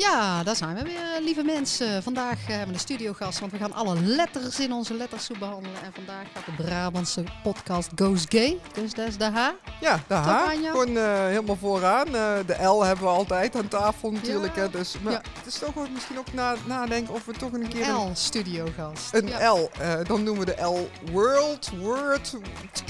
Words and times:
Ja, 0.00 0.42
daar 0.42 0.56
zijn 0.56 0.74
we 0.74 0.82
weer, 0.82 1.20
lieve 1.22 1.42
mensen. 1.42 2.02
Vandaag 2.02 2.46
hebben 2.46 2.66
we 2.66 2.72
een 2.74 2.78
studiogast, 2.80 3.38
want 3.40 3.52
we 3.52 3.58
gaan 3.58 3.72
alle 3.72 4.00
letters 4.00 4.60
in 4.60 4.72
onze 4.72 4.94
lettersoep 4.94 5.38
behandelen. 5.38 5.82
En 5.82 5.92
vandaag 5.94 6.24
gaat 6.34 6.44
de 6.56 6.62
Brabantse 6.62 7.24
podcast 7.42 7.90
Goes 7.96 8.24
Gay. 8.28 8.58
Dus 8.74 8.94
dat 8.94 9.08
is 9.08 9.16
de 9.16 9.24
H. 9.24 9.48
Ja, 9.80 10.00
de 10.06 10.14
H. 10.14 10.50
Gewoon 10.70 10.96
eh, 10.96 11.24
helemaal 11.26 11.56
vooraan. 11.56 12.06
Eh, 12.06 12.12
de 12.46 12.62
L 12.64 12.84
hebben 12.84 13.04
we 13.04 13.10
altijd 13.10 13.56
aan 13.56 13.68
tafel 13.68 14.10
natuurlijk. 14.10 14.54
Ja. 14.56 14.60
Hè, 14.62 14.70
dus, 14.70 14.94
maar 15.02 15.12
Ja. 15.12 15.20
het 15.38 15.46
is 15.46 15.58
toch 15.58 15.74
wel 15.74 15.86
misschien 15.92 16.18
ook 16.18 16.32
na, 16.32 16.54
nadenken 16.66 17.14
of 17.14 17.24
we 17.24 17.32
toch 17.32 17.52
een 17.52 17.68
keer 17.68 17.88
een, 17.88 18.14
een 19.12 19.26
Ja. 19.28 19.50
L. 19.52 19.70
eh, 19.80 19.94
dan 20.06 20.22
noemen 20.22 20.46
we 20.46 20.54
de 20.56 20.62
L 20.62 20.90
World, 21.12 21.70
Word, 21.80 22.36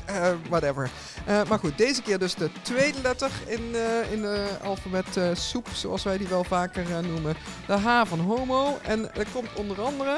eh, 0.06 0.29
whatever. 0.48 0.90
Eh, 1.27 1.40
maar 1.48 1.59
goed, 1.59 1.79
deze 1.79 2.02
keer 2.02 2.18
dus 2.18 2.34
de 2.34 2.50
tweede 2.62 3.00
letter 3.02 3.30
in, 3.46 3.75
eh, 3.75 4.12
in 4.12 4.22
de 4.22 4.46
alfabet 4.62 5.16
eh, 5.16 5.25
soep, 5.34 5.66
zoals 5.72 6.02
wij 6.02 6.18
die 6.18 6.27
wel 6.28 6.45
vaker 6.45 6.90
eh, 6.90 6.96
noemen. 7.01 7.34
De 7.66 7.73
H 7.73 8.05
van 8.07 8.20
homo. 8.20 8.79
En 8.83 9.02
dat 9.02 9.27
komt 9.33 9.48
onder 9.57 9.83
andere 9.83 10.16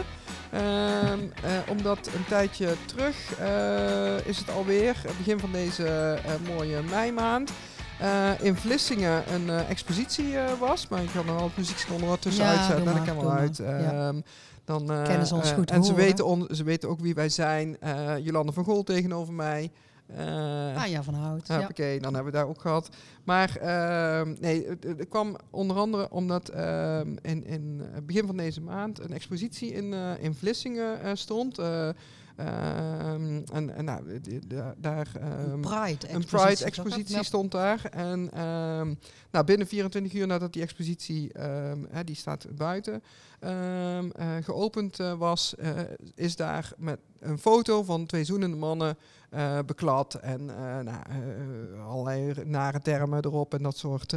ehm, 0.50 1.18
eh, 1.42 1.50
omdat 1.68 2.06
een 2.06 2.24
tijdje 2.28 2.74
terug 2.84 3.16
eh, 3.38 4.26
is 4.26 4.38
het 4.38 4.50
alweer, 4.50 4.96
het 5.06 5.16
begin 5.16 5.38
van 5.38 5.52
deze 5.52 5.86
eh, 6.24 6.54
mooie 6.56 6.82
meimaand. 6.90 7.50
eh, 8.00 8.30
in 8.40 8.56
Vlissingen 8.56 9.22
een 9.34 9.50
eh, 9.50 9.70
expositie 9.70 10.38
eh, 10.38 10.52
was, 10.58 10.88
maar 10.88 11.02
ik 11.02 11.08
kan 11.14 11.28
er 11.28 11.34
wel 11.34 11.44
het 11.44 11.56
muziek 11.56 11.86
ondertussen 12.02 12.44
Ja, 12.44 12.50
uitzetten. 12.50 12.84
doe 12.84 13.04
Dat 13.04 13.24
maar, 13.24 13.38
uit. 13.38 13.56
Ja. 13.56 14.08
Ehm, 14.08 14.20
dan, 14.64 14.90
eh, 14.90 15.02
Kennen 15.02 15.26
ze 15.26 15.34
ons 15.34 15.50
eh, 15.50 15.56
goed 15.56 15.70
En 15.70 15.84
ze 15.84 15.94
weten, 15.94 16.26
on, 16.26 16.48
ze 16.50 16.64
weten 16.64 16.88
ook 16.88 17.00
wie 17.00 17.14
wij 17.14 17.28
zijn. 17.28 17.76
Eh, 17.80 18.18
Jolande 18.18 18.52
van 18.52 18.64
Gol 18.64 18.82
tegenover 18.82 19.32
mij. 19.34 19.70
Eh, 20.16 20.82
Ah 20.82 20.86
ja, 20.86 21.02
van 21.02 21.14
Hout. 21.14 21.46
Ja. 21.46 21.66
Oké, 21.70 21.98
dan 22.00 22.14
hebben 22.14 22.32
we 22.32 22.38
daar 22.38 22.48
ook 22.48 22.60
gehad. 22.60 22.88
Maar 23.24 23.56
ehm, 23.56 24.34
nee, 24.40 24.66
het, 24.68 24.84
het 24.84 25.08
kwam 25.08 25.36
onder 25.50 25.76
andere 25.76 26.10
omdat 26.10 26.48
ehm, 26.48 27.16
in, 27.22 27.44
in 27.44 27.82
het 27.92 28.06
begin 28.06 28.26
van 28.26 28.36
deze 28.36 28.60
maand 28.60 29.00
een 29.00 29.12
expositie 29.12 29.72
in, 29.72 29.92
eh, 29.94 30.10
in 30.20 30.34
Vlissingen 30.34 31.02
eh, 31.02 31.10
stond. 31.14 31.58
Ehm, 31.58 31.94
en 33.52 33.74
en 33.74 33.84
nou, 33.84 34.20
daar... 34.76 35.08
Pride 35.60 36.12
een 36.12 36.24
Pride-expositie 36.24 37.16
Ja. 37.16 37.22
stond 37.22 37.50
daar. 37.50 37.84
En 37.90 38.30
nou, 39.30 39.44
binnen 39.44 39.66
24 39.66 40.12
uur 40.12 40.26
nadat 40.26 40.52
die 40.52 40.62
expositie, 40.62 41.30
hè, 41.90 42.04
die 42.04 42.14
staat 42.14 42.46
buiten, 42.56 43.02
geopend 44.40 44.96
was, 45.18 45.54
is 46.14 46.36
daar 46.36 46.72
met 46.76 46.98
een 47.18 47.38
foto 47.38 47.82
van 47.82 48.06
twee 48.06 48.24
zoenende 48.24 48.56
mannen 48.56 48.96
eh, 49.30 49.58
beklad. 49.66 50.14
En 50.14 50.50
eh, 50.50 50.78
nou, 50.78 50.98
eh, 51.08 51.86
allerlei 51.88 52.34
nare 52.44 52.80
termen 52.80 53.24
erop 53.24 53.54
en 53.54 53.62
dat 53.62 53.76
soort 53.76 54.16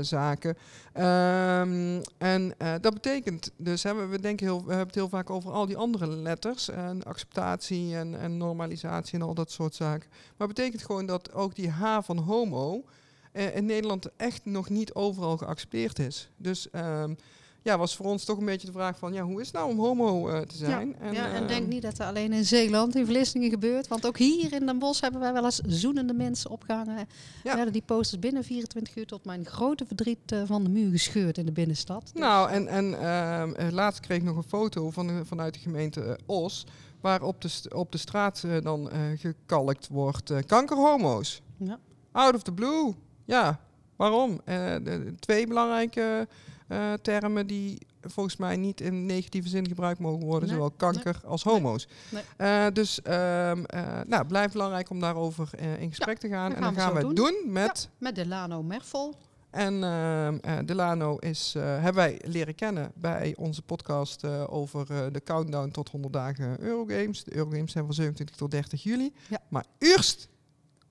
zaken. 0.00 0.56
Ehm, 0.92 2.02
en 2.18 2.54
dat 2.58 2.94
betekent 2.94 3.50
dus, 3.56 3.82
we, 3.82 4.18
denken 4.20 4.46
heel, 4.46 4.58
we 4.58 4.68
hebben 4.68 4.86
het 4.86 4.94
heel 4.94 5.08
vaak 5.08 5.30
over 5.30 5.50
al 5.50 5.66
die 5.66 5.76
andere 5.76 6.06
letters. 6.06 6.68
En 6.68 7.04
acceptatie 7.04 7.96
en, 7.96 8.20
en 8.20 8.36
normalisatie 8.36 9.14
en 9.14 9.26
al 9.26 9.34
dat 9.34 9.50
soort 9.50 9.74
zaken. 9.74 10.08
Maar 10.10 10.46
het 10.46 10.56
betekent 10.56 10.84
gewoon 10.84 11.06
dat 11.06 11.32
ook 11.32 11.54
die 11.54 11.70
H 11.70 11.98
van 12.02 12.18
homo 12.18 12.84
in 13.32 13.66
Nederland 13.66 14.08
echt 14.16 14.44
nog 14.44 14.68
niet 14.68 14.94
overal 14.94 15.36
geaccepteerd 15.36 15.98
is. 15.98 16.30
Dus 16.36 16.70
ehm, 16.70 17.14
ja, 17.66 17.78
was 17.78 17.96
voor 17.96 18.06
ons 18.06 18.24
toch 18.24 18.38
een 18.38 18.44
beetje 18.44 18.66
de 18.66 18.72
vraag 18.72 18.98
van, 18.98 19.12
ja, 19.12 19.22
hoe 19.22 19.40
is 19.40 19.46
het 19.46 19.56
nou 19.56 19.70
om 19.70 19.78
homo 19.78 20.28
eh, 20.28 20.40
te 20.40 20.56
zijn? 20.56 20.96
ja, 21.12 21.26
en 21.28 21.34
ehm, 21.34 21.46
denk 21.46 21.66
niet 21.66 21.82
dat 21.82 21.92
het 21.98 22.06
alleen 22.06 22.32
in 22.32 22.44
Zeeland, 22.44 22.96
in 22.96 23.06
Vlissingen 23.06 23.50
gebeurt. 23.50 23.88
Want 23.88 24.06
ook 24.06 24.18
hier 24.18 24.52
in 24.52 24.66
Den 24.66 24.78
Bosch 24.78 25.00
hebben 25.00 25.20
wij 25.20 25.32
wel 25.32 25.44
eens 25.44 25.60
zoenende 25.66 26.12
mensen 26.12 26.50
opgehangen. 26.50 26.96
Ja. 26.96 27.06
We 27.42 27.48
hadden 27.50 27.72
die 27.72 27.82
posters 27.86 28.20
binnen 28.20 28.44
24 28.44 28.96
uur 28.96 29.06
tot 29.06 29.24
mijn 29.24 29.46
grote 29.46 29.86
verdriet 29.86 30.18
eh, 30.32 30.42
van 30.44 30.62
de 30.64 30.70
muur 30.70 30.90
gescheurd 30.90 31.38
in 31.38 31.46
de 31.46 31.52
binnenstad. 31.52 32.00
Dus- 32.12 32.20
Nou, 32.22 32.50
en, 32.50 32.68
en 32.68 33.00
ehm, 33.00 33.52
eh, 33.52 33.70
laatst 33.72 34.00
kreeg 34.00 34.18
ik 34.18 34.24
nog 34.24 34.36
een 34.36 34.42
foto 34.42 34.90
van, 34.90 35.06
de- 35.06 35.24
vanuit 35.24 35.54
de 35.54 35.60
gemeente 35.60 36.02
eh, 36.02 36.14
Os, 36.26 36.66
waar 37.00 37.22
op 37.22 37.40
de, 37.42 37.48
st- 37.48 37.74
op 37.74 37.92
de 37.92 37.98
straat 37.98 38.42
eh, 38.46 38.62
dan 38.62 38.90
eh, 38.90 39.00
gekalkt 39.16 39.88
wordt 39.90 40.30
eh, 40.30 40.38
kankerhomo's. 40.46 41.42
Ja. 41.56 41.78
Out 42.12 42.34
of 42.34 42.42
the 42.42 42.52
blue. 42.52 42.94
Ja, 43.24 43.60
waarom? 43.96 44.40
Eh, 44.44 44.54
de, 44.72 44.80
de 44.82 45.14
twee 45.18 45.46
belangrijke 45.46 46.28
eh, 46.68 46.92
termen 46.92 47.46
die 47.46 47.78
volgens 48.00 48.36
mij 48.36 48.56
niet 48.56 48.80
in 48.80 49.06
negatieve 49.06 49.48
zin 49.48 49.68
gebruikt 49.68 50.00
mogen 50.00 50.24
worden, 50.26 50.48
Nee, 50.48 50.56
zowel 50.58 50.70
kanker 50.76 51.20
als 51.24 51.42
homo's. 51.42 51.88
Nee. 52.10 52.22
Eh, 52.36 52.66
dus 52.72 53.02
eh 53.02 53.52
nou, 54.06 54.24
blijft 54.26 54.52
belangrijk 54.52 54.90
om 54.90 55.00
daarover 55.00 55.50
in 55.78 55.88
gesprek 55.88 56.18
te 56.18 56.28
gaan. 56.28 56.54
en 56.54 56.62
gaan 56.62 56.62
dan 56.62 56.74
we 56.74 56.80
gaan 56.80 56.94
we 56.94 57.00
doen. 57.00 57.08
het 57.08 57.16
doen 57.16 57.52
met 57.52 57.88
Met 57.98 58.14
Delano 58.14 58.62
Mervol. 58.62 59.14
en 59.50 59.84
ehm, 59.84 60.38
eh, 60.40 60.58
Delano 60.64 61.16
is, 61.16 61.54
hebben 61.58 61.94
wij 61.94 62.20
leren 62.24 62.54
kennen 62.54 62.92
bij 62.94 63.34
onze 63.38 63.62
podcast 63.62 64.24
over 64.48 65.12
de 65.12 65.22
countdown 65.24 65.70
tot 65.70 65.88
100 65.88 66.12
dagen 66.12 66.60
Eurogames. 66.60 67.24
De 67.24 67.36
Eurogames 67.36 67.72
zijn 67.72 67.84
van 67.84 67.94
27 67.94 68.36
tot 68.36 68.50
30 68.50 68.82
juli. 68.82 69.12
Ja. 69.28 69.38
Maar 69.48 69.64
eerst 69.78 70.28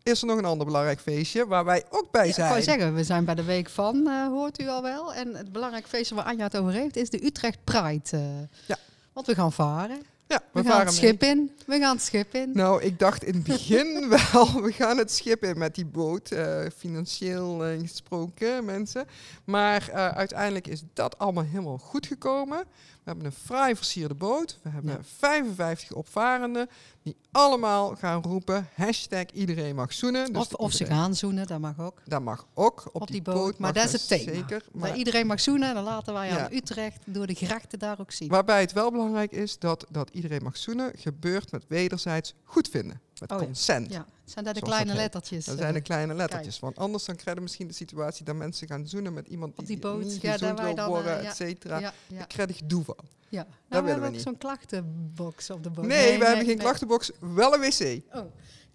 is 0.05 0.21
er 0.21 0.27
nog 0.27 0.38
een 0.38 0.45
ander 0.45 0.66
belangrijk 0.66 0.99
feestje 0.99 1.47
waar 1.47 1.66
wij 1.66 1.83
ook 1.89 2.11
bij 2.11 2.25
Ja, 2.25 2.29
ik 2.31 2.35
wou 2.38 2.49
zijn. 2.49 2.63
zeggen, 2.63 2.93
we 2.95 3.03
zijn 3.03 3.25
bij 3.25 3.35
de 3.35 3.43
week 3.43 3.69
van, 3.69 4.07
eh, 4.07 4.27
hoort 4.27 4.61
u 4.61 4.67
al 4.67 4.81
wel. 4.81 5.13
En 5.13 5.35
het 5.35 5.51
belangrijke 5.51 5.88
feestje 5.89 6.16
waar 6.16 6.25
Anja 6.25 6.43
het 6.43 6.57
over 6.57 6.71
heeft 6.71 6.95
is 6.95 7.09
de 7.09 7.25
Utrecht 7.25 7.57
Pride. 7.63 8.01
eh. 8.11 8.19
Ja. 8.65 8.77
Want 9.13 9.27
we 9.27 9.35
gaan 9.35 9.51
varen. 9.51 9.97
ja, 10.27 10.41
We, 10.51 10.61
gaan 10.61 10.71
varen 10.71 10.85
het 10.88 11.01
mee. 11.01 11.09
schip 11.09 11.23
in. 11.23 11.51
We 11.65 11.79
gaan 11.79 11.95
het 11.95 12.05
schip 12.05 12.33
in. 12.35 12.51
Nou, 12.53 12.81
ik 12.83 12.99
dacht 12.99 13.23
in 13.23 13.33
het 13.33 13.44
begin 13.44 14.09
wel, 14.31 14.61
we 14.61 14.71
gaan 14.71 14.97
het 14.97 15.11
schip 15.11 15.44
in 15.44 15.57
met 15.57 15.75
die 15.75 15.85
boot, 15.85 16.31
eh, 16.31 16.59
financieel 16.77 17.63
gesproken, 17.81 18.65
mensen. 18.65 19.05
Maar 19.44 19.91
uiteindelijk 19.94 20.67
is 20.67 20.83
dat 20.94 21.17
allemaal 21.17 21.44
helemaal 21.44 21.77
goed 21.77 22.05
gekomen. 22.07 22.63
We 23.05 23.11
hebben 23.11 23.25
een 23.25 23.38
fraai 23.45 23.75
versierde 23.75 24.13
boot. 24.13 24.59
We 24.63 24.69
hebben 24.69 24.91
Ja. 24.91 24.99
55 25.03 25.91
opvarenden 25.91 26.69
die 27.03 27.16
allemaal 27.31 27.95
gaan 27.95 28.21
roepen, 28.23 28.67
hashtag 28.75 29.25
iedereen 29.33 29.75
mag 29.75 29.93
zoenen. 29.93 30.33
Dus 30.33 30.41
of 30.41 30.53
of 30.53 30.71
ze 30.71 30.85
gaan 30.85 31.15
zoenen, 31.15 31.47
dat 31.47 31.59
mag 31.59 31.79
ook. 31.79 32.01
Dat 32.05 32.21
mag 32.21 32.47
ook, 32.53 32.83
op, 32.88 33.01
Op 33.01 33.07
die, 33.07 33.21
die 33.21 33.21
boot. 33.21 33.35
boot, 33.35 33.57
maar 33.59 33.73
dat 33.73 33.85
is 33.85 33.91
het 33.91 34.07
thema. 34.07 34.31
Zeker, 34.33 34.63
Maar 34.71 34.95
iedereen 34.97 35.27
mag 35.27 35.39
zoenen 35.39 35.69
en 35.69 35.75
dan 35.75 35.83
laten 35.83 36.13
wij 36.13 36.27
Ja. 36.27 36.44
aan 36.45 36.53
Utrecht 36.53 37.01
door 37.05 37.27
de 37.27 37.33
grachten 37.33 37.79
daar 37.79 37.99
ook 37.99 38.11
zien. 38.11 38.29
waarbij 38.29 38.61
het 38.61 38.73
wel 38.73 38.91
belangrijk 38.91 39.31
is 39.31 39.59
dat, 39.59 39.85
dat 39.89 40.09
iedereen 40.09 40.44
mag 40.44 40.57
zoenen 40.57 40.91
gebeurt 40.97 41.51
met 41.51 41.65
wederzijds 41.67 42.33
goedvinden. 42.44 43.01
Met 43.19 43.31
Oh 43.31 43.37
consent. 43.37 43.91
Ja, 43.91 44.05
zijn 44.25 44.45
dat 44.45 44.55
de 44.55 44.61
kleine 44.61 44.87
dat 44.91 44.97
lettertjes? 44.97 45.45
Dat 45.45 45.55
eh, 45.55 45.61
zijn 45.61 45.73
de 45.73 45.81
kleine 45.81 46.13
lettertjes. 46.13 46.59
Want 46.59 46.77
anders 46.77 47.05
dan 47.05 47.15
krijg 47.15 47.35
je 47.37 47.43
misschien 47.43 47.67
de 47.67 47.73
situatie 47.73 48.25
dat 48.25 48.35
mensen 48.35 48.67
gaan 48.67 48.87
zoenen 48.87 49.13
met 49.13 49.27
iemand 49.27 49.57
die, 49.57 49.65
die 49.65 49.77
boot, 49.77 50.03
niet 50.03 50.21
ja, 50.21 50.37
daar 50.37 50.55
wil 50.55 50.75
dan, 50.75 50.87
worden, 50.87 51.19
eh, 51.19 51.29
et 51.29 51.35
cetera. 51.35 51.79
ja, 51.79 51.93
ja, 52.07 52.21
Ik 52.21 52.27
krijg 52.27 52.57
gedoe 52.57 52.83
van. 52.83 52.97
ja. 53.29 53.41
Nou, 53.43 53.47
we 53.49 53.67
willen 53.69 53.85
hebben 53.91 54.11
we 54.11 54.17
ook 54.17 54.23
zo'n 54.23 54.37
klachtenbox 54.37 55.49
op 55.49 55.63
de 55.63 55.69
boot. 55.69 55.85
Nee, 55.85 56.19
we 56.19 56.25
hebben 56.25 56.45
geen 56.45 56.57
klachtenbox, 56.57 57.11
wel 57.19 57.53
een 57.53 57.59
wc. 57.59 58.01
Oh, 58.13 58.25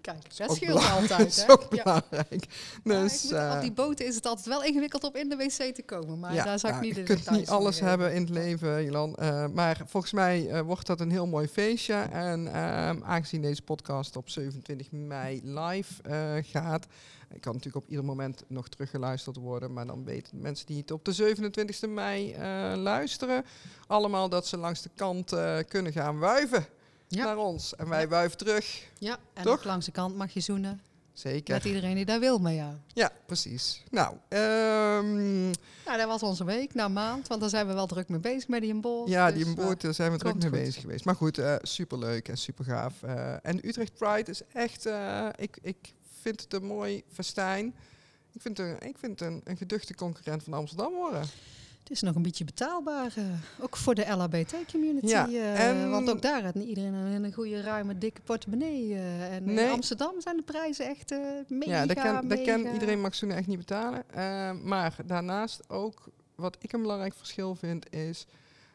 kijk, 0.00 0.37
dat 0.37 0.55
scheelt 0.55 0.91
altijd. 0.91 1.09
Dat 1.19 1.27
is 1.27 1.49
ook 1.49 1.69
belangrijk. 1.71 2.44
Ja, 2.84 3.03
Dus, 3.03 3.22
moet- 3.22 3.33
eh, 3.33 3.53
op 3.55 3.61
die 3.61 3.72
boten 3.72 4.06
is 4.06 4.15
het 4.15 4.27
altijd 4.27 4.47
wel 4.47 4.65
ingewikkeld 4.65 5.05
om 5.05 5.15
in 5.15 5.28
de 5.28 5.37
wc 5.37 5.75
te 5.75 5.83
komen. 5.87 6.19
Maar 6.19 6.34
ja, 6.34 6.44
daar 6.44 6.59
zou 6.59 6.75
ik 6.75 6.81
niet 6.81 6.94
je 6.94 7.00
de 7.00 7.03
kunt 7.06 7.19
details 7.19 7.38
niet 7.38 7.49
alles 7.49 7.81
hebben 7.81 8.15
in 8.15 8.21
het 8.21 8.31
leven, 8.31 8.84
Jolan. 8.84 9.15
Eh, 9.15 9.47
maar 9.47 9.81
volgens 9.87 10.12
mij 10.12 10.49
eh, 10.49 10.61
wordt 10.61 10.87
dat 10.87 11.00
een 11.00 11.11
heel 11.11 11.27
mooi 11.27 11.49
feestje. 11.49 11.94
En 11.94 12.47
ehm, 12.55 13.03
aangezien 13.03 13.43
deze 13.43 13.62
podcast 13.62 14.16
op 14.16 14.28
27 14.28 14.91
mei 14.93 15.41
live 15.44 15.93
gaat... 16.43 16.87
Ik 17.34 17.41
kan 17.41 17.53
natuurlijk 17.55 17.84
op 17.84 17.91
ieder 17.91 18.05
moment 18.05 18.44
nog 18.47 18.69
teruggeluisterd 18.69 19.37
worden. 19.37 19.72
Maar 19.72 19.87
dan 19.87 20.05
weten 20.05 20.41
mensen 20.41 20.67
die 20.67 20.78
het 20.78 20.91
op 20.91 21.05
de 21.05 21.12
27 21.12 21.88
mei 21.88 22.37
luisteren... 22.77 23.44
allemaal 23.87 24.28
dat 24.28 24.47
ze 24.47 24.56
langs 24.56 24.82
de 24.82 24.91
kant 24.97 25.34
kunnen 25.69 25.93
gaan 25.93 26.19
wuiven 26.19 26.67
Ja. 27.19 27.25
naar 27.25 27.37
ons. 27.37 27.76
En 27.76 27.88
wij 27.88 28.09
wuiven 28.09 28.38
terug. 28.38 28.88
Ja, 28.98 29.19
en 29.34 29.43
Toch? 29.44 29.53
ook 29.59 29.65
langs 29.65 29.87
de 29.87 29.93
kant 29.93 30.16
mag 30.16 30.32
je 30.32 30.41
zoenen 30.41 30.81
Zeker. 31.12 31.54
met 31.54 31.65
iedereen 31.65 31.94
die 31.94 32.04
daar 32.04 32.21
wil 32.21 32.38
met 32.38 32.54
jou. 32.54 32.75
Ja, 32.94 33.10
precies. 33.26 33.82
Nou, 33.91 34.16
Nou, 35.87 35.99
dat 35.99 36.06
was 36.06 36.23
onze 36.23 36.44
week, 36.44 36.75
na 36.75 36.84
een 36.84 36.93
maand. 36.93 37.29
Want 37.29 37.40
daar 37.40 37.50
zijn 37.50 37.67
we 37.67 37.73
wel 37.73 37.87
druk 37.87 38.08
mee 38.08 38.20
bezig 38.20 38.49
met 38.49 38.61
die 38.61 38.70
in 38.70 38.81
boord. 38.81 39.08
ja, 39.08 39.31
dus, 39.32 39.44
die 39.44 39.56
eh, 39.56 39.70
daar 39.79 39.94
zijn 39.94 40.12
we 40.12 40.19
druk 40.19 40.34
mee 40.34 40.43
goed. 40.43 40.50
bezig 40.50 40.81
geweest. 40.81 41.05
Maar 41.05 41.14
goed, 41.17 41.38
eh 41.38 41.55
superleuk 41.62 42.29
en 42.29 42.37
super 42.38 42.64
gaaf. 42.64 43.02
en 43.43 43.56
de 43.56 43.67
Utrecht 43.69 43.94
Pride 43.94 44.31
is 44.31 44.43
echt, 44.52 44.87
eh, 44.87 45.26
ik, 45.37 45.58
ik 45.62 45.94
vind 46.20 46.40
het 46.40 46.52
een 46.55 46.64
mooi 46.64 47.02
festijn. 47.12 47.75
Ik 48.32 48.40
vind, 48.40 48.58
het 48.58 48.67
een, 48.67 48.88
ik 48.88 48.99
vind 48.99 49.20
het 49.20 49.29
een, 49.29 49.40
een 49.44 49.56
geduchte 49.56 49.94
concurrent 49.94 50.43
van 50.43 50.52
Amsterdam 50.52 50.93
worden. 50.93 51.23
Het 51.90 51.98
is 51.98 52.04
nog 52.04 52.14
een 52.16 52.22
beetje 52.22 52.44
betaalbaar, 52.44 53.12
eh, 53.16 53.25
ook 53.60 53.76
voor 53.76 53.94
de 53.94 54.06
LHBT-community. 54.10 55.06
Ja, 55.06 55.26
eh, 55.28 55.69
en- 55.69 55.90
Want 55.90 56.10
ook 56.10 56.22
daar 56.22 56.42
had 56.44 56.54
niet 56.54 56.69
iedereen 56.69 56.92
een, 56.94 57.25
een 57.25 57.32
goede, 57.32 57.60
ruime, 57.60 57.98
dikke 57.98 58.20
portemonnee. 58.20 58.94
eh, 58.94 59.34
en 59.34 59.44
Nee. 59.44 59.64
in 59.66 59.70
Amsterdam 59.70 60.20
zijn 60.20 60.37
de 60.37 60.42
prijzen 60.42 60.87
echt 60.87 61.10
mega, 61.48 61.70
ja, 61.70 61.87
dat 61.87 61.96
kan, 61.96 62.26
mega. 62.26 62.44
kan 62.44 62.72
iedereen 62.72 63.00
mag 63.00 63.22
echt 63.22 63.46
niet 63.46 63.58
betalen. 63.58 64.02
Eh, 64.10 64.52
maar 64.62 64.96
daarnaast 65.06 65.60
ook, 65.69 66.08
wat 66.34 66.56
ik 66.60 66.72
een 66.72 66.81
belangrijk 66.82 67.14
verschil 67.14 67.54
vind, 67.54 67.93
is 67.94 68.26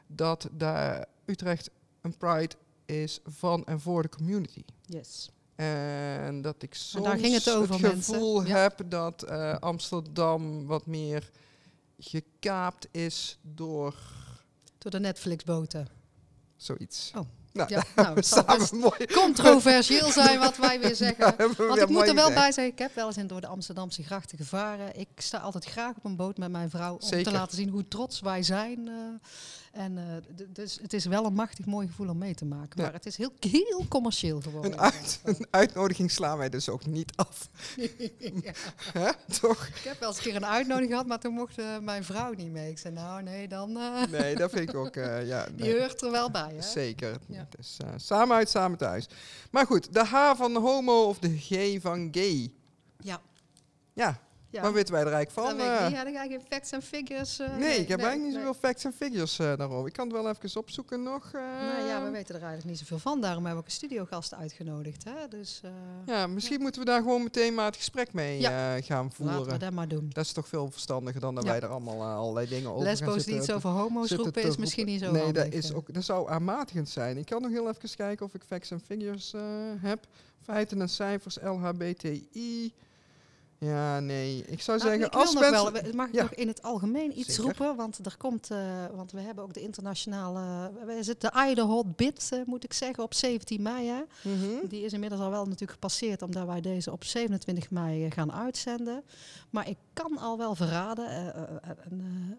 dat 0.07 0.49
de 0.57 1.05
Utrecht 1.25 1.69
een 2.01 2.17
Pride 2.17 2.55
is 2.85 3.19
van 3.25 3.65
en 3.65 3.79
voor 3.79 4.01
de 4.01 4.09
community. 4.09 4.63
Yes. 4.85 5.29
En 5.55 6.41
dat 6.41 6.55
ik 6.63 6.73
soms 6.73 7.05
daar 7.05 7.17
ging 7.17 7.33
het 7.33 7.49
over, 7.51 7.79
mensen. 7.81 8.13
gevoel 8.13 8.45
Ja. 8.45 8.57
heb 8.57 8.81
dat 8.85 9.27
Amsterdam 9.59 10.65
wat 10.65 10.85
meer 10.85 11.31
gekaapt 12.09 12.87
is 12.91 13.37
door 13.41 13.95
Door 14.77 14.91
de 14.91 14.99
Netflix-boten. 14.99 15.87
zoiets. 16.55 17.11
Oh, 17.15 17.27
Nou, 17.55 17.69
Ja, 17.73 17.83
nou, 18.03 18.15
het 18.15 18.27
zal 18.27 18.43
best 18.43 18.71
mooi. 18.73 19.05
controversieel 19.13 20.11
zijn 20.11 20.39
wat 20.39 20.57
wij 20.57 20.79
weer 20.79 20.95
zeggen. 21.05 21.33
Nou, 21.37 21.53
Want 21.57 21.81
ik 21.81 21.89
moet 21.89 22.07
er 22.07 22.15
wel 22.15 22.29
bij 22.33 22.51
zeggen, 22.51 22.73
ik 22.73 22.79
heb 22.79 22.95
wel 22.95 23.07
eens 23.07 23.17
in 23.17 23.27
door 23.27 23.41
de 23.41 23.47
Amsterdamse 23.47 24.03
grachten 24.03 24.37
gevaren. 24.37 24.99
Ik 24.99 25.07
sta 25.15 25.37
altijd 25.37 25.65
graag 25.65 25.95
op 25.97 26.05
een 26.05 26.15
boot 26.15 26.37
met 26.37 26.51
mijn 26.51 26.69
vrouw 26.69 26.93
om 26.93 27.01
Zeker. 27.01 27.23
te 27.23 27.31
laten 27.31 27.57
zien 27.57 27.69
hoe 27.69 27.87
trots 27.87 28.19
wij 28.19 28.43
zijn. 28.43 28.87
eh. 28.87 28.93
en 29.83 29.97
eh, 29.97 30.03
dus 30.47 30.79
het 30.81 30.93
is 30.93 31.05
wel 31.05 31.25
een 31.25 31.33
machtig 31.33 31.65
mooi 31.65 31.87
gevoel 31.87 32.09
om 32.09 32.17
mee 32.17 32.35
te 32.35 32.45
maken. 32.45 32.69
Ja. 32.75 32.83
Maar 32.83 32.93
het 32.93 33.05
is 33.05 33.17
heel, 33.17 33.31
heel 33.39 33.85
commercieel 33.89 34.41
geworden. 34.41 34.71
Een, 34.71 34.79
uit, 34.79 35.19
een 35.23 35.47
uitnodiging 35.49 36.11
slaan 36.11 36.37
wij 36.37 36.49
dus 36.49 36.69
ook 36.69 36.85
niet 36.85 37.11
af. 37.15 37.49
Ja. 38.93 39.13
Toch? 39.41 39.67
Ik 39.67 39.81
heb 39.83 39.99
wel 39.99 40.09
eens 40.09 40.17
een 40.17 40.23
keer 40.23 40.35
een 40.35 40.45
uitnodiging 40.45 40.91
gehad, 40.91 41.05
maar 41.07 41.19
toen 41.19 41.33
mocht 41.33 41.57
eh, 41.57 41.65
mijn 41.81 42.03
vrouw 42.03 42.33
niet 42.33 42.51
mee. 42.51 42.69
Ik 42.69 42.77
zei, 42.77 42.93
nou 42.93 43.23
nee, 43.23 43.47
dan 43.47 43.77
Nee, 44.11 44.35
dat 44.35 44.51
vind 44.51 44.69
ik 44.69 44.75
ook. 44.75 44.95
ja, 44.95 45.45
die 45.55 45.65
nee. 45.65 45.79
hoort 45.79 46.01
er 46.01 46.11
wel 46.11 46.31
bij. 46.31 46.51
Hè? 46.55 46.61
Zeker. 46.61 47.17
Ja. 47.27 47.44
Dus, 47.49 47.77
samen 47.95 48.35
uit, 48.35 48.49
samen 48.49 48.77
thuis. 48.77 49.07
Maar 49.51 49.65
goed, 49.65 49.93
de 49.93 50.03
H 50.03 50.35
van 50.35 50.55
homo 50.55 51.03
of 51.03 51.19
de 51.19 51.37
G 51.37 51.81
van 51.81 52.07
gay. 52.11 52.53
Ja. 52.97 53.21
Ja, 53.93 54.19
ja. 54.55 54.61
waar 54.61 54.73
weten 54.73 54.93
wij 54.93 55.03
er 55.03 55.11
eigenlijk 55.13 55.47
van? 55.47 55.59
ik 55.59 55.65
eh? 55.65 55.87
niet. 55.87 55.97
Had 55.97 56.07
ik 56.07 56.15
eigenlijk 56.15 56.29
geen 56.29 56.41
facts 56.49 56.71
en 56.71 56.81
figures? 56.81 57.39
eh, 57.39 57.57
nee, 57.57 57.77
ik 57.77 57.87
heb 57.87 57.99
nee, 57.99 58.07
eigenlijk 58.07 58.23
niet 58.23 58.33
zoveel 58.33 58.53
facts 58.53 58.83
en 58.83 58.93
figures 58.93 59.39
eh, 59.39 59.57
daarover. 59.57 59.87
Ik 59.87 59.93
kan 59.93 60.07
het 60.07 60.15
wel 60.21 60.29
even 60.29 60.59
opzoeken 60.59 61.03
nog. 61.03 61.31
Nou 61.31 61.87
ja, 61.87 62.03
we 62.03 62.09
weten 62.09 62.35
er 62.35 62.41
eigenlijk 62.41 62.69
niet 62.69 62.79
zoveel 62.79 62.99
van. 62.99 63.21
Daarom 63.21 63.45
hebben 63.45 63.63
we 63.63 63.69
ook 63.69 63.73
een 63.73 63.87
studiogast 63.87 64.33
uitgenodigd. 64.33 65.03
Hè? 65.03 65.27
Dus 65.29 65.61
Ja, 66.05 66.27
misschien 66.27 66.61
moeten 66.61 66.81
we 66.81 66.87
daar 66.87 67.01
gewoon 67.01 67.23
meteen 67.23 67.53
maar 67.53 67.65
het 67.65 67.75
gesprek 67.75 68.13
mee 68.13 68.39
Ja. 68.39 68.81
gaan 68.81 69.03
laten 69.17 69.25
we 69.25 69.33
voeren. 69.33 69.59
dat 69.59 69.71
maar 69.71 69.87
doen. 69.87 70.09
Dat 70.13 70.25
is 70.25 70.31
toch 70.31 70.47
veel 70.47 70.71
verstandiger 70.71 71.21
dan 71.21 71.35
dat 71.35 71.43
Ja. 71.43 71.49
wij 71.49 71.59
er 71.59 71.67
allemaal 71.69 72.03
allerlei 72.03 72.47
dingen 72.47 72.69
over 72.69 72.81
gaan 72.81 72.89
Lesbo's 72.91 73.13
die 73.13 73.23
zitten 73.23 73.41
iets 73.43 73.51
over 73.51 73.69
homo's 73.69 74.11
roepen 74.11 74.43
is 74.43 74.57
misschien 74.57 74.85
niet 74.85 74.99
zo 74.99 75.11
Nee, 75.11 75.23
handig, 75.23 75.43
dat, 75.43 75.53
is 75.53 75.73
ook, 75.73 75.93
dat 75.93 76.03
zou 76.03 76.29
aanmatigend 76.29 76.89
zijn. 76.89 77.17
Ik 77.17 77.25
kan 77.25 77.41
nog 77.41 77.51
heel 77.51 77.69
even 77.69 77.95
kijken 77.95 78.25
of 78.25 78.33
ik 78.33 78.41
facts 78.47 78.71
en 78.71 78.79
figures 78.79 79.33
heb. 79.79 80.05
Feiten 80.41 80.81
en 80.81 80.89
cijfers, 80.89 81.37
LHBTI. 81.41 82.73
Ja, 83.57 83.99
nee. 83.99 84.43
Ik 84.47 84.61
zou 84.61 84.77
Nou, 84.77 84.89
zeggen, 84.89 85.07
ik 85.07 85.13
als 85.15 85.33
mensen... 85.33 85.51
wel, 85.73 85.93
mag 85.93 86.07
ik 86.07 86.13
Ja. 86.13 86.21
nog 86.21 86.33
in 86.33 86.47
het 86.47 86.61
algemeen 86.61 87.19
iets 87.19 87.27
Zeker. 87.35 87.43
roepen? 87.43 87.75
Want 87.75 88.05
er 88.05 88.17
komt, 88.17 88.51
eh, 88.51 88.57
want 88.95 89.11
we 89.11 89.19
hebben 89.21 89.43
ook 89.43 89.53
de 89.53 89.61
internationale, 89.61 90.71
we 90.85 91.03
zitten 91.03 91.31
de 91.33 91.47
Idaho 91.49 91.83
Bid, 91.95 92.29
eh, 92.33 92.39
moet 92.45 92.63
ik 92.63 92.73
zeggen, 92.73 93.03
op 93.03 93.13
17 93.13 93.61
mei. 93.61 93.87
Hè? 93.87 94.01
Mhm. 94.23 94.67
Die 94.67 94.83
is 94.85 94.93
inmiddels 94.93 95.21
al 95.21 95.29
wel 95.29 95.43
natuurlijk 95.43 95.71
gepasseerd, 95.71 96.21
omdat 96.21 96.45
wij 96.45 96.61
deze 96.61 96.91
op 96.91 97.03
27 97.03 97.69
mei 97.71 98.05
eh, 98.05 98.11
gaan 98.11 98.31
uitzenden. 98.31 99.03
Maar 99.49 99.69
ik 99.69 99.77
kan 99.93 100.17
al 100.17 100.37
wel 100.37 100.55
verraden 100.55 101.07
eh, 101.09 101.27
eh, 101.27 101.33
eh, 101.37 101.69
eh, 101.69 101.75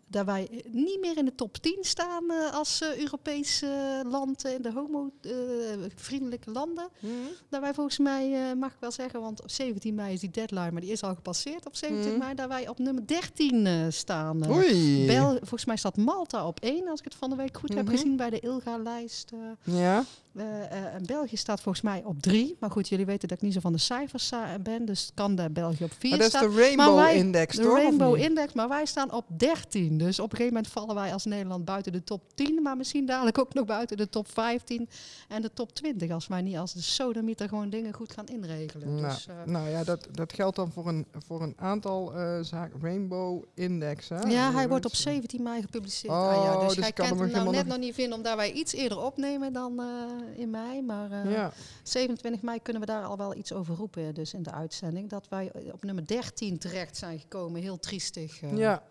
dat 0.07 0.27
wij 0.27 0.63
niet 0.71 1.01
meer 1.01 1.17
in 1.19 1.25
de 1.25 1.35
top 1.35 1.57
10 1.57 1.79
staan 1.81 2.31
eh, 2.31 2.53
als 2.55 2.81
eh, 2.81 2.99
Europees 2.99 3.63
eh, 3.63 3.71
land 4.05 4.45
in 4.45 4.63
de 4.63 4.73
homo-vriendelijke 4.73 6.51
landen. 6.51 6.89
Mhm. 7.01 7.13
Dat 7.49 7.61
wij 7.61 7.75
volgens 7.75 7.99
mij, 7.99 8.51
eh, 8.51 8.57
mag 8.57 8.73
ik 8.73 8.81
wel 8.81 8.91
zeggen, 8.93 9.21
want 9.21 9.43
op 9.43 9.51
17 9.51 9.95
mei 9.95 10.13
is 10.13 10.21
die 10.21 10.31
deadline, 10.31 10.71
maar 10.71 10.81
die 10.81 10.91
is 10.91 11.03
al 11.03 11.06
gepasseerd 11.15 11.67
op 11.67 11.77
17 11.77 12.11
Mhm. 12.11 12.19
mei, 12.19 12.35
dat 12.35 12.49
wij 12.49 12.69
op 12.69 12.79
nummer 12.79 13.07
13 13.07 13.67
eh, 13.67 13.73
staan. 13.89 14.43
eh. 14.45 14.51
Oei. 14.57 15.07
Bel, 15.07 15.31
volgens 15.37 15.65
mij 15.65 15.77
staat 15.77 15.97
Malta 15.97 16.47
op 16.47 16.61
1, 16.61 16.89
als 16.89 16.99
ik 16.99 17.05
het 17.05 17.15
van 17.15 17.31
de 17.31 17.37
week 17.37 17.57
goed 17.59 17.75
heb 17.75 17.85
Mhm. 17.85 17.95
gezien 17.95 18.17
bij 18.17 18.31
de 18.31 18.41
ILGA-lijst. 18.41 19.33
eh. 19.33 19.75
Ja, 19.79 20.05
Eh, 20.37 20.95
eh, 20.95 21.03
België 21.03 21.37
staat 21.37 21.61
volgens 21.61 21.85
mij 21.85 22.03
op 22.05 22.23
3. 22.23 22.57
Maar 22.61 22.71
goed, 22.71 22.89
jullie 22.89 23.07
weten 23.07 23.29
dat 23.29 23.37
ik 23.37 23.43
niet 23.45 23.53
zo 23.53 23.61
van 23.61 23.73
de 23.73 23.79
cijfers 23.79 24.27
sta- 24.27 24.59
ben. 24.59 24.85
Dus 24.85 25.11
kan 25.15 25.35
de 25.35 25.51
België 25.51 25.85
op 25.85 25.93
4 25.99 26.11
maar 26.11 26.19
dat 26.19 26.35
is 26.35 26.41
de 26.41 26.61
Rainbow 26.61 26.95
wij- 26.97 27.17
Index, 27.17 27.57
de 27.57 27.63
toch? 27.63 27.73
of 27.73 27.79
Rainbow? 27.79 28.17
Index, 28.17 28.53
maar 28.53 28.69
wij 28.69 28.87
staan 28.87 29.13
op 29.13 29.25
13. 29.37 29.99
Dus 29.99 30.19
op 30.19 30.31
een 30.31 30.37
gegeven 30.37 30.55
moment 30.55 30.73
vallen 30.73 30.95
wij 30.95 31.13
als 31.13 31.25
Nederland 31.25 31.65
buiten 31.65 31.93
de 31.93 32.05
top 32.05 32.23
10. 32.35 32.63
Maar 32.63 32.77
misschien 32.77 33.07
dadelijk 33.07 33.39
ook 33.39 33.55
nog 33.55 33.65
buiten 33.65 33.97
de 33.97 34.09
top 34.09 34.31
15 34.33 34.89
en 35.29 35.43
de 35.43 35.51
top 35.53 35.73
20. 35.75 36.11
Als 36.11 36.27
wij 36.27 36.43
niet 36.43 36.57
als 36.57 36.73
de 36.73 36.83
sodemieter 36.83 37.49
gewoon 37.49 37.71
dingen 37.71 37.93
goed 37.93 38.13
gaan 38.13 38.27
inregelen. 38.27 38.95
Nou, 38.95 39.15
dus, 39.15 39.27
eh, 39.27 39.35
nou 39.45 39.69
ja, 39.69 39.85
dat, 39.85 40.09
dat 40.13 40.33
geldt 40.33 40.57
dan 40.57 40.73
voor 40.73 40.89
een, 40.89 41.07
voor 41.27 41.43
een 41.43 41.55
aantal 41.57 42.15
eh 42.15 42.39
zaken. 42.43 42.81
Rainbow 42.83 43.43
Index, 43.55 44.09
hè? 44.09 44.19
ja, 44.21 44.53
hij 44.53 44.63
Eh, 44.63 44.69
wordt 44.69 44.85
op 44.85 44.91
mensen- 44.93 45.11
17 45.13 45.43
mei 45.43 45.61
gepubliceerd. 45.61 46.13
Oh, 46.13 46.29
ah, 46.29 46.45
ja, 46.45 46.59
dus, 46.59 46.67
dus 46.75 46.77
jij 46.85 46.93
kan 46.93 47.07
kent 47.07 47.21
hem 47.21 47.31
nou 47.31 47.51
net 47.51 47.67
nog 47.67 47.79
niet 47.79 47.95
vinden, 47.95 48.17
omdat 48.17 48.37
wij 48.37 48.53
iets 48.53 48.73
eerder 48.75 48.99
opnemen 49.01 49.53
dan 49.53 49.81
eh, 49.81 49.87
in 50.35 50.51
mei. 50.51 50.83
Maar 50.83 51.11
eh, 51.11 51.33
Ja, 51.33 51.53
27 51.83 52.43
mei 52.43 52.63
kunnen 52.63 52.83
we 52.83 52.89
daar 52.89 53.05
al 53.05 53.17
wel 53.17 53.35
iets 53.37 53.53
over 53.53 53.75
roepen, 53.75 54.15
dus 54.15 54.35
in 54.35 54.43
de 54.43 54.53
uitzending. 54.53 55.11
Dat 55.11 55.29
wij 55.29 55.53
op 55.73 55.85
nummer 55.85 56.07
13 56.07 56.59
terecht 56.59 56.97
zijn 56.97 57.19
gekomen. 57.19 57.61
Heel 57.63 57.79
triestig. 57.79 58.43
eh. 58.43 58.57
ja, 58.57 58.83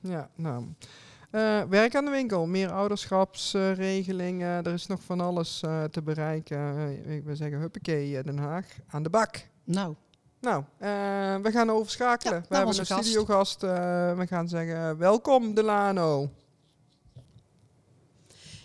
ja, 0.00 0.28
nou. 0.34 0.64
Eh, 1.30 1.62
werk 1.62 1.94
aan 1.96 2.04
de 2.04 2.10
winkel, 2.10 2.46
meer 2.46 2.70
ouderschapsregelingen. 2.72 4.64
er 4.64 4.72
is 4.72 4.86
nog 4.86 5.02
van 5.02 5.20
alles 5.20 5.62
eh, 5.62 5.84
te 5.84 6.02
bereiken. 6.02 6.58
Eh, 7.06 7.16
ik 7.16 7.24
wil 7.24 7.36
zeggen, 7.36 7.58
huppakee, 7.58 8.16
eh, 8.18 8.24
Den 8.24 8.38
Haag, 8.38 8.66
aan 8.88 9.02
de 9.02 9.10
bak. 9.10 9.48
Nou, 9.64 9.94
Nou, 10.40 10.64
eh, 10.78 10.88
we 11.42 11.50
gaan 11.50 11.70
overschakelen. 11.70 12.34
Ja, 12.36 12.44
we 12.48 12.56
hebben 12.56 12.78
een 12.78 12.86
gast. 12.86 13.04
studiogast. 13.04 13.62
eh, 13.62 13.70
we 14.16 14.26
gaan 14.26 14.48
zeggen, 14.48 14.98
welkom 14.98 15.54
Delano. 15.54 16.30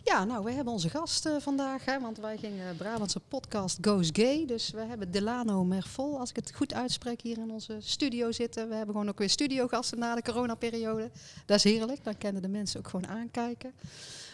Ja, 0.10 0.24
nou, 0.24 0.44
we 0.44 0.52
hebben 0.52 0.74
onze 0.74 0.90
gast 0.90 1.26
eh, 1.26 1.36
vandaag, 1.40 1.86
hè, 1.86 2.00
want 2.00 2.18
wij 2.18 2.38
gingen 2.38 2.78
Brabantse 2.78 3.20
podcast 3.20 3.78
Goes 3.82 4.10
Gay. 4.14 4.46
Dus 4.46 4.72
we 4.72 4.82
hebben 4.82 5.12
Delano 5.12 5.64
Mervol, 5.64 6.20
als 6.20 6.30
ik 6.30 6.36
het 6.36 6.56
goed 6.56 6.74
uitspreek, 6.74 7.22
hier 7.22 7.38
in 7.38 7.52
onze 7.52 7.78
studio 7.80 8.32
zitten. 8.32 8.70
We 8.70 8.76
hebben 8.76 8.96
gewoon 8.96 9.10
ook 9.10 9.18
weer 9.18 9.30
studiogasten 9.30 10.00
na 10.00 10.16
de 10.16 10.22
coronaperiode. 10.22 11.10
Dat 11.46 11.58
is 11.58 11.64
heerlijk, 11.64 12.04
dan 12.04 12.18
kennen 12.18 12.42
de 12.42 12.48
mensen 12.48 12.80
ook 12.80 12.88
gewoon 12.88 13.08
aankijken. 13.08 13.74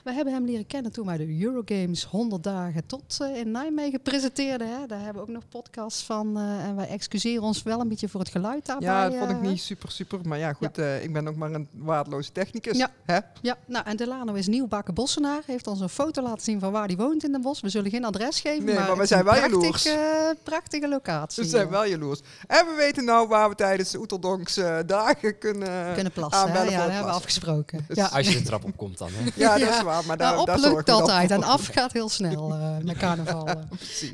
We 0.05 0.11
hebben 0.13 0.33
hem 0.33 0.45
leren 0.45 0.67
kennen 0.67 0.91
toen 0.91 1.05
wij 1.05 1.17
de 1.17 1.41
Eurogames 1.43 2.03
100 2.03 2.43
dagen 2.43 2.85
tot 2.85 3.17
eh, 3.21 3.37
in 3.37 3.51
Nijmegen 3.51 4.01
presenteerden. 4.01 4.67
Hè. 4.67 4.85
Daar 4.87 4.97
hebben 4.97 5.15
we 5.15 5.21
ook 5.29 5.33
nog 5.33 5.43
podcasts 5.49 6.03
van. 6.03 6.37
eh, 6.37 6.63
en 6.65 6.75
wij 6.75 6.87
excuseren 6.87 7.43
ons 7.43 7.63
wel 7.63 7.79
een 7.79 7.87
beetje 7.87 8.09
voor 8.09 8.19
het 8.19 8.29
geluid 8.29 8.65
daarbij. 8.65 8.87
Ja, 8.89 9.09
dat 9.09 9.17
vond 9.17 9.31
ik 9.31 9.41
eh, 9.41 9.47
niet 9.49 9.61
super, 9.61 9.91
super. 9.91 10.19
Maar 10.23 10.37
ja, 10.37 10.53
goed, 10.53 10.77
eh, 10.77 11.03
ik 11.03 11.13
ben 11.13 11.27
ook 11.27 11.35
maar 11.35 11.51
een 11.51 11.67
waardeloze 11.71 12.31
technicus. 12.31 12.77
Ja. 12.77 12.89
Hè? 13.05 13.19
Ja, 13.41 13.57
nou 13.65 13.85
en 13.85 13.97
Delano 13.97 14.33
is 14.33 14.47
nieuwbakken 14.47 14.93
bossenaar. 14.93 15.41
Heeft 15.45 15.67
ons 15.67 15.79
een 15.79 15.89
foto 15.89 16.21
laten 16.21 16.43
zien 16.43 16.59
van 16.59 16.71
waar 16.71 16.85
hij 16.87 16.95
woont 16.95 17.23
in 17.23 17.31
Den 17.31 17.41
Bosch. 17.41 17.61
We 17.61 17.69
zullen 17.69 17.91
geen 17.91 18.05
adres 18.05 18.39
geven, 18.39 18.65
Nee, 18.65 18.75
maar, 18.75 18.87
maar 18.87 18.97
we 18.97 19.05
zijn 19.05 19.23
wel 19.23 19.33
prachtige, 19.49 19.89
eh, 19.89 20.43
prachtige 20.43 20.87
locatie. 20.87 21.43
Ze 21.43 21.49
zijn 21.49 21.65
eh, 21.65 21.71
wel 21.71 21.85
jaloers. 21.85 22.19
En 22.47 22.65
we 22.65 22.73
weten 22.77 23.05
nou 23.05 23.27
waar 23.27 23.49
we 23.49 23.55
tijdens 23.55 23.91
de 23.91 23.99
Oeteldonks 23.99 24.57
eh, 24.57 24.77
dagen 24.85 25.37
kunnen... 25.37 25.93
kunnen 25.93 26.11
plassen. 26.11 26.41
aanbellen 26.41 26.71
Ja, 26.71 26.77
dat 26.83 26.89
hebben 26.91 27.09
we 27.11 27.17
afgesproken. 27.17 27.85
Dus- 27.87 27.97
Ja. 27.97 28.05
Als 28.05 28.27
je 28.27 28.37
de 28.37 28.43
trap 28.43 28.63
op 28.63 28.77
komt 28.77 28.97
dan, 28.97 29.09
hè? 29.11 29.23
Ja, 29.35 29.49
dat 29.57 29.59
Ja. 29.67 29.75
is 29.75 29.81
waar. 29.81 29.93
Maar 30.01 30.17
Nou, 30.17 30.45
daar, 30.45 30.59
lukt 30.59 30.89
altijd 30.89 31.31
en 31.31 31.43
af 31.43 31.65
gaat 31.67 31.91
heel 31.91 32.09
snel 32.09 32.53
eh, 32.53 32.77
met 32.83 32.97
carnaval. 33.05 33.47
eh. 33.47 33.55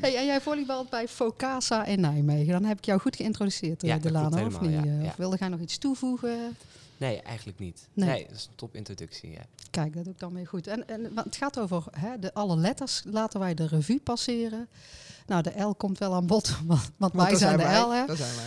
Hey, 0.02 0.16
en 0.18 0.26
jij 0.26 0.42
volleybalt 0.42 0.90
bij 0.90 1.08
Focasa 1.08 1.86
in 1.86 2.00
Nijmegen. 2.02 2.52
Dan 2.54 2.64
heb 2.64 2.78
ik 2.78 2.86
jou 2.86 3.00
goed 3.00 3.16
geïntroduceerd, 3.16 3.84
eh, 3.84 3.90
Ja, 3.90 3.98
Delano, 3.98 4.46
of 4.46 4.62
niet? 4.62 4.72
ja, 4.72 4.82
Eh. 4.84 5.06
Of 5.06 5.16
wilde 5.16 5.38
jij 5.40 5.48
nog 5.48 5.60
iets 5.60 5.78
toevoegen? 5.78 6.58
Nee, 6.98 7.22
eigenlijk 7.22 7.60
niet. 7.60 7.88
Nee. 7.94 8.10
Nee, 8.10 8.26
dat 8.28 8.36
is 8.38 8.46
een 8.46 8.56
top 8.56 8.76
introductie. 8.76 9.32
Ja. 9.32 9.42
Kijk, 9.70 9.94
dat 9.94 10.04
doe 10.04 10.14
ik 10.14 10.20
dan 10.20 10.34
weer 10.34 10.48
goed. 10.48 10.68
En, 10.68 10.88
en 10.88 11.02
want 11.02 11.26
het 11.26 11.36
gaat 11.36 11.60
over 11.60 11.84
hè, 11.92 12.20
de, 12.20 12.34
alle 12.34 12.58
letters. 12.58 13.02
Laten 13.06 13.40
wij 13.40 13.54
de 13.54 13.68
revue 13.68 14.00
passeren. 14.00 14.68
Nou, 15.28 15.42
de 15.44 15.62
L 15.62 15.74
komt 15.76 15.98
wel 15.98 16.14
aan 16.14 16.26
bod, 16.28 16.58
want, 16.98 17.14
wij 17.14 17.36
zijn 17.36 17.58
de 17.58 17.64
wij. 17.64 17.80
L. 17.82 17.92
Hè? 17.94 18.04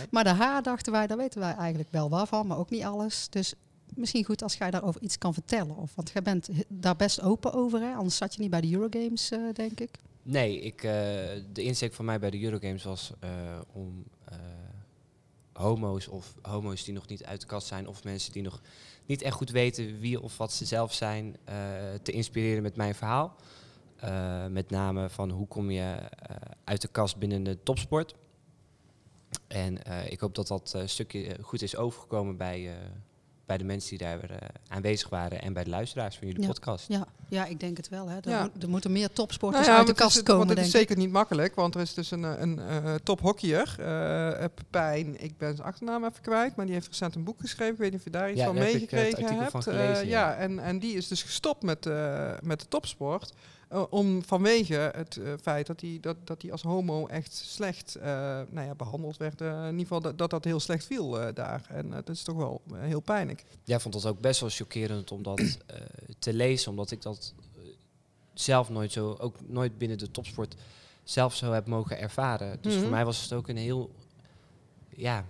Maar 0.09 0.23
de 0.23 0.29
H 0.33 0.61
dachten 0.61 0.91
wij, 0.91 1.07
daar 1.07 1.17
weten 1.17 1.39
wij 1.39 1.55
eigenlijk 1.55 1.91
wel 1.91 2.09
waarvan, 2.09 2.47
maar 2.47 2.57
ook 2.57 2.69
niet 2.69 2.83
alles. 2.83 3.27
Dus 3.29 3.53
misschien 3.95 4.25
goed 4.25 4.43
als 4.43 4.55
jij 4.55 4.71
daarover 4.71 5.01
iets 5.01 5.17
kan 5.17 5.33
vertellen. 5.33 5.75
Of, 5.75 5.95
want 5.95 6.11
jij 6.13 6.21
bent 6.21 6.49
daar 6.67 6.95
best 6.95 7.21
open 7.21 7.53
over, 7.53 7.79
hè? 7.79 7.93
anders 7.93 8.17
zat 8.17 8.35
je 8.35 8.41
niet 8.41 8.49
bij 8.49 8.61
de 8.61 8.71
Eurogames, 8.71 9.31
eh, 9.31 9.39
denk 9.53 9.79
ik. 9.79 9.89
Nee, 10.23 10.59
ik, 10.59 10.83
eh, 10.83 10.91
de 11.53 11.63
insteek 11.63 11.93
van 11.93 12.05
mij 12.05 12.19
bij 12.19 12.29
de 12.29 12.41
Eurogames 12.41 12.83
was 12.83 13.13
eh, 13.19 13.29
om 13.73 14.03
homo's 15.53 16.07
of 16.07 16.35
homo's 16.41 16.83
die 16.83 16.93
nog 16.93 17.07
niet 17.07 17.25
uit 17.25 17.41
de 17.41 17.47
kast 17.47 17.67
zijn 17.67 17.87
of 17.87 18.03
mensen 18.03 18.31
die 18.31 18.41
nog 18.41 18.61
niet 19.05 19.21
echt 19.21 19.35
goed 19.35 19.49
weten 19.49 19.99
wie 19.99 20.21
of 20.21 20.37
wat 20.37 20.53
ze 20.53 20.65
zelf 20.65 20.93
zijn, 20.93 21.35
te 22.01 22.11
inspireren 22.11 22.63
met 22.63 22.75
mijn 22.75 22.95
verhaal. 22.95 23.35
Met 24.49 24.69
name 24.69 25.09
van 25.09 25.29
hoe 25.29 25.47
kom 25.47 25.71
je 25.71 26.09
uit 26.63 26.81
de 26.81 26.87
kast 26.87 27.17
binnen 27.17 27.43
de 27.43 27.63
topsport. 27.63 28.15
En 29.47 29.77
ik 30.09 30.19
hoop 30.19 30.35
dat 30.35 30.47
dat 30.47 30.77
stukje 30.85 31.37
goed 31.41 31.61
is 31.61 31.75
overgekomen 31.75 32.37
bij, 32.37 32.77
bij 33.45 33.57
de 33.57 33.63
mensen 33.63 33.89
die 33.89 34.07
daar 34.07 34.29
eh, 34.29 34.37
aanwezig 34.67 35.09
waren 35.09 35.41
en 35.41 35.53
bij 35.53 35.63
de 35.63 35.69
luisteraars 35.69 36.15
van 36.17 36.27
jullie 36.27 36.41
Ja. 36.41 36.47
podcast. 36.47 36.87
Ja, 36.87 37.07
ja 37.29 37.45
ik 37.45 37.59
denk 37.59 37.77
het 37.77 37.89
wel. 37.89 38.07
Hè. 38.09 38.15
Er, 38.17 38.29
Ja. 38.29 38.41
moet- 38.53 38.63
er 38.63 38.69
moeten 38.69 38.91
meer 38.91 39.11
topsporters 39.11 39.65
Nou 39.65 39.71
ja, 39.71 39.77
uit 39.77 39.85
de 39.87 39.91
het 39.93 40.01
kast 40.01 40.23
komen, 40.23 40.37
Want 40.37 40.49
het 40.49 40.57
denk 40.59 40.67
is 40.67 40.73
ik. 40.73 40.79
zeker 40.87 40.97
niet 41.03 41.11
makkelijk, 41.13 41.55
want 41.55 41.75
er 41.75 41.81
is 41.81 41.93
dus 41.93 42.11
een, 42.11 42.25
eh, 42.25 42.33
een 42.37 42.59
eh, 42.59 42.93
tophockeyer, 43.03 43.75
eh 43.79 44.45
Pepijn, 44.55 45.23
ik 45.23 45.37
ben 45.37 45.55
zijn 45.55 45.67
achternaam 45.67 46.03
even 46.05 46.21
kwijt, 46.21 46.55
maar 46.55 46.65
die 46.65 46.73
heeft 46.75 46.87
recent 46.87 47.15
een 47.15 47.23
boek 47.23 47.39
geschreven. 47.39 47.73
Ik 47.73 47.79
weet 47.79 47.89
niet 47.91 47.99
of 47.99 48.05
je 48.05 48.11
daar 48.11 48.29
iets 48.31 48.39
Ja, 48.39 48.45
van 48.45 48.55
heb 48.55 48.65
meegekregen 48.65 49.17
artikel 49.17 49.39
hebt. 49.39 49.51
van 49.51 49.59
Eh, 49.61 49.67
gelezen, 49.67 50.07
ja, 50.07 50.29
ja. 50.29 50.35
en, 50.35 50.59
en 50.59 50.79
die 50.79 50.95
is 50.95 51.07
dus 51.07 51.23
gestopt 51.23 51.63
met, 51.63 51.85
eh, 51.85 52.31
met 52.41 52.59
de 52.59 52.67
topsport. 52.67 53.33
Eh, 53.67 53.83
om 53.89 54.23
vanwege 54.23 54.91
het 54.95 55.17
eh, 55.17 55.33
feit 55.41 55.67
dat 55.67 55.81
hij 55.81 55.97
dat, 56.01 56.17
dat 56.23 56.41
hij 56.41 56.51
als 56.51 56.61
homo 56.61 57.07
echt 57.07 57.33
slecht 57.33 57.95
eh, 57.95 58.05
nou 58.49 58.67
ja, 58.67 58.75
behandeld 58.75 59.17
werd. 59.17 59.41
in 59.41 59.47
ieder 59.65 59.79
geval 59.79 60.01
dat, 60.01 60.17
dat 60.17 60.29
dat 60.29 60.43
heel 60.43 60.59
slecht 60.59 60.85
viel 60.85 61.09
daar. 61.33 61.65
En 61.69 61.89
dat 61.89 62.09
is 62.09 62.23
toch 62.23 62.35
wel 62.35 62.61
heel 62.73 62.99
pijnlijk. 62.99 63.43
Jij 63.63 63.79
vond 63.79 63.93
dat 63.93 64.05
ook 64.05 64.19
best 64.19 64.39
wel 64.39 64.49
chockerend 64.49 65.11
om 65.11 65.23
dat 65.23 65.57
te 66.19 66.33
lezen, 66.33 66.71
omdat 66.71 66.91
ik 66.91 67.01
dat 67.01 67.33
zelf 68.33 68.69
nooit 68.69 68.91
zo, 68.91 69.15
ook 69.19 69.35
nooit 69.47 69.77
binnen 69.77 69.97
de 69.97 70.11
topsport 70.11 70.55
zelf 71.03 71.35
zo 71.35 71.51
heb 71.51 71.67
mogen 71.67 71.99
ervaren. 71.99 72.57
Dus 72.61 72.73
Mhm. 72.73 72.81
voor 72.81 72.91
mij 72.91 73.05
was 73.05 73.21
het 73.21 73.33
ook 73.33 73.47
een 73.47 73.57
heel, 73.57 73.91
ja, 74.89 75.25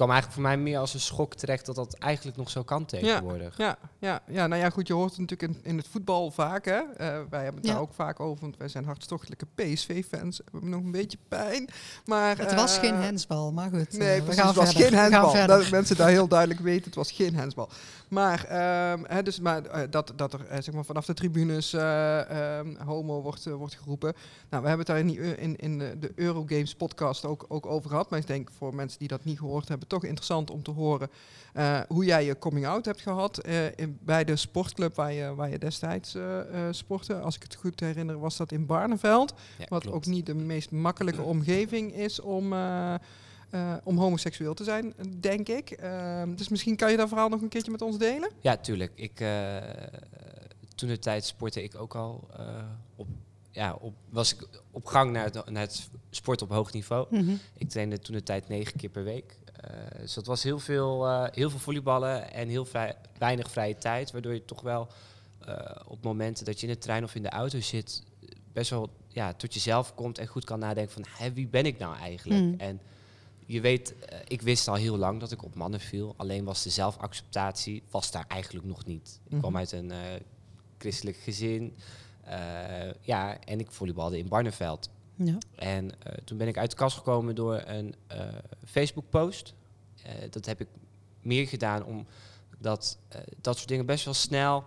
kwam 0.00 0.12
eigenlijk 0.12 0.40
voor 0.40 0.50
mij 0.50 0.70
meer 0.70 0.78
als 0.78 0.94
een 0.94 1.00
schok 1.00 1.34
terecht 1.34 1.66
dat 1.66 1.74
dat 1.74 1.94
eigenlijk 1.94 2.36
nog 2.36 2.50
zo 2.50 2.62
kan 2.62 2.84
tegenwoordig. 2.84 3.56
Ja, 3.56 3.78
ja, 3.98 4.22
ja, 4.26 4.46
nou 4.46 4.62
ja, 4.62 4.70
goed, 4.70 4.86
je 4.86 4.92
hoort 4.92 5.10
het 5.10 5.18
natuurlijk 5.20 5.52
in, 5.52 5.70
in 5.70 5.76
het 5.76 5.88
voetbal 5.88 6.30
vaak, 6.30 6.64
hè. 6.64 6.78
Eh, 6.78 7.20
wij 7.30 7.42
hebben 7.42 7.54
het 7.56 7.66
Ja. 7.66 7.72
daar 7.72 7.80
ook 7.80 7.94
vaak 7.94 8.20
over, 8.20 8.40
want 8.40 8.56
wij 8.56 8.68
zijn 8.68 8.84
hartstochtelijke 8.84 9.46
PSV-fans. 9.54 10.38
We 10.38 10.44
hebben 10.52 10.70
nog 10.70 10.82
een 10.82 10.90
beetje 10.90 11.18
pijn, 11.28 11.68
maar... 12.04 12.38
Het 12.38 12.54
was 12.54 12.76
eh, 12.76 12.82
geen 12.82 12.94
hensbal, 12.94 13.52
maar 13.52 13.70
goed. 13.70 13.98
Nee, 13.98 14.16
we 14.16 14.22
precies, 14.22 14.40
gaan 14.40 14.46
het 14.46 14.56
was 14.56 14.72
verder. 14.72 14.98
geen 14.98 14.98
hensbal. 14.98 15.46
Dat 15.46 15.70
mensen 15.70 15.96
daar 15.96 16.08
heel 16.08 16.28
duidelijk 16.28 16.60
weten, 16.60 16.84
het 16.84 16.94
was 16.94 17.12
geen 17.12 17.34
hensbal. 17.34 17.68
Maar, 18.08 18.44
ehm, 18.44 19.04
hè, 19.06 19.22
dus, 19.22 19.40
maar 19.40 19.90
dat, 19.90 20.12
dat 20.16 20.32
er 20.32 20.62
zeg 20.62 20.74
maar, 20.74 20.84
vanaf 20.84 21.06
de 21.06 21.14
tribunes 21.14 21.72
eh, 21.72 22.58
ehm, 22.58 22.74
homo 22.84 23.22
wordt, 23.22 23.44
wordt 23.44 23.74
geroepen. 23.74 24.12
Nou, 24.50 24.62
we 24.62 24.68
hebben 24.68 24.78
het 24.78 24.86
daar 24.86 24.98
in, 24.98 25.06
die, 25.06 25.36
in, 25.36 25.56
in 25.56 25.78
de, 25.78 25.98
de 25.98 26.12
Eurogames 26.14 26.74
podcast 26.74 27.24
ook, 27.24 27.44
ook 27.48 27.66
over 27.66 27.90
gehad. 27.90 28.10
Maar 28.10 28.18
ik 28.18 28.26
denk 28.26 28.50
voor 28.58 28.74
mensen 28.74 28.98
die 28.98 29.08
dat 29.08 29.24
niet 29.24 29.38
gehoord 29.38 29.68
hebben, 29.68 29.88
toch 29.90 30.04
interessant 30.04 30.50
om 30.50 30.62
te 30.62 30.70
horen 30.70 31.10
eh, 31.52 31.80
hoe 31.88 32.04
jij 32.04 32.24
je 32.24 32.38
coming 32.38 32.66
out 32.66 32.84
hebt 32.84 33.00
gehad 33.00 33.38
eh, 33.38 33.66
in, 33.78 33.98
bij 34.02 34.24
de 34.24 34.36
sportclub 34.36 34.94
waar 34.94 35.12
je, 35.12 35.34
waar 35.34 35.50
je 35.50 35.58
destijds 35.58 36.14
eh, 36.14 36.40
eh, 36.40 36.72
sportte. 36.74 37.20
Als 37.20 37.36
ik 37.36 37.42
het 37.42 37.54
goed 37.54 37.80
herinner, 37.80 38.18
was 38.18 38.36
dat 38.36 38.52
in 38.52 38.66
Barneveld. 38.66 39.34
Ja, 39.58 39.64
Wat 39.68 39.82
klopt. 39.82 39.96
ook 39.96 40.06
niet 40.06 40.26
de 40.26 40.34
meest 40.34 40.70
makkelijke 40.70 41.22
omgeving 41.34 41.94
is 41.94 42.20
om, 42.20 42.52
eh, 42.52 42.94
eh, 43.50 43.74
om 43.84 43.98
homoseksueel 43.98 44.54
te 44.54 44.64
zijn, 44.64 44.94
denk 45.20 45.48
ik. 45.48 45.70
Ehm, 45.70 46.34
dus 46.34 46.48
misschien 46.48 46.76
kan 46.76 46.90
je 46.90 46.96
dat 46.96 47.08
verhaal 47.08 47.28
nog 47.28 47.40
een 47.42 47.48
keertje 47.48 47.70
met 47.70 47.82
ons 47.82 47.98
delen? 47.98 48.30
Ja, 48.40 48.56
tuurlijk. 48.56 48.92
Ik, 48.94 49.20
eh, 49.20 49.56
toen 50.74 50.88
de 50.88 50.98
tijd 50.98 51.24
sportte 51.24 51.62
ik 51.62 51.74
ook 51.74 51.94
al 51.94 52.28
eh, 52.36 52.46
op, 52.96 53.06
ja, 53.50 53.74
op, 53.74 53.94
was 54.08 54.34
ik 54.34 54.48
op 54.70 54.86
gang 54.86 55.12
naar 55.12 55.24
het, 55.24 55.50
naar 55.50 55.62
het 55.62 55.88
sport 56.10 56.42
op 56.42 56.50
hoog 56.50 56.72
niveau. 56.72 57.06
Mhm. 57.10 57.34
Ik 57.54 57.68
trainde 57.68 57.98
toen 57.98 58.14
de 58.14 58.22
tijd 58.22 58.48
negen 58.48 58.76
keer 58.76 58.88
per 58.90 59.04
week. 59.04 59.38
Eh, 59.60 60.00
dus 60.00 60.14
dat 60.14 60.26
was 60.26 60.42
heel 60.42 60.58
veel, 60.58 61.06
eh, 61.06 61.26
heel 61.30 61.50
veel 61.50 61.58
volleyballen 61.58 62.32
en 62.32 62.48
heel 62.48 62.64
vrij, 62.64 62.94
weinig 63.18 63.50
vrije 63.50 63.74
tijd. 63.78 64.10
Waardoor 64.12 64.32
je 64.34 64.44
toch 64.44 64.60
wel 64.60 64.88
eh, 65.40 65.76
op 65.86 66.02
momenten 66.02 66.44
dat 66.44 66.60
je 66.60 66.66
in 66.66 66.72
de 66.72 66.78
trein 66.78 67.04
of 67.04 67.14
in 67.14 67.22
de 67.22 67.28
auto 67.30 67.60
zit, 67.60 68.02
best 68.52 68.70
wel 68.70 68.90
ja, 69.08 69.32
tot 69.32 69.54
jezelf 69.54 69.94
komt 69.94 70.18
en 70.18 70.26
goed 70.26 70.44
kan 70.44 70.58
nadenken 70.58 70.92
van 70.92 71.04
hé, 71.08 71.32
wie 71.32 71.48
ben 71.48 71.66
ik 71.66 71.78
nou 71.78 71.96
eigenlijk? 71.96 72.40
Mm. 72.40 72.54
En 72.58 72.80
je 73.46 73.60
weet, 73.60 73.94
ik 74.26 74.42
wist 74.42 74.68
al 74.68 74.74
heel 74.74 74.96
lang 74.96 75.20
dat 75.20 75.32
ik 75.32 75.44
op 75.44 75.54
mannen 75.54 75.80
viel. 75.80 76.14
Alleen 76.16 76.44
was 76.44 76.62
de 76.62 76.70
zelfacceptatie 76.70 77.82
was 77.90 78.10
daar 78.10 78.24
eigenlijk 78.28 78.66
nog 78.66 78.86
niet. 78.86 79.20
Ik 79.28 79.38
kwam 79.38 79.50
Mhm. 79.50 79.58
uit 79.60 79.72
een 79.72 79.92
christelijk 80.78 81.16
gezin. 81.16 81.76
ja, 83.00 83.38
en 83.44 83.60
ik 83.60 83.70
volleybalde 83.70 84.18
in 84.18 84.28
Barneveld. 84.28 84.90
Ja. 85.24 85.38
En 85.54 85.90
eh, 86.02 86.12
toen 86.24 86.38
ben 86.38 86.48
ik 86.48 86.58
uit 86.58 86.70
de 86.70 86.76
kast 86.76 86.96
gekomen 86.96 87.34
door 87.34 87.62
een 87.66 87.94
eh, 88.06 88.18
Facebook-post. 88.66 89.54
Eh, 90.02 90.12
dat 90.30 90.46
heb 90.46 90.60
ik 90.60 90.66
meer 91.22 91.46
gedaan 91.48 91.84
omdat 91.84 92.98
eh, 93.08 93.20
dat 93.40 93.56
soort 93.56 93.68
dingen 93.68 93.86
best 93.86 94.04
wel 94.04 94.14
snel 94.14 94.64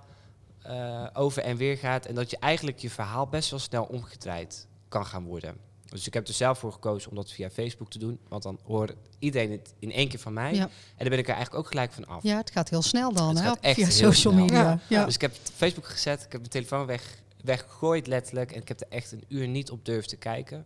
eh, 0.61 1.07
over 1.13 1.43
en 1.43 1.57
weer 1.57 1.77
gaat. 1.77 2.05
En 2.05 2.15
dat 2.15 2.29
je 2.29 2.37
eigenlijk 2.37 2.79
je 2.79 2.89
verhaal 2.89 3.27
best 3.27 3.49
wel 3.49 3.59
snel 3.59 3.83
omgedraaid 3.83 4.67
kan 4.87 5.05
gaan 5.05 5.23
worden. 5.23 5.57
Dus 5.85 6.07
ik 6.07 6.13
heb 6.13 6.27
er 6.27 6.33
zelf 6.33 6.59
voor 6.59 6.71
gekozen 6.71 7.09
om 7.09 7.15
dat 7.15 7.31
via 7.31 7.49
Facebook 7.49 7.89
te 7.89 7.99
doen. 7.99 8.19
Want 8.27 8.43
dan 8.43 8.59
hoort 8.63 8.93
iedereen 9.19 9.51
het 9.51 9.73
in 9.79 9.91
één 9.91 10.07
keer 10.09 10.19
van 10.19 10.33
mij. 10.33 10.53
Ja. 10.53 10.63
En 10.63 10.69
dan 10.97 11.09
ben 11.09 11.17
ik 11.17 11.27
er 11.27 11.33
eigenlijk 11.33 11.63
ook 11.65 11.67
gelijk 11.71 11.91
van 11.91 12.07
af. 12.07 12.23
ja, 12.23 12.37
het 12.37 12.51
gaat 12.51 12.69
heel 12.69 12.81
snel 12.81 13.13
dan, 13.13 13.29
Het 13.29 13.39
hè? 13.39 13.43
gaat 13.45 13.59
echt 13.59 13.75
Via 13.75 13.85
heel 13.85 13.93
social 13.95 14.33
snel. 14.33 14.45
media. 14.45 14.61
Ja. 14.63 14.79
Ja. 14.89 15.05
Dus 15.05 15.15
ik 15.15 15.21
heb 15.21 15.33
Facebook 15.55 15.87
gezet, 15.87 16.17
ik 16.23 16.31
heb 16.31 16.39
mijn 16.39 16.51
telefoon 16.51 16.85
weg, 16.85 17.21
weggegooid 17.43 18.07
letterlijk. 18.07 18.51
En 18.51 18.61
ik 18.61 18.67
heb 18.67 18.79
er 18.79 18.87
echt 18.89 19.11
een 19.11 19.23
uur 19.27 19.47
niet 19.47 19.71
op 19.71 19.85
durven 19.85 20.07
te 20.09 20.15
kijken. 20.17 20.65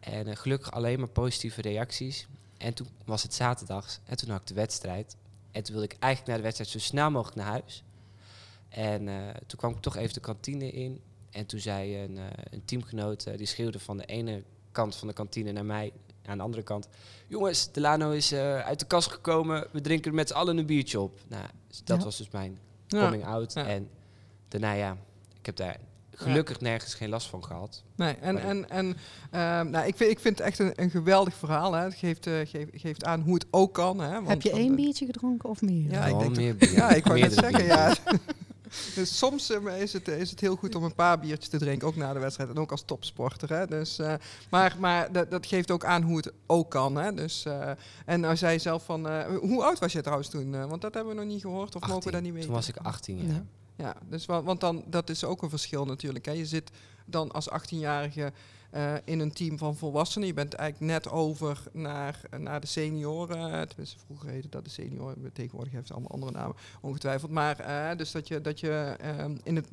En 0.00 0.26
eh, 0.26 0.36
gelukkig 0.36 0.70
alleen 0.72 0.98
maar 0.98 1.08
positieve 1.08 1.60
reacties. 1.62 2.26
En 2.58 2.74
toen 2.74 2.88
was 3.04 3.22
het 3.22 3.34
zaterdags 3.34 4.00
en 4.04 4.16
toen 4.16 4.30
had 4.30 4.40
ik 4.40 4.46
de 4.46 4.54
wedstrijd. 4.54 5.16
En 5.50 5.62
toen 5.62 5.74
wilde 5.74 5.94
ik 5.94 6.00
eigenlijk 6.00 6.26
naar 6.26 6.36
de 6.36 6.42
wedstrijd 6.42 6.70
zo 6.70 6.78
snel 6.78 7.10
mogelijk 7.10 7.36
naar 7.36 7.46
huis. 7.46 7.84
En 8.68 9.08
eh, 9.08 9.28
toen 9.46 9.58
kwam 9.58 9.72
ik 9.72 9.80
toch 9.80 9.96
even 9.96 10.14
de 10.14 10.20
kantine 10.20 10.70
in. 10.70 11.00
En 11.30 11.46
toen 11.46 11.60
zei 11.60 12.02
een, 12.02 12.16
eh, 12.18 12.24
een 12.50 12.64
teamgenoot, 12.64 13.36
die 13.36 13.46
schreeuwde 13.46 13.78
van 13.78 13.96
de 13.96 14.04
ene 14.04 14.42
kant 14.72 14.96
van 14.96 15.08
de 15.08 15.14
kantine 15.14 15.52
naar 15.52 15.64
mij, 15.64 15.92
aan 16.24 16.36
de 16.36 16.42
andere 16.42 16.62
kant. 16.62 16.88
Jongens, 17.26 17.72
Delano 17.72 18.10
is 18.10 18.32
uit 18.32 18.78
de 18.78 18.86
kast 18.86 19.10
gekomen, 19.10 19.66
we 19.72 19.80
drinken 19.80 20.14
met 20.14 20.28
z'n 20.28 20.34
allen 20.34 20.56
een 20.56 20.66
biertje 20.66 21.00
op. 21.00 21.20
Nou, 21.28 21.46
dus 21.68 21.82
dat 21.84 21.98
Ja. 21.98 22.04
was 22.04 22.16
dus 22.16 22.30
mijn 22.30 22.58
coming 22.88 23.24
out. 23.24 23.52
Ja. 23.52 23.66
En 23.66 23.88
daarna 24.48 24.72
ja, 24.72 24.96
ik 25.38 25.46
heb 25.46 25.56
daar 25.56 25.78
gelukkig 26.16 26.60
nergens 26.60 26.94
geen 26.94 27.08
last 27.08 27.28
van 27.28 27.44
gehad. 27.44 27.82
Nee, 27.96 28.14
en, 28.14 28.38
en, 28.38 28.70
en 28.70 28.96
ehm, 29.30 29.70
nou, 29.70 29.86
ik, 29.86 29.96
vind, 29.96 30.10
ik 30.10 30.18
vind 30.18 30.38
het 30.38 30.46
echt 30.46 30.58
een, 30.58 30.72
een 30.74 30.90
geweldig 30.90 31.34
verhaal. 31.34 31.72
Hè. 31.72 31.82
Het 31.84 31.94
geeft, 31.94 32.26
eh, 32.26 32.34
geeft, 32.44 32.70
geeft 32.74 33.04
aan 33.04 33.20
hoe 33.20 33.34
het 33.34 33.46
ook 33.50 33.74
kan. 33.74 33.98
Hè. 34.00 34.12
Want, 34.12 34.28
Heb 34.28 34.42
je 34.42 34.50
één 34.50 34.74
biertje 34.74 35.06
gedronken 35.06 35.48
of 35.48 35.62
meer? 35.62 35.90
Ja, 35.90 36.04
ik 36.04 36.18
denk 36.18 36.36
meer 36.36 36.56
bier. 36.56 36.72
Ja, 36.72 36.90
ik 36.90 37.04
wou 37.04 37.20
net 37.20 37.32
zeggen, 37.32 37.64
ja. 37.64 37.94
Dus 38.94 39.18
soms 39.18 39.50
eh, 39.50 39.80
is, 39.80 39.92
het, 39.92 40.08
is 40.08 40.30
het 40.30 40.40
heel 40.40 40.56
goed 40.56 40.74
om 40.74 40.84
een 40.84 40.94
paar 40.94 41.18
biertjes 41.18 41.48
te 41.48 41.58
drinken, 41.58 41.88
ook 41.88 41.96
na 41.96 42.12
de 42.12 42.18
wedstrijd. 42.18 42.50
En 42.50 42.58
ook 42.58 42.70
als 42.70 42.82
topsporter. 42.82 43.48
Hè. 43.48 43.66
Dus, 43.66 43.98
eh, 43.98 44.14
maar 44.50 44.76
maar 44.78 45.12
dat, 45.12 45.30
dat 45.30 45.46
geeft 45.46 45.70
ook 45.70 45.84
aan 45.84 46.02
hoe 46.02 46.16
het 46.16 46.32
ook 46.46 46.70
kan. 46.70 46.96
Hè. 46.96 47.14
Dus, 47.14 47.44
eh, 47.44 47.70
en 48.04 48.20
nou 48.20 48.36
zei 48.36 48.52
je 48.52 48.58
zelf 48.58 48.84
van... 48.84 49.08
eh, 49.08 49.36
hoe 49.40 49.64
oud 49.64 49.78
was 49.78 49.92
je 49.92 50.00
trouwens 50.00 50.28
toen? 50.28 50.54
Eh, 50.54 50.64
want 50.64 50.80
dat 50.80 50.94
hebben 50.94 51.14
we 51.14 51.20
nog 51.20 51.28
niet 51.30 51.40
gehoord. 51.40 51.74
Of 51.74 51.80
mogen 51.86 51.88
we 51.88 51.94
18. 51.94 52.12
dat 52.12 52.22
niet 52.22 52.32
weten? 52.32 52.46
Toen 52.46 52.56
was 52.56 52.68
ik 52.68 52.76
18 52.76 53.16
jaar. 53.16 53.26
Ja. 53.26 53.44
Ja, 53.76 53.96
dus, 54.08 54.26
wa- 54.26 54.42
want 54.42 54.60
dan, 54.60 54.84
dat 54.86 55.10
is 55.10 55.24
ook 55.24 55.42
een 55.42 55.50
verschil 55.50 55.84
natuurlijk. 55.84 56.24
Hè. 56.24 56.32
Je 56.32 56.46
zit 56.46 56.70
dan 57.04 57.30
als 57.32 57.48
18-jarige 57.50 58.32
eh, 58.70 58.94
in 59.04 59.20
een 59.20 59.32
team 59.32 59.58
van 59.58 59.76
volwassenen. 59.76 60.26
Je 60.28 60.34
bent 60.34 60.54
eigenlijk 60.54 60.92
net 60.92 61.10
over 61.12 61.62
naar, 61.72 62.20
naar 62.38 62.60
de 62.60 62.66
senioren. 62.66 63.68
Tenminste, 63.68 63.98
vroeger 64.06 64.28
heette 64.28 64.48
dat 64.48 64.64
de 64.64 64.70
senioren. 64.70 65.30
Tegenwoordig 65.32 65.72
heeft 65.72 65.90
allemaal 65.92 66.10
andere 66.10 66.32
namen, 66.32 66.56
ongetwijfeld. 66.80 67.30
Maar 67.30 67.58
eh, 67.60 67.96
dus 67.98 68.10
dat 68.10 68.28
je, 68.28 68.40
dat 68.40 68.60
je 68.60 68.96
ehm, 69.00 69.36
in, 69.42 69.56
het, 69.56 69.68